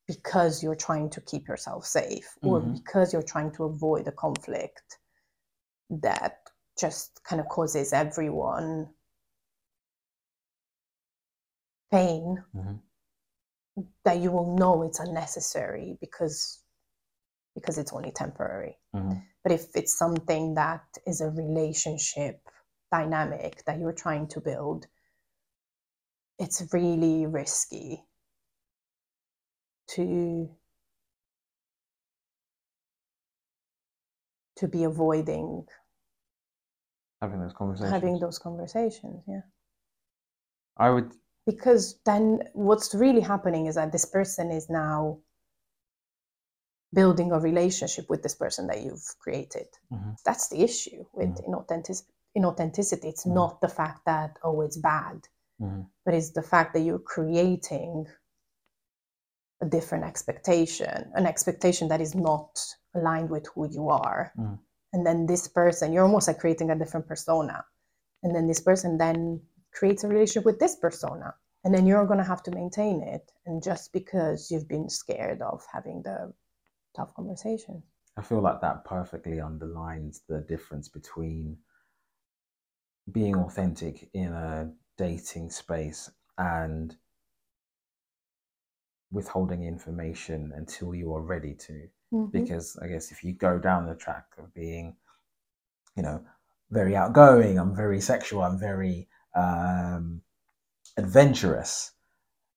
because 0.07 0.61
you're 0.61 0.75
trying 0.75 1.09
to 1.09 1.21
keep 1.21 1.47
yourself 1.47 1.85
safe 1.85 2.37
or 2.43 2.61
Mhm. 2.61 2.73
because 2.73 3.13
you're 3.13 3.23
trying 3.23 3.51
to 3.53 3.63
avoid 3.65 4.07
a 4.07 4.11
conflict 4.11 4.99
that 5.89 6.49
just 6.77 7.23
kind 7.23 7.39
of 7.39 7.47
causes 7.47 7.93
everyone 7.93 8.93
pain 11.91 12.43
Mhm. 12.53 12.81
that 14.03 14.17
you 14.17 14.31
will 14.31 14.55
know 14.57 14.83
it's 14.83 14.99
unnecessary 14.99 15.97
because 16.01 16.59
because 17.55 17.77
it's 17.77 17.93
only 17.93 18.11
temporary 18.11 18.79
Mhm. 18.95 19.23
but 19.43 19.51
if 19.51 19.75
it's 19.75 19.95
something 19.95 20.55
that 20.55 20.85
is 21.05 21.21
a 21.21 21.29
relationship 21.29 22.49
dynamic 22.91 23.63
that 23.65 23.79
you're 23.79 23.93
trying 23.93 24.27
to 24.27 24.41
build 24.41 24.87
it's 26.39 26.73
really 26.73 27.27
risky 27.27 28.03
to 29.89 30.49
to 34.57 34.67
be 34.67 34.83
avoiding 34.83 35.65
Having 37.21 37.39
those 37.41 37.53
conversations. 37.53 37.91
having 37.93 38.19
those 38.19 38.39
conversations 38.39 39.23
yeah 39.27 39.41
I 40.77 40.89
would. 40.89 41.11
because 41.45 41.99
then 42.05 42.39
what's 42.53 42.93
really 42.95 43.21
happening 43.21 43.65
is 43.67 43.75
that 43.75 43.91
this 43.91 44.05
person 44.05 44.51
is 44.51 44.69
now 44.69 45.19
building 46.93 47.31
a 47.31 47.39
relationship 47.39 48.05
with 48.09 48.21
this 48.23 48.35
person 48.35 48.67
that 48.67 48.81
you've 48.81 49.07
created 49.19 49.67
Mhm. 49.91 50.15
that's 50.25 50.49
the 50.49 50.61
issue 50.61 51.05
with 51.13 51.29
Mhm. 51.29 51.47
inauthentic- 51.47 52.05
inauthenticity 52.37 53.05
it's 53.05 53.25
Mhm. 53.25 53.33
not 53.33 53.61
the 53.61 53.67
fact 53.69 54.05
that 54.05 54.37
oh 54.43 54.61
it's 54.61 54.77
bad 54.77 55.27
Mhm. 55.59 55.89
but 56.05 56.13
it's 56.13 56.31
the 56.31 56.43
fact 56.43 56.73
that 56.73 56.81
you're 56.81 56.99
creating 56.99 58.05
a 59.63 59.69
different 59.77 60.03
expectation 60.11 60.97
an 61.15 61.25
expectation 61.25 61.87
that 61.87 62.01
is 62.01 62.13
not 62.29 62.51
aligned 62.95 63.29
with 63.29 63.45
who 63.53 63.63
you 63.77 63.89
are. 63.89 64.31
Mm. 64.37 64.59
and 64.93 65.05
then 65.07 65.25
this 65.25 65.47
person 65.47 65.91
you're 65.93 66.07
almost 66.09 66.27
like 66.27 66.39
creating 66.39 66.69
a 66.69 66.79
different 66.81 67.07
persona. 67.07 67.57
And 68.23 68.33
then 68.33 68.47
this 68.47 68.61
person 68.61 68.97
then 68.97 69.41
creates 69.73 70.03
a 70.03 70.07
relationship 70.07 70.45
with 70.45 70.59
this 70.59 70.75
persona. 70.77 71.35
And 71.63 71.73
then 71.73 71.85
you're 71.85 72.05
going 72.05 72.19
to 72.19 72.25
have 72.25 72.43
to 72.43 72.51
maintain 72.51 73.01
it. 73.03 73.31
And 73.45 73.61
just 73.61 73.93
because 73.93 74.49
you've 74.49 74.67
been 74.67 74.89
scared 74.89 75.41
of 75.41 75.63
having 75.71 76.01
the 76.03 76.33
tough 76.95 77.13
conversation. 77.15 77.83
I 78.17 78.21
feel 78.21 78.41
like 78.41 78.61
that 78.61 78.85
perfectly 78.85 79.41
underlines 79.41 80.21
the 80.27 80.41
difference 80.41 80.87
between 80.87 81.57
being 83.11 83.35
authentic 83.35 84.09
in 84.13 84.31
a 84.31 84.71
dating 84.97 85.49
space 85.49 86.09
and 86.37 86.95
withholding 89.13 89.63
information 89.63 90.51
until 90.55 90.93
you 90.93 91.13
are 91.15 91.21
ready 91.21 91.53
to. 91.53 91.87
Mhm. 92.11 92.31
Because 92.31 92.77
I 92.77 92.87
guess 92.87 93.11
if 93.11 93.23
you 93.23 93.33
go 93.33 93.59
down 93.59 93.85
the 93.85 93.95
track 93.95 94.25
of 94.37 94.53
being, 94.53 94.97
you 95.95 96.03
know, 96.03 96.25
very 96.71 96.95
outgoing, 96.95 97.57
I'm 97.59 97.75
very 97.75 98.01
sexual, 98.01 98.43
I'm 98.43 98.57
very 98.59 99.07
um, 99.35 100.21
adventurous, 100.97 101.91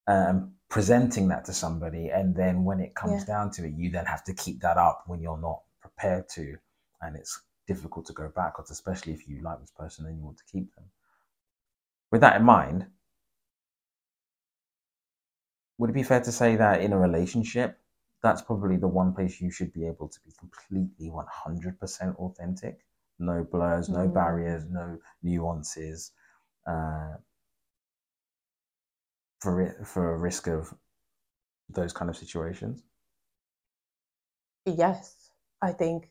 um, 0.06 0.54
presenting 0.68 1.28
that 1.28 1.44
to 1.46 1.52
somebody, 1.54 2.10
and 2.10 2.34
then 2.34 2.64
when 2.64 2.80
it 2.80 2.94
comes 2.94 3.20
Yeah. 3.22 3.26
down 3.26 3.50
to 3.52 3.64
it, 3.64 3.72
you 3.72 3.90
then 3.90 4.04
have 4.04 4.24
to 4.24 4.34
keep 4.34 4.60
that 4.60 4.76
up 4.76 5.04
when 5.06 5.20
you're 5.20 5.38
not 5.38 5.62
prepared 5.80 6.28
to, 6.30 6.58
and 7.00 7.16
it's 7.16 7.40
difficult 7.66 8.04
to 8.06 8.12
go 8.12 8.28
backwards, 8.28 8.70
especially 8.70 9.14
if 9.14 9.26
you 9.26 9.40
like 9.40 9.58
this 9.60 9.70
person 9.70 10.04
and 10.06 10.18
you 10.18 10.24
want 10.24 10.36
to 10.36 10.44
keep 10.44 10.74
them. 10.74 10.90
With 12.10 12.20
that 12.20 12.36
in 12.36 12.44
mind, 12.44 12.90
would 15.78 15.90
it 15.90 15.94
be 15.94 16.02
fair 16.02 16.20
to 16.22 16.32
say 16.32 16.56
that 16.56 16.80
in 16.80 16.92
a 16.92 16.98
relationship, 16.98 17.78
that's 18.22 18.42
probably 18.42 18.76
the 18.76 18.88
one 18.88 19.14
place 19.14 19.40
you 19.40 19.50
should 19.50 19.72
be 19.72 19.86
able 19.86 20.08
to 20.08 20.20
be 20.24 20.32
completely 20.38 21.10
100% 21.10 22.16
authentic? 22.16 22.86
No 23.18 23.44
blurs, 23.44 23.88
no 23.88 24.08
barriers, 24.08 24.64
Mm. 24.64 24.70
no 24.72 24.98
nuances, 25.22 26.12
uh, 26.66 27.14
for 29.40 29.60
it, 29.62 29.86
for 29.86 30.14
a 30.14 30.18
risk 30.18 30.46
of 30.48 30.74
those 31.68 31.92
kind 31.92 32.08
of 32.10 32.16
situations. 32.16 32.82
yes 34.66 35.30
i 35.62 35.72
think 35.72 36.08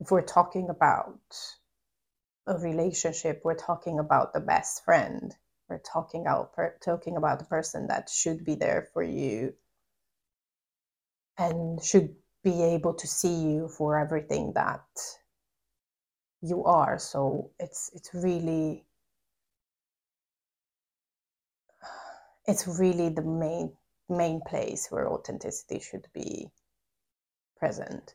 if 0.00 0.10
we're 0.10 0.22
talking 0.22 0.68
about 0.70 1.18
a 2.46 2.56
relationship 2.58 3.40
we're 3.44 3.54
talking 3.54 3.98
about 3.98 4.32
the 4.32 4.40
best 4.40 4.84
friend 4.84 5.34
we're 5.72 5.78
talking 5.78 6.26
out 6.26 6.52
per, 6.54 6.76
talking 6.84 7.16
about 7.16 7.38
the 7.38 7.46
person 7.46 7.86
that 7.88 8.10
should 8.10 8.44
be 8.44 8.54
there 8.54 8.88
for 8.92 9.02
you 9.02 9.54
and 11.38 11.82
should 11.82 12.14
be 12.44 12.62
able 12.62 12.92
to 12.94 13.06
see 13.06 13.34
you 13.34 13.68
for 13.68 13.98
everything 13.98 14.52
that 14.54 14.84
you 16.42 16.64
are. 16.64 16.98
So 16.98 17.52
it's 17.58 17.90
it's 17.94 18.10
really 18.12 18.84
it's 22.46 22.66
really 22.68 23.08
the 23.08 23.22
main 23.22 23.72
main 24.10 24.42
place 24.46 24.88
where 24.90 25.08
authenticity 25.08 25.80
should 25.80 26.06
be 26.12 26.50
present. 27.56 28.14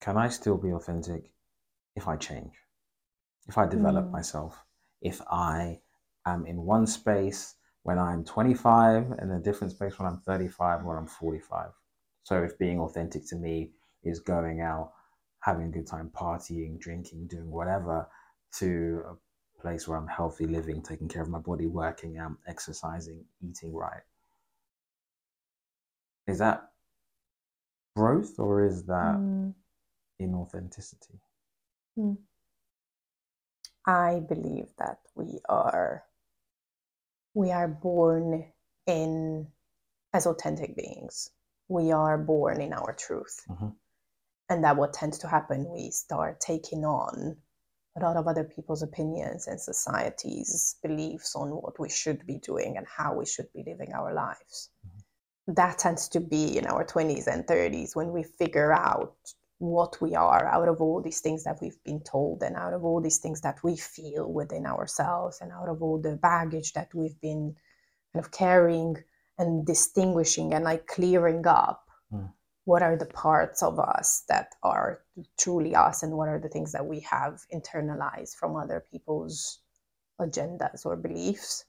Can 0.00 0.16
i 0.16 0.28
still 0.28 0.56
be 0.56 0.72
authentic 0.72 1.30
if 1.94 2.08
i 2.08 2.16
change? 2.16 2.54
If 3.48 3.58
i 3.58 3.66
develop 3.66 4.10
Mm. 4.10 4.12
myself 4.12 4.64
if 5.00 5.20
i 5.30 5.78
am 6.26 6.46
in 6.46 6.62
one 6.62 6.86
space 6.86 7.54
when 7.82 7.98
i'm 7.98 8.24
25 8.24 9.12
and 9.18 9.32
a 9.32 9.38
different 9.38 9.72
space 9.72 9.98
when 9.98 10.08
i'm 10.08 10.18
35 10.18 10.84
when 10.84 10.96
i'm 10.96 11.06
45 11.06 11.70
so 12.24 12.42
if 12.42 12.58
being 12.58 12.80
authentic 12.80 13.26
to 13.28 13.36
me 13.36 13.70
is 14.02 14.20
going 14.20 14.60
out 14.60 14.92
having 15.40 15.66
a 15.66 15.70
good 15.70 15.86
time 15.86 16.10
partying 16.14 16.78
drinking 16.78 17.26
doing 17.28 17.50
whatever 17.50 18.06
to 18.52 19.02
a 19.08 19.60
place 19.60 19.86
where 19.88 19.98
i'm 19.98 20.08
healthy 20.08 20.46
living 20.46 20.82
taking 20.82 21.08
care 21.08 21.22
of 21.22 21.28
my 21.28 21.38
body 21.38 21.66
working 21.66 22.18
out 22.18 22.32
exercising 22.46 23.24
eating 23.40 23.72
right. 23.74 24.02
Is 26.26 26.38
that 26.38 26.70
growth 27.96 28.38
or 28.38 28.64
is 28.64 28.84
that 28.86 29.16
Mm. 29.16 29.54
inauthenticity 30.20 31.18
I 33.86 34.20
believe 34.20 34.68
that 34.78 34.98
we 35.14 35.40
are 35.48 36.04
we 37.34 37.50
are 37.52 37.68
born 37.68 38.52
in 38.86 39.46
as 40.12 40.26
authentic 40.26 40.76
beings. 40.76 41.30
We 41.68 41.92
are 41.92 42.18
born 42.18 42.60
in 42.60 42.72
our 42.72 42.94
truth. 42.94 43.44
Mhm. 43.48 43.76
And 44.48 44.64
that 44.64 44.76
what 44.76 44.94
tends 44.94 45.18
to 45.18 45.28
happen, 45.28 45.68
we 45.70 45.90
start 45.90 46.40
taking 46.40 46.84
on 46.84 47.36
a 47.96 48.00
lot 48.00 48.16
of 48.16 48.26
other 48.26 48.44
people's 48.44 48.82
opinions 48.82 49.46
and 49.46 49.60
society's 49.60 50.76
beliefs 50.82 51.34
on 51.36 51.50
what 51.50 51.78
we 51.78 51.88
should 51.88 52.24
be 52.26 52.38
doing 52.38 52.76
and 52.76 52.86
how 52.86 53.14
we 53.14 53.26
should 53.26 53.52
be 53.52 53.62
living 53.62 53.92
our 53.92 54.14
lives. 54.14 54.70
That 55.46 55.78
tends 55.78 56.08
to 56.10 56.20
be 56.20 56.58
in 56.58 56.66
our 56.66 56.84
20s 56.84 57.26
and 57.26 57.46
30s 57.46 57.94
when 57.94 58.12
we 58.12 58.22
figure 58.22 58.72
out 58.72 59.16
what 59.58 60.00
we 60.02 60.14
are 60.16 60.46
out 60.48 60.68
of 60.68 60.80
all 60.82 61.02
these 61.02 61.20
things 61.20 61.44
that 61.44 61.58
we've 61.62 61.82
been 61.84 62.00
told 62.02 62.42
and 62.42 62.56
out 62.56 62.74
of 62.74 62.84
all 62.84 63.00
these 63.00 63.18
things 63.18 63.42
that 63.42 63.58
we 63.64 63.76
feel 63.76 64.32
within 64.32 64.66
ourselves 64.66 65.40
and 65.40 65.52
out 65.52 65.68
of 65.68 65.82
all 65.82 66.00
the 66.00 66.16
baggage 66.16 66.74
that 66.74 66.88
we've 66.94 67.20
been 67.20 67.56
kind 68.14 68.24
of 68.24 68.32
carrying 68.32 68.96
and 69.38 69.66
distinguishing 69.66 70.54
and 70.54 70.64
like 70.64 70.86
clearing 70.86 71.46
up 71.46 71.82
Mm. 72.12 72.32
what 72.64 72.82
are 72.82 72.96
the 72.96 73.06
parts 73.06 73.62
of 73.62 73.78
us 73.80 74.24
that 74.28 74.54
are 74.62 75.02
truly 75.38 75.74
us 75.76 76.02
and 76.02 76.12
what 76.16 76.28
are 76.28 76.40
the 76.40 76.48
things 76.48 76.72
that 76.72 76.86
we 76.86 77.00
have 77.00 77.40
internalized 77.54 78.34
from 78.36 78.56
other 78.56 78.84
people's 78.92 79.60
agendas 80.20 80.86
or 80.86 80.96
beliefs 80.96 81.66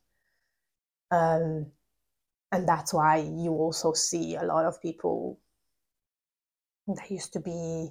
um, 1.11 1.67
and 2.51 2.67
that's 2.67 2.93
why 2.93 3.17
you 3.17 3.51
also 3.51 3.93
see 3.93 4.35
a 4.35 4.43
lot 4.43 4.65
of 4.65 4.81
people 4.81 5.39
that 6.95 7.11
used 7.11 7.33
to 7.33 7.39
be 7.39 7.89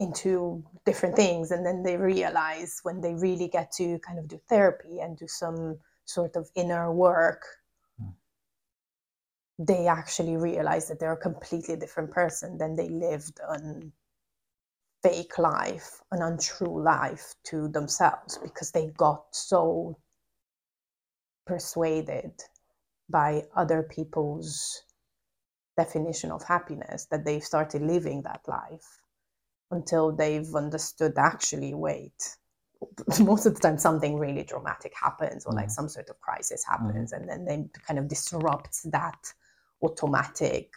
into 0.00 0.64
different 0.84 1.14
things 1.16 1.50
and 1.52 1.64
then 1.64 1.82
they 1.82 1.96
realize 1.96 2.80
when 2.82 3.00
they 3.00 3.14
really 3.14 3.48
get 3.48 3.70
to 3.72 3.98
kind 4.00 4.18
of 4.18 4.26
do 4.28 4.40
therapy 4.48 5.00
and 5.00 5.16
do 5.16 5.28
some 5.28 5.78
sort 6.04 6.36
of 6.36 6.50
inner 6.56 6.92
work 6.92 7.42
Mm. 8.00 8.14
they 9.58 9.86
actually 9.86 10.36
realize 10.36 10.88
that 10.88 10.98
they're 10.98 11.12
a 11.12 11.16
completely 11.16 11.76
different 11.76 12.10
person 12.10 12.58
than 12.58 12.74
they 12.74 12.88
lived 12.88 13.38
an 13.50 13.92
fake 15.02 15.38
life 15.38 16.00
an 16.10 16.22
untrue 16.22 16.82
life 16.82 17.34
to 17.44 17.68
themselves 17.68 18.38
because 18.38 18.70
they 18.72 18.86
got 18.96 19.24
so 19.32 19.96
persuaded 21.46 22.32
by 23.10 23.42
other 23.54 23.82
people's 23.82 24.84
definition 25.76 26.30
of 26.30 26.42
happiness 26.44 27.06
that 27.06 27.24
they've 27.24 27.44
started 27.44 27.82
living 27.82 28.22
that 28.22 28.40
life 28.46 29.00
until 29.70 30.12
they've 30.12 30.54
understood 30.54 31.14
actually 31.18 31.74
wait 31.74 32.36
most 33.20 33.46
of 33.46 33.54
the 33.54 33.60
time 33.60 33.78
something 33.78 34.18
really 34.18 34.42
dramatic 34.42 34.92
happens 35.00 35.46
or 35.46 35.54
like 35.54 35.68
Mhm. 35.68 35.72
some 35.72 35.88
sort 35.88 36.08
of 36.10 36.20
crisis 36.20 36.64
happens 36.64 37.12
and 37.12 37.28
then 37.28 37.44
they 37.44 37.64
kind 37.86 37.98
of 37.98 38.08
disrupts 38.08 38.82
that 38.82 39.32
automatic 39.82 40.72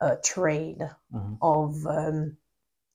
uh, 0.00 0.16
train 0.22 0.78
Mhm. 1.12 1.38
of 1.42 1.86
um, 1.86 2.36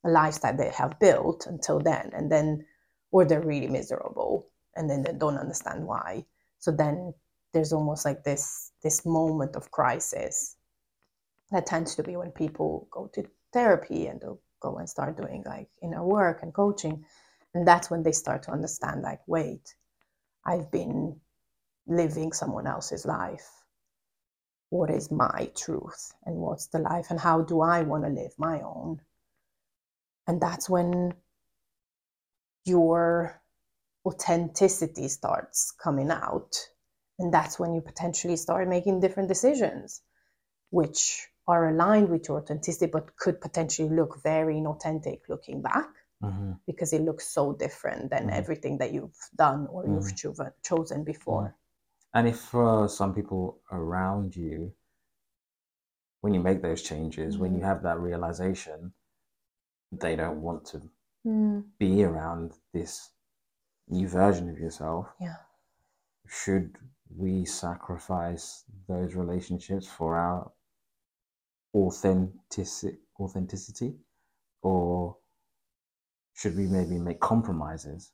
a 0.04 0.10
lifestyle 0.10 0.56
they 0.56 0.70
have 0.70 1.00
built 1.00 1.48
until 1.48 1.80
then 1.80 2.12
and 2.14 2.32
then 2.32 2.66
or 3.12 3.26
they're 3.26 3.42
really 3.42 3.68
miserable 3.68 4.48
and 4.76 4.90
then 4.90 5.04
they 5.04 5.14
don't 5.14 5.38
understand 5.38 5.86
why 5.86 6.26
so 6.60 6.72
then 6.72 7.14
there's 7.52 7.74
almost 7.74 8.06
like 8.06 8.24
this 8.24 8.72
this 8.84 9.06
moment 9.06 9.56
of 9.56 9.72
crisis 9.72 10.56
that 11.54 11.66
tends 11.68 11.96
to 11.96 12.04
be 12.04 12.18
when 12.18 12.32
people 12.32 12.88
go 12.92 13.10
to 13.14 13.26
therapy 13.54 14.08
and 14.08 14.22
they'll 14.22 14.42
go 14.62 14.78
and 14.78 14.90
start 14.90 15.18
doing 15.18 15.44
like 15.46 15.70
inner 15.82 16.04
work 16.04 16.44
and 16.44 16.54
coaching 16.54 17.06
and 17.54 17.68
that's 17.68 17.90
when 17.92 18.04
they 18.04 18.12
start 18.12 18.44
to 18.44 18.52
understand 18.52 19.02
like 19.02 19.22
wait 19.28 19.76
i've 20.46 20.72
been 20.72 21.16
living 21.88 22.32
someone 22.32 22.68
else's 22.68 23.06
life. 23.06 23.50
What 24.70 24.90
is 24.90 25.12
my 25.12 25.52
truth 25.56 26.14
and 26.26 26.38
what's 26.38 26.68
the 26.68 26.80
life 26.80 27.08
and 27.10 27.20
how 27.20 27.42
do 27.42 27.62
i 27.62 27.84
want 27.84 28.06
to 28.06 28.10
live 28.10 28.34
my 28.38 28.62
own? 28.62 29.00
And 30.28 30.42
that's 30.42 30.70
when 30.70 31.14
your 32.66 33.42
authenticity 34.06 35.08
starts 35.10 35.74
coming 35.84 36.10
out 36.10 36.56
and 37.20 37.34
that's 37.34 37.60
when 37.60 37.74
you 37.74 37.82
potentially 37.82 38.36
start 38.36 38.68
making 38.68 39.00
different 39.00 39.30
decisions 39.30 40.02
which 40.72 41.28
are 41.48 41.70
aligned 41.70 42.10
with 42.10 42.28
your 42.28 42.38
authenticity 42.40 42.86
but 42.92 43.16
could 43.18 43.40
potentially 43.42 43.90
look 43.90 44.22
very 44.24 44.56
inauthentic 44.56 45.20
looking 45.30 45.62
back 45.62 45.90
Mhm. 46.22 46.60
because 46.66 46.94
it 46.94 47.02
looks 47.02 47.28
so 47.28 47.54
different 47.54 48.10
than 48.10 48.30
Mhm. 48.30 48.34
everything 48.34 48.78
that 48.78 48.94
you've 48.94 49.30
done 49.36 49.68
or 49.68 49.84
you've 49.86 50.16
Mhm. 50.16 50.54
chosen 50.64 51.04
before 51.04 51.56
And 52.14 52.28
if 52.28 52.40
for 52.40 52.88
some 52.88 53.14
people 53.14 53.60
around 53.72 54.36
you, 54.36 54.74
when 56.22 56.34
you 56.34 56.40
make 56.40 56.62
those 56.62 56.82
changes, 56.84 57.38
when 57.38 57.54
you 57.56 57.62
Mhm. 57.62 57.66
have 57.66 57.84
that 57.84 58.00
realization, 58.00 58.94
they 59.92 60.16
don't 60.16 60.42
want 60.42 60.66
to 60.66 60.82
Mm, 61.26 61.64
be 61.80 62.04
around 62.04 62.54
this 62.74 63.12
new 63.90 64.08
version 64.08 64.50
of 64.50 64.60
yourself, 64.60 65.08
yeah 65.20 65.36
should 66.28 66.78
we 67.16 67.46
sacrifice 67.46 68.64
those 68.88 69.16
relationships 69.16 69.88
for 69.88 70.18
our 70.18 70.52
authentic 71.74 72.68
authenticity, 73.20 73.96
or 74.62 75.18
should 76.36 76.56
we 76.58 76.68
maybe 76.68 76.98
make 76.98 77.20
compromises 77.20 78.12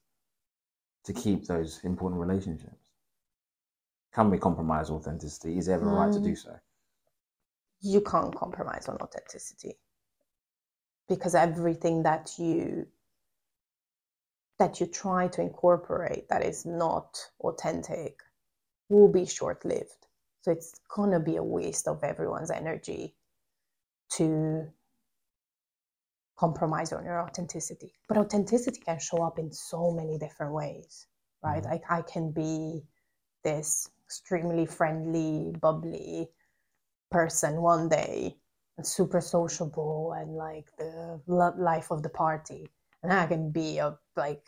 to 1.06 1.14
keep 1.14 1.46
those 1.46 1.80
important 1.84 2.20
relationships? 2.22 2.90
Can 4.14 4.30
we 4.30 4.38
compromise 4.38 4.90
authenticity? 4.90 5.58
Is 5.58 5.70
ever 5.70 5.86
right 5.86 6.12
to 6.12 6.20
do 6.20 6.32
Mm. 6.32 6.38
so? 6.38 6.60
you 7.82 8.02
can't 8.02 8.36
compromise 8.36 8.90
on 8.90 8.98
authenticity 8.98 9.80
because 11.08 11.34
everything 11.34 12.04
that 12.04 12.38
you 12.38 12.86
that 14.58 14.82
you 14.82 14.86
try 14.86 15.30
to 15.30 15.42
incorporate 15.42 16.28
that 16.28 16.44
is 16.44 16.66
not 16.66 17.18
authentic 17.40 18.22
will 18.90 19.08
be 19.08 19.26
short-lived 19.26 20.08
so 20.42 20.52
it's 20.52 20.82
gonna 20.90 21.22
be 21.22 21.38
a 21.38 21.44
waste 21.44 21.88
of 21.88 22.04
everyone's 22.04 22.52
energy 22.52 23.16
to 24.12 24.72
compromise 26.38 26.94
on 26.94 27.04
your 27.04 27.22
authenticity. 27.22 27.94
But 28.08 28.18
authenticity 28.18 28.80
can 28.80 29.00
show 29.00 29.24
up 29.24 29.40
in 29.40 29.52
so 29.52 29.92
many 29.92 30.18
different 30.18 30.54
ways 30.54 31.08
right? 31.44 31.64
Mhm. 31.64 31.70
like 31.72 31.84
i 31.90 32.02
can 32.02 32.32
be 32.32 32.84
this 33.44 33.90
extremely 34.06 34.66
friendly 34.66 35.52
bubbly 35.62 36.30
person 37.12 37.62
one 37.62 37.88
day 37.90 38.36
and 38.78 38.86
super 38.86 39.22
sociable 39.22 40.14
and 40.14 40.36
like 40.36 40.66
the 40.78 41.22
life 41.28 41.92
of 41.92 42.04
the 42.04 42.10
party. 42.10 42.70
And 43.04 43.14
i 43.14 43.26
can 43.28 43.52
be 43.52 43.78
a 43.78 43.98
like 44.16 44.46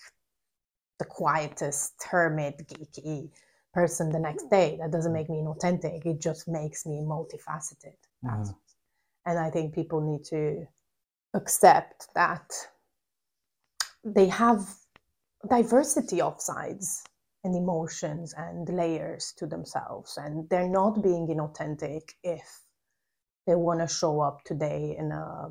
the 0.99 1.05
quietest 1.05 1.93
hermit 2.03 2.57
geeky 2.67 3.31
person 3.73 4.09
the 4.11 4.19
next 4.19 4.49
day. 4.49 4.77
That 4.81 4.91
doesn't 4.91 5.13
make 5.13 5.29
me 5.29 5.37
inauthentic. 5.37 6.05
It 6.05 6.19
just 6.19 6.47
makes 6.47 6.85
me 6.85 6.97
multifaceted. 7.01 7.97
Mhm. 8.23 8.55
And 9.25 9.39
i 9.39 9.49
think 9.49 9.73
people 9.73 10.01
need 10.01 10.23
to 10.23 10.65
accept 11.33 12.07
that 12.15 12.51
they 14.03 14.27
have 14.27 14.67
diversity 15.49 16.21
of 16.21 16.41
sides 16.41 17.03
and 17.43 17.55
emotions 17.55 18.33
and 18.37 18.69
layers 18.69 19.33
to 19.37 19.47
themselves. 19.47 20.17
And 20.17 20.47
they're 20.49 20.69
not 20.69 21.01
being 21.01 21.27
inauthentic 21.27 22.01
if 22.23 22.61
they 23.47 23.55
want 23.55 23.79
to 23.79 23.87
show 23.87 24.21
up 24.21 24.43
today 24.43 24.95
in 24.97 25.11
a 25.11 25.49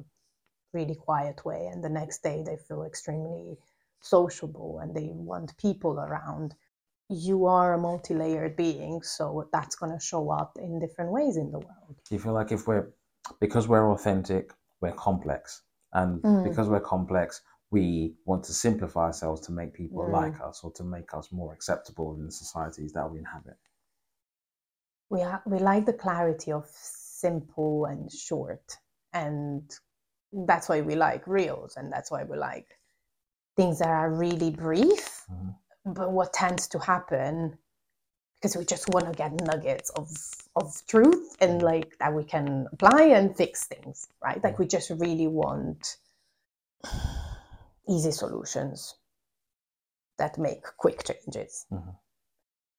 really 0.73 0.95
quiet 0.95 1.45
way 1.45 1.68
and 1.73 1.83
the 1.83 1.89
next 1.89 2.23
day 2.23 2.45
they 2.47 2.57
feel 2.68 2.85
extremely 2.85 3.57
sociable 4.01 4.79
and 4.81 4.95
they 4.95 5.11
want 5.12 5.57
people 5.59 5.99
around. 5.99 6.55
You 7.09 7.47
are 7.47 7.75
a 7.75 7.79
multi-layered 7.79 8.55
being 8.57 9.03
so 9.03 9.49
that's 9.53 9.75
going 9.75 9.93
to 9.93 10.05
show 10.05 10.31
up 10.31 10.57
in 10.61 10.79
different 10.79 11.11
ways 11.11 11.37
in 11.37 11.51
the 11.51 11.59
world. 11.59 11.97
Do 12.09 12.14
you 12.14 12.21
feel 12.21 12.33
like 12.33 12.53
if 12.53 12.68
we're 12.68 12.93
because 13.41 13.68
we're 13.68 13.93
authentic 13.93 14.53
we're 14.81 14.93
complex 14.93 15.62
and 15.93 16.23
mm. 16.23 16.45
because 16.49 16.68
we're 16.68 16.81
complex 16.81 17.43
we 17.71 18.14
want 18.25 18.43
to 18.45 18.53
simplify 18.53 19.07
ourselves 19.07 19.41
to 19.43 19.53
make 19.53 19.73
people 19.73 20.03
mm. 20.03 20.12
like 20.12 20.41
us 20.41 20.61
or 20.64 20.73
to 20.73 20.83
make 20.83 21.12
us 21.14 21.31
more 21.31 21.53
acceptable 21.53 22.14
in 22.14 22.25
the 22.25 22.33
societies 22.33 22.93
that 22.93 23.11
we 23.11 23.18
inhabit 23.18 23.57
we, 25.09 25.25
we 25.47 25.59
like 25.59 25.87
the 25.87 25.93
clarity 25.93 26.53
of 26.53 26.66
simple 26.73 27.87
and 27.87 28.11
short 28.11 28.77
and 29.12 29.62
that's 30.47 30.68
why 30.68 30.81
we 30.81 30.95
like 30.95 31.27
reels 31.27 31.77
and 31.77 31.93
that's 31.93 32.11
why 32.11 32.23
we 32.25 32.37
like 32.37 32.79
things 33.57 33.81
that 33.81 33.89
are 33.89 34.12
really 34.12 34.51
brief 34.51 35.25
mm. 35.31 35.55
but 35.85 36.12
what 36.12 36.33
tends 36.33 36.66
to 36.68 36.79
happen 36.79 37.57
because 38.41 38.57
we 38.57 38.64
just 38.64 38.88
want 38.88 39.07
to 39.07 39.12
get 39.12 39.32
nuggets 39.43 39.91
of 39.91 40.11
of 40.57 40.82
truth 40.88 41.36
and 41.41 41.62
like 41.62 41.97
that 41.99 42.12
we 42.14 42.24
can 42.24 42.66
apply 42.72 43.03
and 43.03 43.36
fix 43.36 43.64
things 43.66 44.09
right? 44.24 44.43
Like 44.43 44.59
we 44.59 44.66
just 44.66 44.91
really 44.91 45.26
want 45.26 45.97
easy 47.88 48.11
solutions 48.11 48.95
that 50.18 50.38
make 50.38 50.62
quick 50.76 51.05
changes. 51.05 51.66
Mm-hmm. 51.72 51.91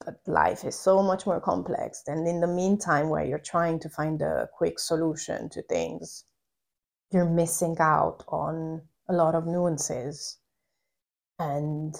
but 0.05 0.19
life 0.25 0.63
is 0.63 0.75
so 0.75 1.03
much 1.03 1.25
more 1.25 1.39
complex 1.39 2.03
and 2.07 2.27
in 2.27 2.39
the 2.41 2.47
meantime 2.47 3.09
where 3.09 3.25
you're 3.25 3.39
trying 3.53 3.79
to 3.79 3.89
find 3.89 4.21
a 4.21 4.49
quick 4.57 4.79
solution 4.79 5.49
to 5.49 5.61
things 5.63 6.25
you're 7.11 7.25
missing 7.29 7.75
out 7.79 8.23
on 8.29 8.81
a 9.09 9.13
lot 9.13 9.35
of 9.35 9.45
nuances. 9.45 10.37
And 11.39 11.95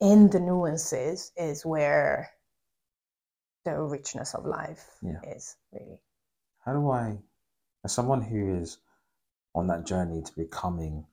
in 0.00 0.30
the 0.30 0.40
nuances 0.40 1.32
is 1.36 1.64
where 1.64 2.30
the 3.64 3.78
richness 3.78 4.34
of 4.34 4.46
life 4.46 4.86
yeah. 5.02 5.20
is 5.36 5.56
really 5.72 6.00
how 6.64 6.72
do 6.72 6.90
i 6.90 7.16
as 7.84 7.92
someone 7.92 8.22
who 8.22 8.60
is 8.60 8.78
on 9.54 9.66
that 9.66 9.86
journey 9.86 10.22
to 10.22 10.32
becoming 10.36 11.04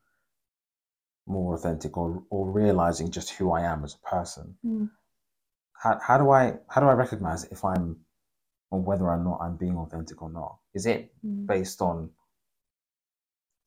more 1.28 1.56
authentic 1.56 1.98
or, 1.98 2.24
or 2.30 2.50
realizing 2.50 3.12
just 3.12 3.32
who 3.32 3.52
I 3.52 3.62
am 3.62 3.84
as 3.84 3.96
a 3.96 4.08
person. 4.08 4.56
Mm. 4.66 4.90
How, 5.74 6.00
how 6.02 6.18
do 6.18 6.32
I 6.32 6.56
how 6.70 6.82
do 6.82 6.88
I 6.88 6.94
recognize 6.94 7.44
if 7.46 7.64
I'm 7.64 7.98
or 8.72 8.82
whether 8.82 9.06
or 9.06 9.18
not 9.18 9.40
I'm 9.42 9.58
being 9.58 9.78
authentic 9.78 10.22
or 10.22 10.32
not? 10.32 10.58
Is 10.74 10.86
it 10.86 11.12
mm. 11.26 11.46
based 11.46 11.82
on 11.82 12.10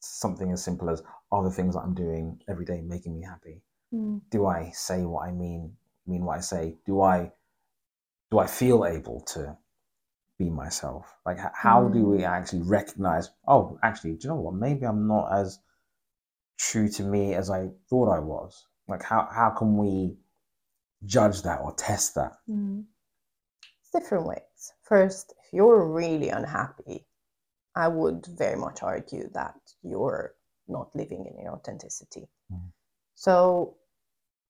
something 0.00 0.50
as 0.50 0.64
simple 0.64 0.90
as 0.90 1.02
are 1.30 1.44
the 1.44 1.50
things 1.50 1.74
that 1.74 1.82
I'm 1.82 1.94
doing 1.94 2.40
every 2.48 2.64
day 2.64 2.80
making 2.80 3.14
me 3.14 3.22
happy? 3.22 3.62
Mm. 3.92 4.20
Do 4.30 4.46
I 4.46 4.70
say 4.74 5.04
what 5.04 5.28
I 5.28 5.32
mean 5.32 5.76
mean 6.06 6.24
what 6.24 6.38
I 6.38 6.40
say? 6.40 6.76
Do 6.86 7.00
I 7.00 7.32
do 8.30 8.38
I 8.38 8.46
feel 8.46 8.84
able 8.84 9.20
to 9.34 9.56
be 10.38 10.50
myself? 10.50 11.14
Like, 11.26 11.38
how 11.54 11.88
do 11.88 12.04
we 12.04 12.18
mm. 12.18 12.28
actually 12.28 12.62
recognize, 12.62 13.30
oh, 13.46 13.78
actually, 13.82 14.12
do 14.12 14.20
you 14.22 14.28
know 14.30 14.40
what? 14.40 14.54
Maybe 14.54 14.86
I'm 14.86 15.06
not 15.06 15.32
as 15.32 15.58
true 16.58 16.88
to 16.88 17.02
me 17.02 17.34
as 17.34 17.50
I 17.50 17.68
thought 17.88 18.08
I 18.08 18.20
was. 18.20 18.66
Like, 18.88 19.02
how, 19.02 19.28
how 19.32 19.50
can 19.50 19.76
we 19.76 20.16
judge 21.04 21.42
that 21.42 21.60
or 21.60 21.74
test 21.74 22.14
that? 22.14 22.32
Mm. 22.48 22.84
Different 23.92 24.26
ways. 24.26 24.72
First, 24.82 25.34
if 25.44 25.52
you're 25.52 25.84
really 25.86 26.30
unhappy, 26.30 27.06
I 27.74 27.88
would 27.88 28.26
very 28.26 28.56
much 28.56 28.82
argue 28.82 29.28
that 29.34 29.58
you're 29.82 30.34
not 30.68 30.94
living 30.94 31.26
in 31.26 31.42
your 31.42 31.54
authenticity. 31.54 32.28
Mm. 32.52 32.72
So 33.20 33.76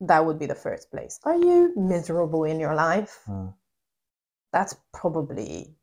that 0.01 0.25
would 0.25 0.39
be 0.39 0.47
the 0.47 0.55
first 0.55 0.93
place. 0.93 1.19
Are 1.25 1.37
you 1.37 1.73
miserable 1.75 2.45
in 2.45 2.61
your 2.61 2.77
life? 2.77 3.19
Mm. 3.27 3.53
That's 4.53 4.77
probably 4.95 5.75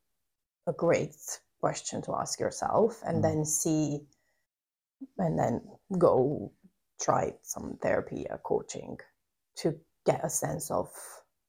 a 0.66 0.72
great 0.72 1.14
question 1.60 2.00
to 2.00 2.14
ask 2.14 2.40
yourself 2.40 3.02
and 3.04 3.18
mm. 3.18 3.22
then 3.22 3.44
see 3.44 4.00
and 5.18 5.38
then 5.38 5.60
go 5.98 6.50
try 6.98 7.34
some 7.42 7.76
therapy 7.82 8.24
or 8.30 8.38
coaching 8.38 8.96
to 9.56 9.78
get 10.06 10.24
a 10.24 10.30
sense 10.30 10.70
of 10.70 10.88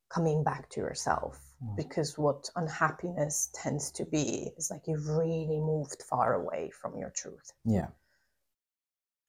coming 0.09 0.43
back 0.43 0.69
to 0.71 0.81
yourself 0.81 1.39
mm. 1.63 1.73
because 1.77 2.17
what 2.17 2.49
unhappiness 2.57 3.49
tends 3.53 3.91
to 3.91 4.03
be 4.03 4.51
is 4.57 4.69
like 4.69 4.81
you've 4.87 5.07
really 5.07 5.61
moved 5.61 6.03
far 6.09 6.33
away 6.33 6.69
from 6.69 6.97
your 6.97 7.11
truth 7.11 7.53
yeah 7.63 7.87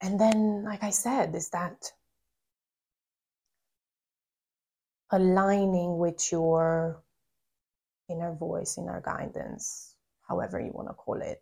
and 0.01 0.19
then 0.19 0.63
like 0.63 0.83
i 0.83 0.89
said 0.89 1.33
is 1.35 1.49
that 1.51 1.91
aligning 5.11 5.97
with 5.97 6.31
your 6.31 7.03
inner 8.09 8.33
voice, 8.33 8.77
inner 8.77 9.01
guidance, 9.01 9.95
however 10.27 10.59
you 10.59 10.71
want 10.73 10.87
to 10.87 10.93
call 10.93 11.21
it, 11.21 11.41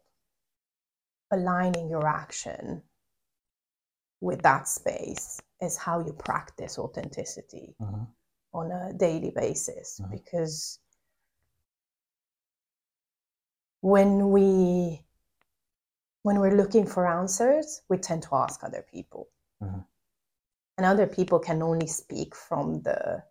aligning 1.31 1.89
your 1.89 2.07
action 2.07 2.81
with 4.21 4.41
that 4.41 4.67
space 4.67 5.39
is 5.61 5.77
how 5.77 5.99
you 5.99 6.13
practice 6.13 6.77
authenticity 6.77 7.75
mm-hmm. 7.81 8.03
on 8.53 8.71
a 8.71 8.93
daily 8.93 9.31
basis 9.35 9.99
mm-hmm. 10.01 10.11
because 10.11 10.79
when 13.81 14.29
we 14.31 15.01
when 16.23 16.39
we're 16.39 16.57
looking 16.57 16.85
for 16.85 17.07
answers 17.07 17.81
we 17.89 17.97
tend 17.97 18.21
to 18.21 18.29
ask 18.33 18.63
other 18.63 18.85
people 18.91 19.29
mm-hmm. 19.63 19.79
and 20.77 20.85
other 20.85 21.07
people 21.07 21.39
can 21.39 21.61
only 21.61 21.87
speak 21.87 22.35
from 22.35 22.81
the 22.81 23.23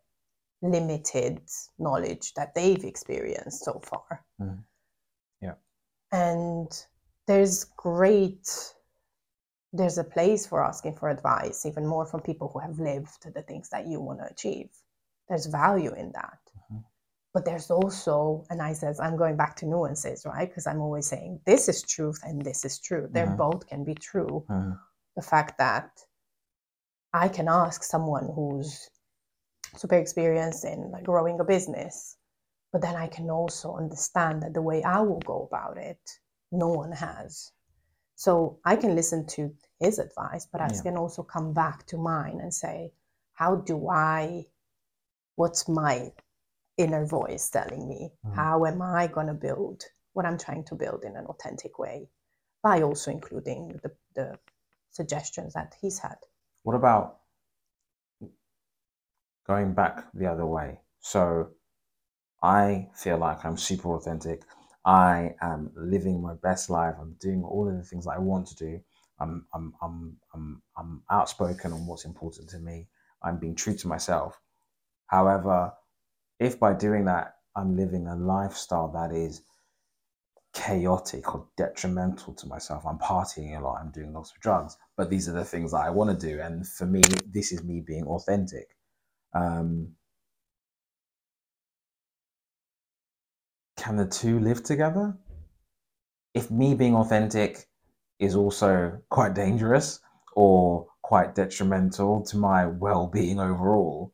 limited 0.62 1.40
knowledge 1.78 2.34
that 2.34 2.54
they've 2.54 2.84
experienced 2.84 3.64
so 3.64 3.80
far. 3.84 4.24
Mm. 4.40 4.58
Yeah. 5.40 5.54
And 6.12 6.68
there's 7.26 7.64
great, 7.76 8.48
there's 9.72 9.98
a 9.98 10.04
place 10.04 10.46
for 10.46 10.64
asking 10.64 10.96
for 10.96 11.08
advice, 11.08 11.66
even 11.66 11.86
more 11.86 12.06
from 12.06 12.20
people 12.20 12.48
who 12.52 12.58
have 12.58 12.78
lived 12.78 13.32
the 13.34 13.42
things 13.42 13.68
that 13.70 13.86
you 13.86 14.00
want 14.00 14.18
to 14.20 14.26
achieve. 14.26 14.70
There's 15.28 15.46
value 15.46 15.92
in 15.94 16.12
that. 16.12 16.38
Mm-hmm. 16.72 16.78
But 17.34 17.44
there's 17.44 17.70
also, 17.70 18.44
and 18.50 18.62
I 18.62 18.72
says, 18.72 18.98
I'm 18.98 19.16
going 19.16 19.36
back 19.36 19.56
to 19.56 19.66
nuances, 19.66 20.24
right? 20.26 20.48
Because 20.48 20.66
I'm 20.66 20.80
always 20.80 21.06
saying 21.06 21.40
this 21.44 21.68
is 21.68 21.82
truth 21.82 22.18
and 22.24 22.42
this 22.42 22.64
is 22.64 22.80
true. 22.80 23.08
They 23.10 23.20
mm-hmm. 23.20 23.36
both 23.36 23.66
can 23.68 23.84
be 23.84 23.94
true. 23.94 24.44
Mm-hmm. 24.48 24.72
The 25.16 25.22
fact 25.22 25.58
that 25.58 25.90
I 27.12 27.28
can 27.28 27.48
ask 27.48 27.82
someone 27.82 28.30
who's 28.34 28.90
super 29.76 29.96
experienced 29.96 30.64
in 30.64 30.90
like 30.90 31.04
growing 31.04 31.40
a 31.40 31.44
business 31.44 32.16
but 32.72 32.82
then 32.82 32.96
i 32.96 33.06
can 33.06 33.30
also 33.30 33.74
understand 33.76 34.42
that 34.42 34.54
the 34.54 34.62
way 34.62 34.82
i 34.82 35.00
will 35.00 35.20
go 35.20 35.48
about 35.50 35.76
it 35.76 36.00
no 36.52 36.68
one 36.68 36.92
has 36.92 37.52
so 38.14 38.58
i 38.64 38.76
can 38.76 38.94
listen 38.94 39.26
to 39.26 39.52
his 39.80 39.98
advice 39.98 40.46
but 40.50 40.60
i 40.60 40.68
yeah. 40.72 40.82
can 40.82 40.96
also 40.96 41.22
come 41.22 41.52
back 41.52 41.86
to 41.86 41.96
mine 41.96 42.38
and 42.40 42.52
say 42.52 42.90
how 43.34 43.56
do 43.56 43.88
i 43.88 44.44
what's 45.36 45.68
my 45.68 46.10
inner 46.76 47.06
voice 47.06 47.48
telling 47.50 47.88
me 47.88 48.10
mm. 48.26 48.34
how 48.34 48.64
am 48.64 48.82
i 48.82 49.06
going 49.06 49.26
to 49.26 49.34
build 49.34 49.82
what 50.12 50.26
i'm 50.26 50.38
trying 50.38 50.64
to 50.64 50.74
build 50.74 51.04
in 51.04 51.16
an 51.16 51.26
authentic 51.26 51.78
way 51.78 52.08
by 52.62 52.82
also 52.82 53.10
including 53.10 53.78
the, 53.82 53.90
the 54.14 54.36
suggestions 54.90 55.54
that 55.54 55.74
he's 55.80 55.98
had 55.98 56.16
what 56.62 56.74
about 56.74 57.18
going 59.48 59.72
back 59.72 60.04
the 60.14 60.26
other 60.26 60.46
way. 60.46 60.78
So 61.00 61.48
I 62.42 62.88
feel 62.94 63.18
like 63.18 63.44
I'm 63.44 63.56
super 63.56 63.94
authentic. 63.96 64.42
I 64.84 65.34
am 65.40 65.70
living 65.74 66.22
my 66.22 66.34
best 66.34 66.70
life. 66.70 66.94
I'm 67.00 67.16
doing 67.20 67.42
all 67.42 67.68
of 67.68 67.76
the 67.76 67.82
things 67.82 68.04
that 68.04 68.12
I 68.12 68.18
want 68.18 68.46
to 68.48 68.54
do. 68.54 68.80
I'm, 69.18 69.46
I'm, 69.52 69.74
I'm, 69.82 70.16
I'm, 70.34 70.62
I'm 70.76 71.02
outspoken 71.10 71.72
on 71.72 71.86
what's 71.86 72.04
important 72.04 72.48
to 72.50 72.58
me. 72.58 72.88
I'm 73.22 73.38
being 73.38 73.56
true 73.56 73.74
to 73.74 73.88
myself. 73.88 74.40
However, 75.06 75.72
if 76.38 76.60
by 76.60 76.74
doing 76.74 77.06
that, 77.06 77.34
I'm 77.56 77.76
living 77.76 78.06
a 78.06 78.14
lifestyle 78.14 78.88
that 78.92 79.12
is 79.12 79.42
chaotic 80.52 81.34
or 81.34 81.46
detrimental 81.56 82.34
to 82.34 82.46
myself, 82.46 82.84
I'm 82.86 82.98
partying 82.98 83.58
a 83.58 83.62
lot, 83.62 83.80
I'm 83.80 83.90
doing 83.90 84.12
lots 84.12 84.32
of 84.32 84.40
drugs, 84.40 84.76
but 84.96 85.10
these 85.10 85.28
are 85.28 85.32
the 85.32 85.44
things 85.44 85.72
that 85.72 85.78
I 85.84 85.90
want 85.90 86.10
to 86.10 86.26
do. 86.26 86.40
And 86.40 86.66
for 86.66 86.86
me, 86.86 87.02
this 87.26 87.52
is 87.52 87.64
me 87.64 87.80
being 87.80 88.04
authentic. 88.04 88.77
Um, 89.34 89.94
can 93.76 93.96
the 93.96 94.06
two 94.06 94.40
live 94.40 94.62
together? 94.62 95.16
If 96.34 96.50
me 96.50 96.74
being 96.74 96.94
authentic 96.94 97.68
is 98.18 98.34
also 98.34 99.00
quite 99.10 99.34
dangerous 99.34 100.00
or 100.34 100.86
quite 101.02 101.34
detrimental 101.34 102.22
to 102.26 102.36
my 102.36 102.66
well 102.66 103.06
being 103.06 103.40
overall, 103.40 104.12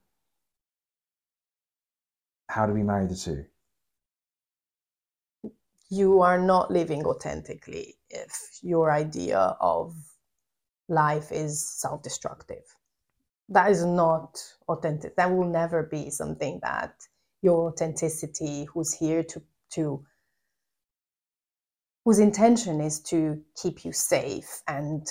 how 2.49 2.67
do 2.67 2.73
we 2.73 2.83
marry 2.83 3.07
the 3.07 3.17
two? 3.17 3.45
you 5.91 6.21
are 6.23 6.39
not 6.39 6.71
living 6.71 7.05
authentically 7.05 7.95
if 8.11 8.59
your 8.63 8.91
idea 8.91 9.39
of 9.61 9.95
life 10.89 11.31
is 11.31 11.69
self 11.69 12.03
destructive. 12.03 12.65
That 13.49 13.71
is 13.71 13.85
not 13.85 14.43
authentic. 14.69 15.17
That 15.17 15.31
will 15.35 15.49
never 15.49 15.83
be 15.83 16.11
something 16.11 16.61
that 16.63 16.95
your 17.43 17.69
authenticity, 17.69 18.65
who's 18.65 18.93
here 18.95 19.23
to, 19.23 19.43
to 19.73 20.05
whose 22.05 22.19
intention 22.19 22.81
is 22.81 23.01
to 23.01 23.43
keep 23.61 23.85
you 23.85 23.93
safe 23.93 24.63
and 24.67 25.07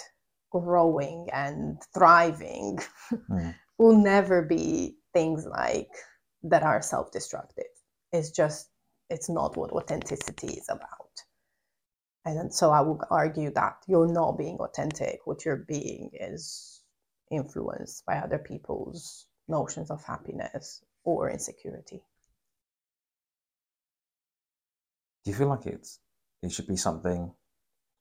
growing 0.52 1.28
and 1.32 1.82
thriving, 1.94 2.80
mm. 3.14 3.56
will 3.78 3.98
never 3.98 4.42
be 4.42 4.96
things 5.14 5.46
like 5.46 5.90
that 6.44 6.64
are 6.64 6.82
self 6.82 7.12
destructive. 7.12 7.66
It's 8.12 8.32
just, 8.32 8.70
it's 9.10 9.30
not 9.30 9.58
what 9.58 9.72
authenticity 9.72 10.48
is 10.48 10.68
about. 10.70 10.90
And 12.26 12.54
so 12.54 12.72
I 12.72 12.82
would 12.82 13.02
argue 13.10 13.52
that 13.52 13.78
you're 13.88 14.12
not 14.12 14.38
being 14.38 14.58
authentic. 14.60 15.20
What 15.26 15.44
you're 15.44 15.66
being 15.68 16.12
is 16.14 16.73
influenced 17.36 18.06
by 18.06 18.18
other 18.18 18.38
people's 18.38 19.28
notions 19.48 19.92
of 19.92 20.04
happiness 20.04 20.84
or 21.04 21.30
insecurity. 21.30 22.02
Do 25.24 25.32
you 25.32 25.38
feel 25.38 25.48
like 25.48 25.66
it's 25.66 26.00
it 26.42 26.52
should 26.52 26.68
be 26.68 26.76
something 26.76 27.32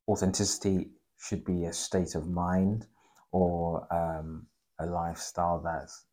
authenticity 0.09 0.91
should 1.18 1.45
be 1.45 1.64
a 1.64 1.72
state 1.72 2.14
of 2.16 2.28
mind 2.28 2.87
or 3.30 3.87
um, 3.93 4.47
a 4.80 4.87
lifestyle 4.87 5.61
that's 5.64 6.05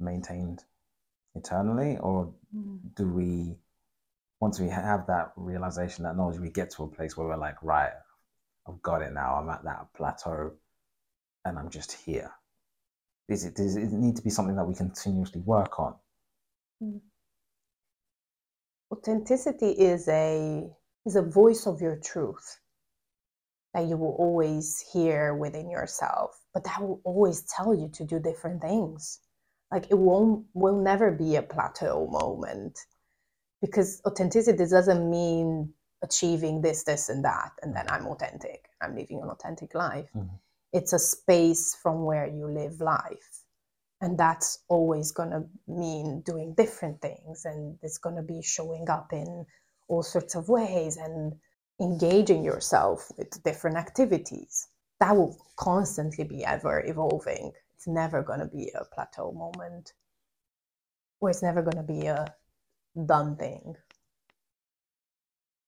maintained 0.00 0.64
eternally 1.34 1.98
or 1.98 2.32
mm. 2.54 2.78
do 2.94 3.06
we 3.06 3.56
once 4.40 4.60
we 4.60 4.68
have 4.68 5.06
that 5.06 5.32
realization, 5.36 6.04
that 6.04 6.16
knowledge, 6.16 6.38
we 6.38 6.50
get 6.50 6.70
to 6.70 6.84
a 6.84 6.88
place 6.88 7.16
where 7.16 7.26
we're 7.26 7.36
like, 7.36 7.62
right, 7.62 7.92
I've 8.68 8.82
got 8.82 9.02
it 9.02 9.12
now. 9.12 9.36
I'm 9.36 9.48
at 9.48 9.64
that 9.64 9.86
plateau 9.94 10.52
and 11.46 11.58
I'm 11.58 11.70
just 11.70 11.92
here. 11.92 12.32
Is 13.28 13.44
it, 13.44 13.54
does 13.54 13.76
it 13.76 13.92
need 13.92 14.16
to 14.16 14.22
be 14.22 14.30
something 14.30 14.56
that 14.56 14.64
we 14.66 14.74
continuously 14.74 15.40
work 15.40 15.78
on? 15.78 15.94
Hmm. 16.80 16.98
Authenticity 18.92 19.70
is 19.70 20.06
a 20.08 20.68
is 21.06 21.16
a 21.16 21.22
voice 21.22 21.66
of 21.66 21.80
your 21.80 21.96
truth 21.96 22.58
that 23.74 23.86
you 23.86 23.96
will 23.96 24.16
always 24.18 24.84
hear 24.92 25.34
within 25.34 25.70
yourself, 25.70 26.40
but 26.54 26.64
that 26.64 26.80
will 26.80 27.00
always 27.04 27.42
tell 27.42 27.74
you 27.74 27.88
to 27.94 28.04
do 28.04 28.18
different 28.18 28.62
things. 28.62 29.20
Like 29.72 29.86
it 29.90 29.98
won't 29.98 30.46
will 30.54 30.80
never 30.80 31.10
be 31.10 31.36
a 31.36 31.42
plateau 31.42 32.06
moment 32.08 32.78
because 33.60 34.00
authenticity 34.06 34.58
doesn't 34.58 35.10
mean 35.10 35.72
achieving 36.02 36.60
this, 36.62 36.84
this, 36.84 37.08
and 37.08 37.24
that, 37.24 37.52
and 37.62 37.74
then 37.74 37.86
I'm 37.88 38.06
authentic. 38.06 38.68
I'm 38.80 38.94
living 38.94 39.20
an 39.22 39.30
authentic 39.30 39.74
life. 39.74 40.08
Mm-hmm. 40.14 40.36
It's 40.76 40.92
a 40.92 40.98
space 40.98 41.74
from 41.82 42.04
where 42.04 42.26
you 42.26 42.46
live 42.46 42.80
life. 42.80 43.30
And 44.02 44.18
that's 44.18 44.58
always 44.68 45.10
going 45.10 45.30
to 45.30 45.44
mean 45.66 46.20
doing 46.20 46.54
different 46.54 47.00
things. 47.00 47.46
And 47.46 47.78
it's 47.82 47.96
going 47.96 48.16
to 48.16 48.22
be 48.22 48.42
showing 48.42 48.90
up 48.90 49.12
in 49.12 49.46
all 49.88 50.02
sorts 50.02 50.34
of 50.34 50.50
ways 50.50 50.98
and 50.98 51.32
engaging 51.80 52.44
yourself 52.44 53.10
with 53.16 53.42
different 53.42 53.78
activities. 53.78 54.68
That 55.00 55.16
will 55.16 55.36
constantly 55.56 56.24
be 56.24 56.44
ever 56.44 56.84
evolving. 56.84 57.52
It's 57.74 57.88
never 57.88 58.22
going 58.22 58.40
to 58.40 58.46
be 58.46 58.70
a 58.74 58.84
plateau 58.94 59.32
moment, 59.32 59.94
or 61.20 61.30
it's 61.30 61.42
never 61.42 61.62
going 61.62 61.76
to 61.76 61.82
be 61.82 62.06
a 62.06 62.34
done 63.06 63.36
thing. 63.36 63.76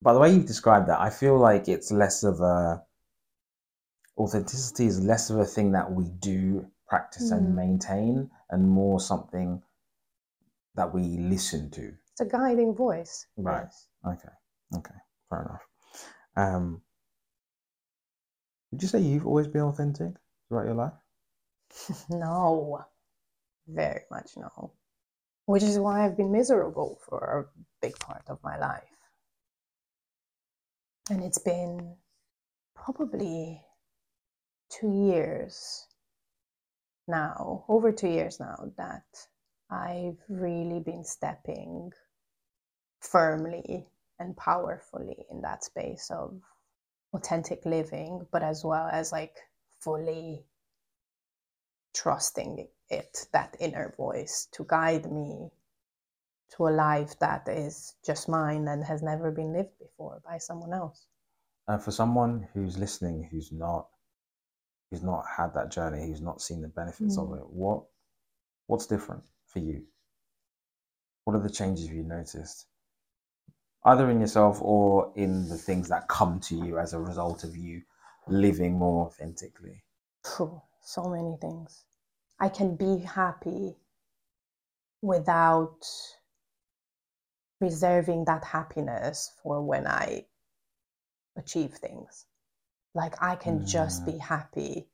By 0.02 0.12
the 0.12 0.18
way 0.18 0.32
you've 0.32 0.46
described 0.46 0.88
that, 0.88 1.00
I 1.00 1.10
feel 1.10 1.38
like 1.38 1.66
it's 1.66 1.90
less 1.90 2.22
of 2.24 2.40
a 2.40 2.82
authenticity 4.18 4.86
is 4.86 5.00
less 5.00 5.30
of 5.30 5.38
a 5.38 5.44
thing 5.44 5.72
that 5.72 5.90
we 5.90 6.08
do 6.18 6.66
practice 6.88 7.30
mm. 7.30 7.36
and 7.36 7.56
maintain 7.56 8.30
and 8.50 8.68
more 8.68 9.00
something 9.00 9.62
that 10.74 10.92
we 10.92 11.02
listen 11.02 11.70
to. 11.70 11.92
It's 12.12 12.20
a 12.20 12.26
guiding 12.26 12.74
voice. 12.74 13.26
Right. 13.36 13.64
Yes. 13.64 13.88
Okay. 14.06 14.34
Okay. 14.76 14.94
Fair 15.30 15.42
enough. 15.42 15.66
Um, 16.36 16.82
would 18.70 18.82
you 18.82 18.88
say 18.88 19.00
you've 19.00 19.26
always 19.26 19.46
been 19.46 19.62
authentic 19.62 20.12
throughout 20.48 20.66
your 20.66 20.74
life? 20.74 20.92
no. 22.10 22.84
Very 23.66 24.02
much 24.10 24.30
no 24.36 24.72
which 25.48 25.62
is 25.62 25.78
why 25.78 26.04
I've 26.04 26.14
been 26.14 26.30
miserable 26.30 27.00
for 27.08 27.18
a 27.18 27.66
big 27.80 27.98
part 27.98 28.22
of 28.28 28.38
my 28.44 28.58
life. 28.58 28.82
And 31.08 31.24
it's 31.24 31.38
been 31.38 31.96
probably 32.74 33.62
two 34.68 34.92
years 34.92 35.86
now, 37.06 37.64
over 37.68 37.90
two 37.90 38.08
years 38.08 38.38
now, 38.38 38.70
that 38.76 39.04
I've 39.70 40.18
really 40.28 40.80
been 40.80 41.04
stepping 41.04 41.92
firmly 43.00 43.86
and 44.18 44.36
powerfully 44.36 45.26
in 45.30 45.40
that 45.42 45.64
space 45.64 46.10
of 46.10 46.40
authentic 47.14 47.64
living, 47.64 48.26
but 48.30 48.42
as 48.42 48.64
well 48.64 48.88
as 48.92 49.12
like 49.12 49.36
fully 49.80 50.44
trusting 51.94 52.68
it, 52.90 53.26
that 53.32 53.56
inner 53.60 53.94
voice, 53.96 54.48
to 54.52 54.64
guide 54.68 55.10
me 55.10 55.50
to 56.56 56.68
a 56.68 56.70
life 56.70 57.18
that 57.20 57.46
is 57.48 57.94
just 58.04 58.28
mine 58.28 58.66
and 58.68 58.84
has 58.84 59.02
never 59.02 59.30
been 59.30 59.52
lived 59.52 59.78
before 59.78 60.20
by 60.24 60.38
someone 60.38 60.72
else. 60.72 61.06
And 61.66 61.82
for 61.82 61.90
someone 61.90 62.48
who's 62.54 62.78
listening, 62.78 63.28
who's 63.30 63.52
not, 63.52 63.88
who's 64.90 65.02
not 65.02 65.24
had 65.36 65.54
that 65.54 65.70
journey, 65.70 66.06
who's 66.06 66.20
not 66.20 66.40
seen 66.40 66.62
the 66.62 66.68
benefits 66.68 67.18
mm. 67.18 67.22
of 67.22 67.38
it, 67.38 67.46
what, 67.48 67.82
what's 68.66 68.86
different 68.86 69.22
for 69.46 69.58
you? 69.58 69.82
What 71.24 71.36
are 71.36 71.42
the 71.42 71.50
changes 71.50 71.88
you 71.88 72.02
noticed? 72.02 72.66
Either 73.84 74.10
in 74.10 74.20
yourself 74.20 74.58
or 74.60 75.12
in 75.14 75.48
the 75.48 75.56
things 75.56 75.88
that 75.88 76.08
come 76.08 76.40
to 76.40 76.56
you 76.56 76.78
as 76.78 76.92
a 76.92 77.00
result 77.00 77.44
of 77.44 77.56
you 77.56 77.82
living 78.26 78.78
more 78.78 79.06
authentically? 79.06 79.82
so 80.82 81.04
many 81.04 81.36
things. 81.40 81.84
I 82.40 82.48
can 82.48 82.76
be 82.76 82.98
happy 82.98 83.76
without 85.02 85.86
reserving 87.60 88.24
that 88.24 88.44
happiness 88.44 89.32
for 89.42 89.62
when 89.62 89.86
I 89.86 90.24
achieve 91.36 91.74
things. 91.74 92.26
Like 93.00 93.14
I 93.22 93.34
can 93.36 93.60
mm. 93.60 93.68
just 93.76 94.04
be 94.04 94.18
happy 94.18 94.88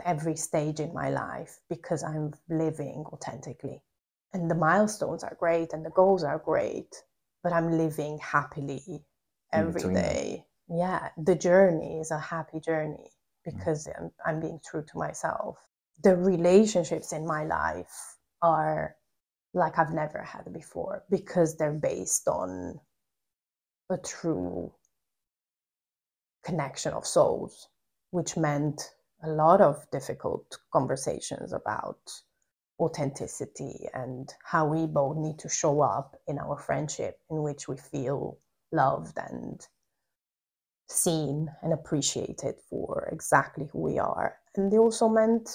at 0.00 0.06
every 0.16 0.36
stage 0.36 0.80
in 0.80 0.92
my 0.94 1.08
life 1.10 1.52
because 1.68 2.02
I'm 2.02 2.32
living 2.48 3.04
authentically. 3.12 3.82
And 4.32 4.50
the 4.50 4.54
milestones 4.68 5.22
are 5.24 5.36
great 5.38 5.72
and 5.72 5.84
the 5.84 5.96
goals 6.00 6.24
are 6.24 6.38
great, 6.52 6.92
but 7.42 7.52
I'm 7.52 7.78
living 7.84 8.18
happily 8.34 9.04
every 9.52 9.94
day. 9.94 10.46
Yeah, 10.68 11.10
the 11.16 11.36
journey 11.36 12.00
is 12.00 12.10
a 12.10 12.18
happy 12.18 12.60
journey. 12.60 13.10
Mm. 13.46 13.52
because 13.52 13.88
I'm, 13.98 14.10
I'm 14.24 14.40
being 14.40 14.60
true 14.68 14.84
to 14.86 14.98
myself. 14.98 15.58
The 16.02 16.16
relationships 16.16 17.12
in 17.12 17.26
my 17.26 17.44
life 17.44 18.16
are 18.42 18.96
like 19.54 19.78
I've 19.78 19.92
never 19.92 20.22
had 20.22 20.52
before 20.52 21.04
because 21.10 21.56
they're 21.56 21.72
based 21.72 22.28
on 22.28 22.80
a 23.90 23.96
true 23.96 24.72
connection 26.46 26.92
of 26.92 27.04
souls, 27.04 27.68
which 28.10 28.36
meant 28.36 28.80
a 29.24 29.28
lot 29.28 29.60
of 29.60 29.84
difficult 29.90 30.58
conversations 30.72 31.52
about 31.52 31.98
authenticity 32.78 33.88
and 33.92 34.32
how 34.44 34.66
we 34.66 34.86
both 34.86 35.16
need 35.16 35.38
to 35.40 35.48
show 35.48 35.80
up 35.80 36.16
in 36.28 36.38
our 36.38 36.56
friendship 36.56 37.18
in 37.30 37.42
which 37.42 37.66
we 37.66 37.76
feel 37.76 38.38
loved 38.70 39.18
and 39.18 39.66
seen 40.88 41.48
and 41.62 41.72
appreciated 41.72 42.54
for 42.70 43.08
exactly 43.10 43.68
who 43.72 43.80
we 43.80 43.98
are. 43.98 44.36
And 44.54 44.70
they 44.70 44.78
also 44.78 45.08
meant 45.08 45.50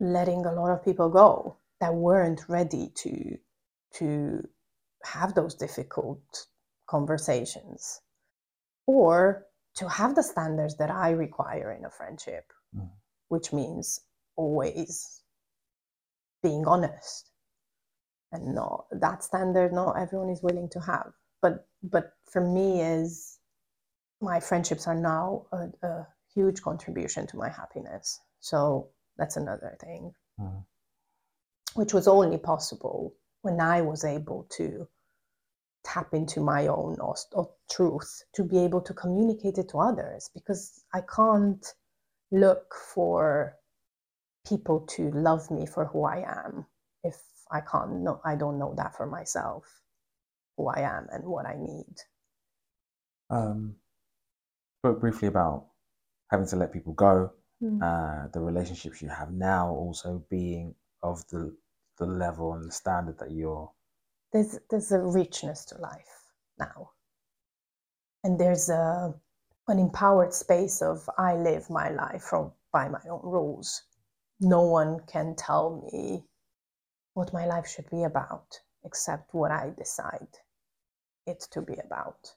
letting 0.00 0.44
a 0.44 0.52
lot 0.52 0.72
of 0.72 0.84
people 0.84 1.08
go 1.08 1.56
that 1.80 1.94
weren't 1.94 2.48
ready 2.48 2.90
to 2.96 3.38
to 3.94 4.42
have 5.04 5.34
those 5.34 5.54
difficult 5.54 6.46
conversations 6.86 8.00
or 8.86 9.46
to 9.76 9.88
have 9.88 10.14
the 10.14 10.22
standards 10.22 10.76
that 10.78 10.90
I 10.90 11.10
require 11.10 11.72
in 11.72 11.84
a 11.84 11.90
friendship, 11.90 12.52
mm. 12.76 12.88
which 13.28 13.52
means 13.52 14.00
always 14.36 15.22
being 16.42 16.66
honest 16.66 17.30
and 18.32 18.54
not 18.54 18.84
that 18.90 19.24
standard 19.24 19.72
not 19.72 19.98
everyone 19.98 20.28
is 20.28 20.42
willing 20.42 20.68
to 20.68 20.78
have 20.78 21.10
but 21.40 21.66
but 21.82 22.12
for 22.26 22.40
me 22.40 22.82
is 22.82 23.38
my 24.20 24.40
friendships 24.40 24.86
are 24.86 24.94
now 24.94 25.46
a, 25.52 25.86
a, 25.86 26.06
huge 26.34 26.60
contribution 26.60 27.26
to 27.26 27.38
my 27.38 27.48
happiness. 27.48 28.20
So 28.40 28.90
that's 29.16 29.38
another 29.38 29.74
thing, 29.80 30.12
mm. 30.38 30.62
which 31.72 31.94
was 31.94 32.06
only 32.06 32.36
possible 32.36 33.14
when 33.40 33.58
I 33.58 33.80
was 33.80 34.04
able 34.04 34.46
to 34.58 34.86
tap 35.86 36.14
into 36.14 36.40
my 36.42 36.68
own 36.68 36.98
or, 37.00 37.16
or 37.32 37.50
truth 37.70 38.24
to 38.34 38.44
be 38.44 38.58
able 38.58 38.82
to 38.82 38.94
communicate 38.94 39.58
it 39.58 39.70
to 39.70 39.78
others 39.80 40.30
because 40.34 40.84
I 40.94 41.02
can't 41.16 41.66
look 42.32 42.74
for 42.94 43.56
people 44.48 44.80
to 44.96 45.10
love 45.12 45.50
me 45.50 45.66
for 45.66 45.86
who 45.86 46.04
I 46.04 46.24
am 46.28 46.66
if 47.04 47.16
I 47.52 47.60
can't 47.62 48.02
know 48.02 48.20
I 48.24 48.36
don't 48.36 48.58
know 48.58 48.74
that 48.76 48.96
for 48.96 49.06
myself 49.06 49.64
who 50.58 50.68
I 50.68 50.80
am 50.80 51.08
and 51.12 51.24
what 51.24 51.46
I 51.46 51.56
need. 51.58 51.96
Um, 53.30 53.76
spoke 54.80 55.00
briefly 55.00 55.28
about 55.28 55.66
having 56.30 56.46
to 56.48 56.56
let 56.56 56.72
people 56.72 56.94
go, 56.94 57.32
Mm. 57.62 57.80
uh, 57.82 58.28
the 58.34 58.40
relationships 58.40 59.02
you 59.02 59.08
have 59.08 59.32
now 59.32 59.70
also 59.70 60.24
being 60.30 60.74
of 61.02 61.26
the 61.28 61.56
the 61.98 62.06
level 62.06 62.54
and 62.54 62.66
the 62.68 62.72
standard 62.72 63.18
that 63.18 63.30
you're. 63.32 63.70
There's 64.36 64.58
there's 64.68 64.92
a 64.92 65.00
richness 65.00 65.64
to 65.64 65.78
life 65.78 66.34
now, 66.58 66.90
and 68.22 68.38
there's 68.38 68.68
a 68.68 69.14
an 69.66 69.78
empowered 69.78 70.34
space 70.34 70.82
of 70.82 71.08
I 71.16 71.36
live 71.36 71.70
my 71.70 71.88
life 71.88 72.24
from 72.24 72.52
by 72.70 72.86
my 72.90 73.00
own 73.08 73.22
rules. 73.22 73.84
No 74.38 74.60
one 74.60 75.00
can 75.06 75.36
tell 75.36 75.88
me 75.90 76.26
what 77.14 77.32
my 77.32 77.46
life 77.46 77.66
should 77.66 77.88
be 77.88 78.02
about 78.02 78.60
except 78.84 79.32
what 79.32 79.52
I 79.52 79.70
decide 79.70 80.36
it 81.26 81.40
to 81.52 81.62
be 81.62 81.78
about. 81.82 82.34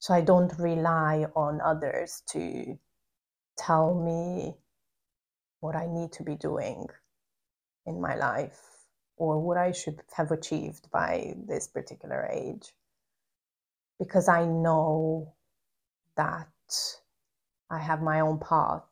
So 0.00 0.14
I 0.14 0.20
don't 0.20 0.52
rely 0.58 1.26
on 1.36 1.60
others 1.60 2.24
to 2.30 2.76
tell 3.56 3.94
me 3.94 4.56
what 5.60 5.76
I 5.76 5.86
need 5.86 6.10
to 6.14 6.24
be 6.24 6.34
doing 6.34 6.88
in 7.86 8.00
my 8.00 8.16
life 8.16 8.81
or 9.16 9.40
what 9.40 9.56
I 9.56 9.72
should 9.72 10.02
have 10.16 10.30
achieved 10.30 10.90
by 10.90 11.34
this 11.46 11.68
particular 11.68 12.28
age. 12.32 12.72
Because 13.98 14.28
I 14.28 14.44
know 14.44 15.34
that 16.16 16.48
I 17.70 17.78
have 17.78 18.02
my 18.02 18.20
own 18.20 18.38
path 18.38 18.82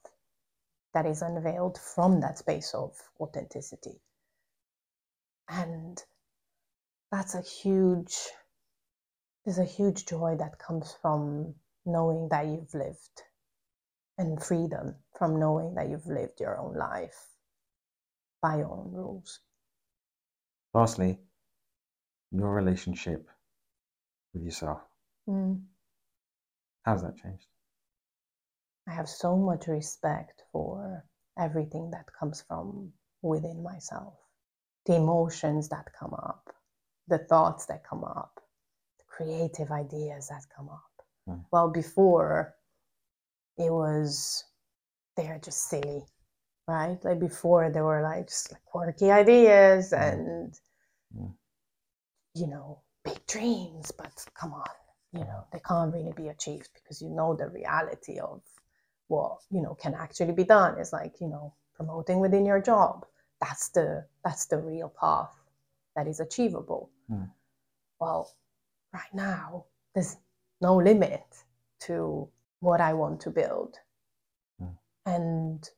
that 0.95 1.07
is 1.07 1.23
unveiled 1.23 1.79
from 1.79 2.21
that 2.21 2.39
space 2.39 2.75
of 2.75 2.97
authenticity. 3.21 4.01
And 5.49 6.03
that's 7.11 7.35
a 7.35 7.43
huge, 7.43 8.17
there's 9.45 9.59
a 9.59 9.65
huge 9.65 10.07
joy 10.07 10.37
that 10.39 10.59
comes 10.59 10.95
from 11.03 11.55
knowing 11.85 12.29
that 12.31 12.47
you've 12.47 12.75
lived 12.75 13.23
and 14.19 14.43
freedom 14.43 14.95
from 15.19 15.41
knowing 15.41 15.75
that 15.75 15.89
you've 15.89 16.07
lived 16.07 16.41
your 16.41 16.59
own 16.59 16.75
life 16.77 17.27
by 18.43 18.59
your 18.59 18.71
own 18.71 18.93
rules. 18.93 19.41
Lastly, 20.73 21.19
your 22.31 22.55
relationship 22.55 23.29
with 24.33 24.45
yourself. 24.45 24.81
Mm. 25.29 25.63
How's 26.83 27.03
that 27.03 27.17
changed? 27.17 27.47
I 28.89 28.93
have 28.93 29.09
so 29.09 29.37
much 29.37 29.67
respect 29.67 30.43
for 30.53 31.05
everything 31.39 31.91
that 31.91 32.07
comes 32.19 32.43
from 32.47 32.93
within 33.23 33.63
myself. 33.63 34.15
The 34.87 34.97
emotions 34.97 35.69
that 35.69 35.87
come 35.99 36.15
up, 36.15 36.49
the 37.09 37.19
thoughts 37.19 37.67
that 37.67 37.85
come 37.89 38.05
up, 38.05 38.41
the 38.99 39.05
creative 39.07 39.71
ideas 39.71 40.29
that 40.29 40.45
come 40.57 40.69
up. 40.69 41.07
Mm. 41.29 41.45
Well, 41.53 41.69
before 41.71 42.55
it 43.59 43.71
was, 43.71 44.45
they're 45.17 45.41
just 45.43 45.69
silly, 45.69 46.05
right? 46.71 46.99
Like 47.05 47.19
before, 47.19 47.71
they 47.71 47.81
were 47.81 48.03
like 48.03 48.29
just 48.29 48.53
like 48.53 48.65
quirky 48.65 49.11
ideas 49.11 49.93
and, 49.93 50.55
you 52.35 52.47
know, 52.47 52.81
big 53.05 53.27
dreams, 53.27 53.93
but 53.97 54.13
come 54.35 54.53
on, 54.55 54.71
you 55.13 55.21
know, 55.21 55.45
they 55.53 55.61
can't 55.61 55.93
really 55.93 56.13
be 56.13 56.29
achieved 56.29 56.71
because 56.75 57.03
you 57.03 57.11
know 57.11 57.35
the 57.35 57.49
reality 57.49 58.19
of 58.19 58.41
what, 59.09 59.39
you 59.51 59.61
know, 59.61 59.75
can 59.75 59.95
actually 59.95 60.33
be 60.33 60.45
done 60.45 60.79
is 60.79 60.93
like, 60.93 61.21
you 61.21 61.29
know, 61.29 61.53
promoting 61.75 62.21
within 62.21 62.47
your 62.47 62.61
job. 62.61 63.05
That's 63.41 63.69
the 63.71 64.05
that's 64.25 64.47
the 64.47 64.59
real 64.59 64.93
path 65.01 65.35
that 65.97 66.07
is 66.07 66.21
achievable. 66.21 66.91
Mm. 67.11 67.31
Well, 67.99 68.33
right 68.93 69.15
now, 69.15 69.65
there's 69.95 70.17
no 70.61 70.77
limit 70.77 71.25
to 71.81 72.29
what 72.61 72.81
I 72.81 72.93
want 72.93 73.21
to 73.23 73.31
build. 73.31 73.77
Mm. 74.63 74.77
And 75.07 75.71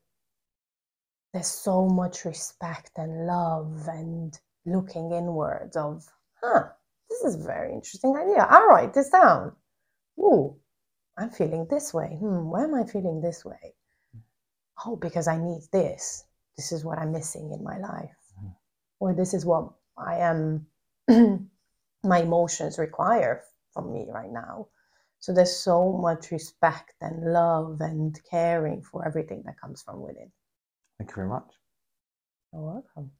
there's 1.33 1.49
so 1.49 1.87
much 1.89 2.25
respect 2.25 2.93
and 2.97 3.27
love 3.27 3.89
and 3.89 4.39
looking 4.67 5.13
inwards 5.13 5.77
of, 5.77 6.05
huh, 6.43 6.65
this 7.09 7.23
is 7.25 7.35
a 7.43 7.47
very 7.47 7.73
interesting 7.73 8.17
idea. 8.17 8.47
I'll 8.49 8.67
write 8.67 8.95
this 8.95 9.09
down. 9.11 9.53
Ooh, 10.19 10.57
I'm 11.17 11.31
feeling 11.31 11.67
this 11.69 11.95
way. 11.95 12.17
Hmm, 12.21 12.51
why 12.51 12.65
am 12.65 12.75
I 12.75 12.85
feeling 12.85 13.21
this 13.21 13.45
way? 13.45 13.75
Oh, 14.85 14.97
because 14.97 15.29
I 15.29 15.39
need 15.39 15.63
this. 15.73 16.25
This 16.57 16.73
is 16.73 16.85
what 16.85 16.99
I'm 16.99 17.13
missing 17.13 17.53
in 17.53 17.63
my 17.63 17.79
life. 17.79 18.17
Mhm. 18.39 18.55
Or 19.01 19.15
this 19.15 19.35
is 19.35 19.47
what 19.47 19.73
I 19.97 20.17
am, 20.19 20.67
my 22.03 22.19
emotions 22.19 22.79
require 22.79 23.45
from 23.73 23.93
me 23.93 24.09
right 24.11 24.31
now. 24.31 24.69
So 25.19 25.33
there's 25.33 25.57
so 25.57 25.93
much 25.93 26.31
respect 26.31 26.95
and 27.01 27.33
love 27.33 27.81
and 27.81 28.19
caring 28.25 28.83
for 28.83 29.07
everything 29.07 29.43
that 29.47 29.61
comes 29.61 29.83
from 29.83 30.03
within. 30.03 30.33
Thank 31.03 31.11
you 31.11 31.17
very 31.17 31.29
much. 31.31 31.51
You're 32.53 32.63
welcome. 32.63 33.11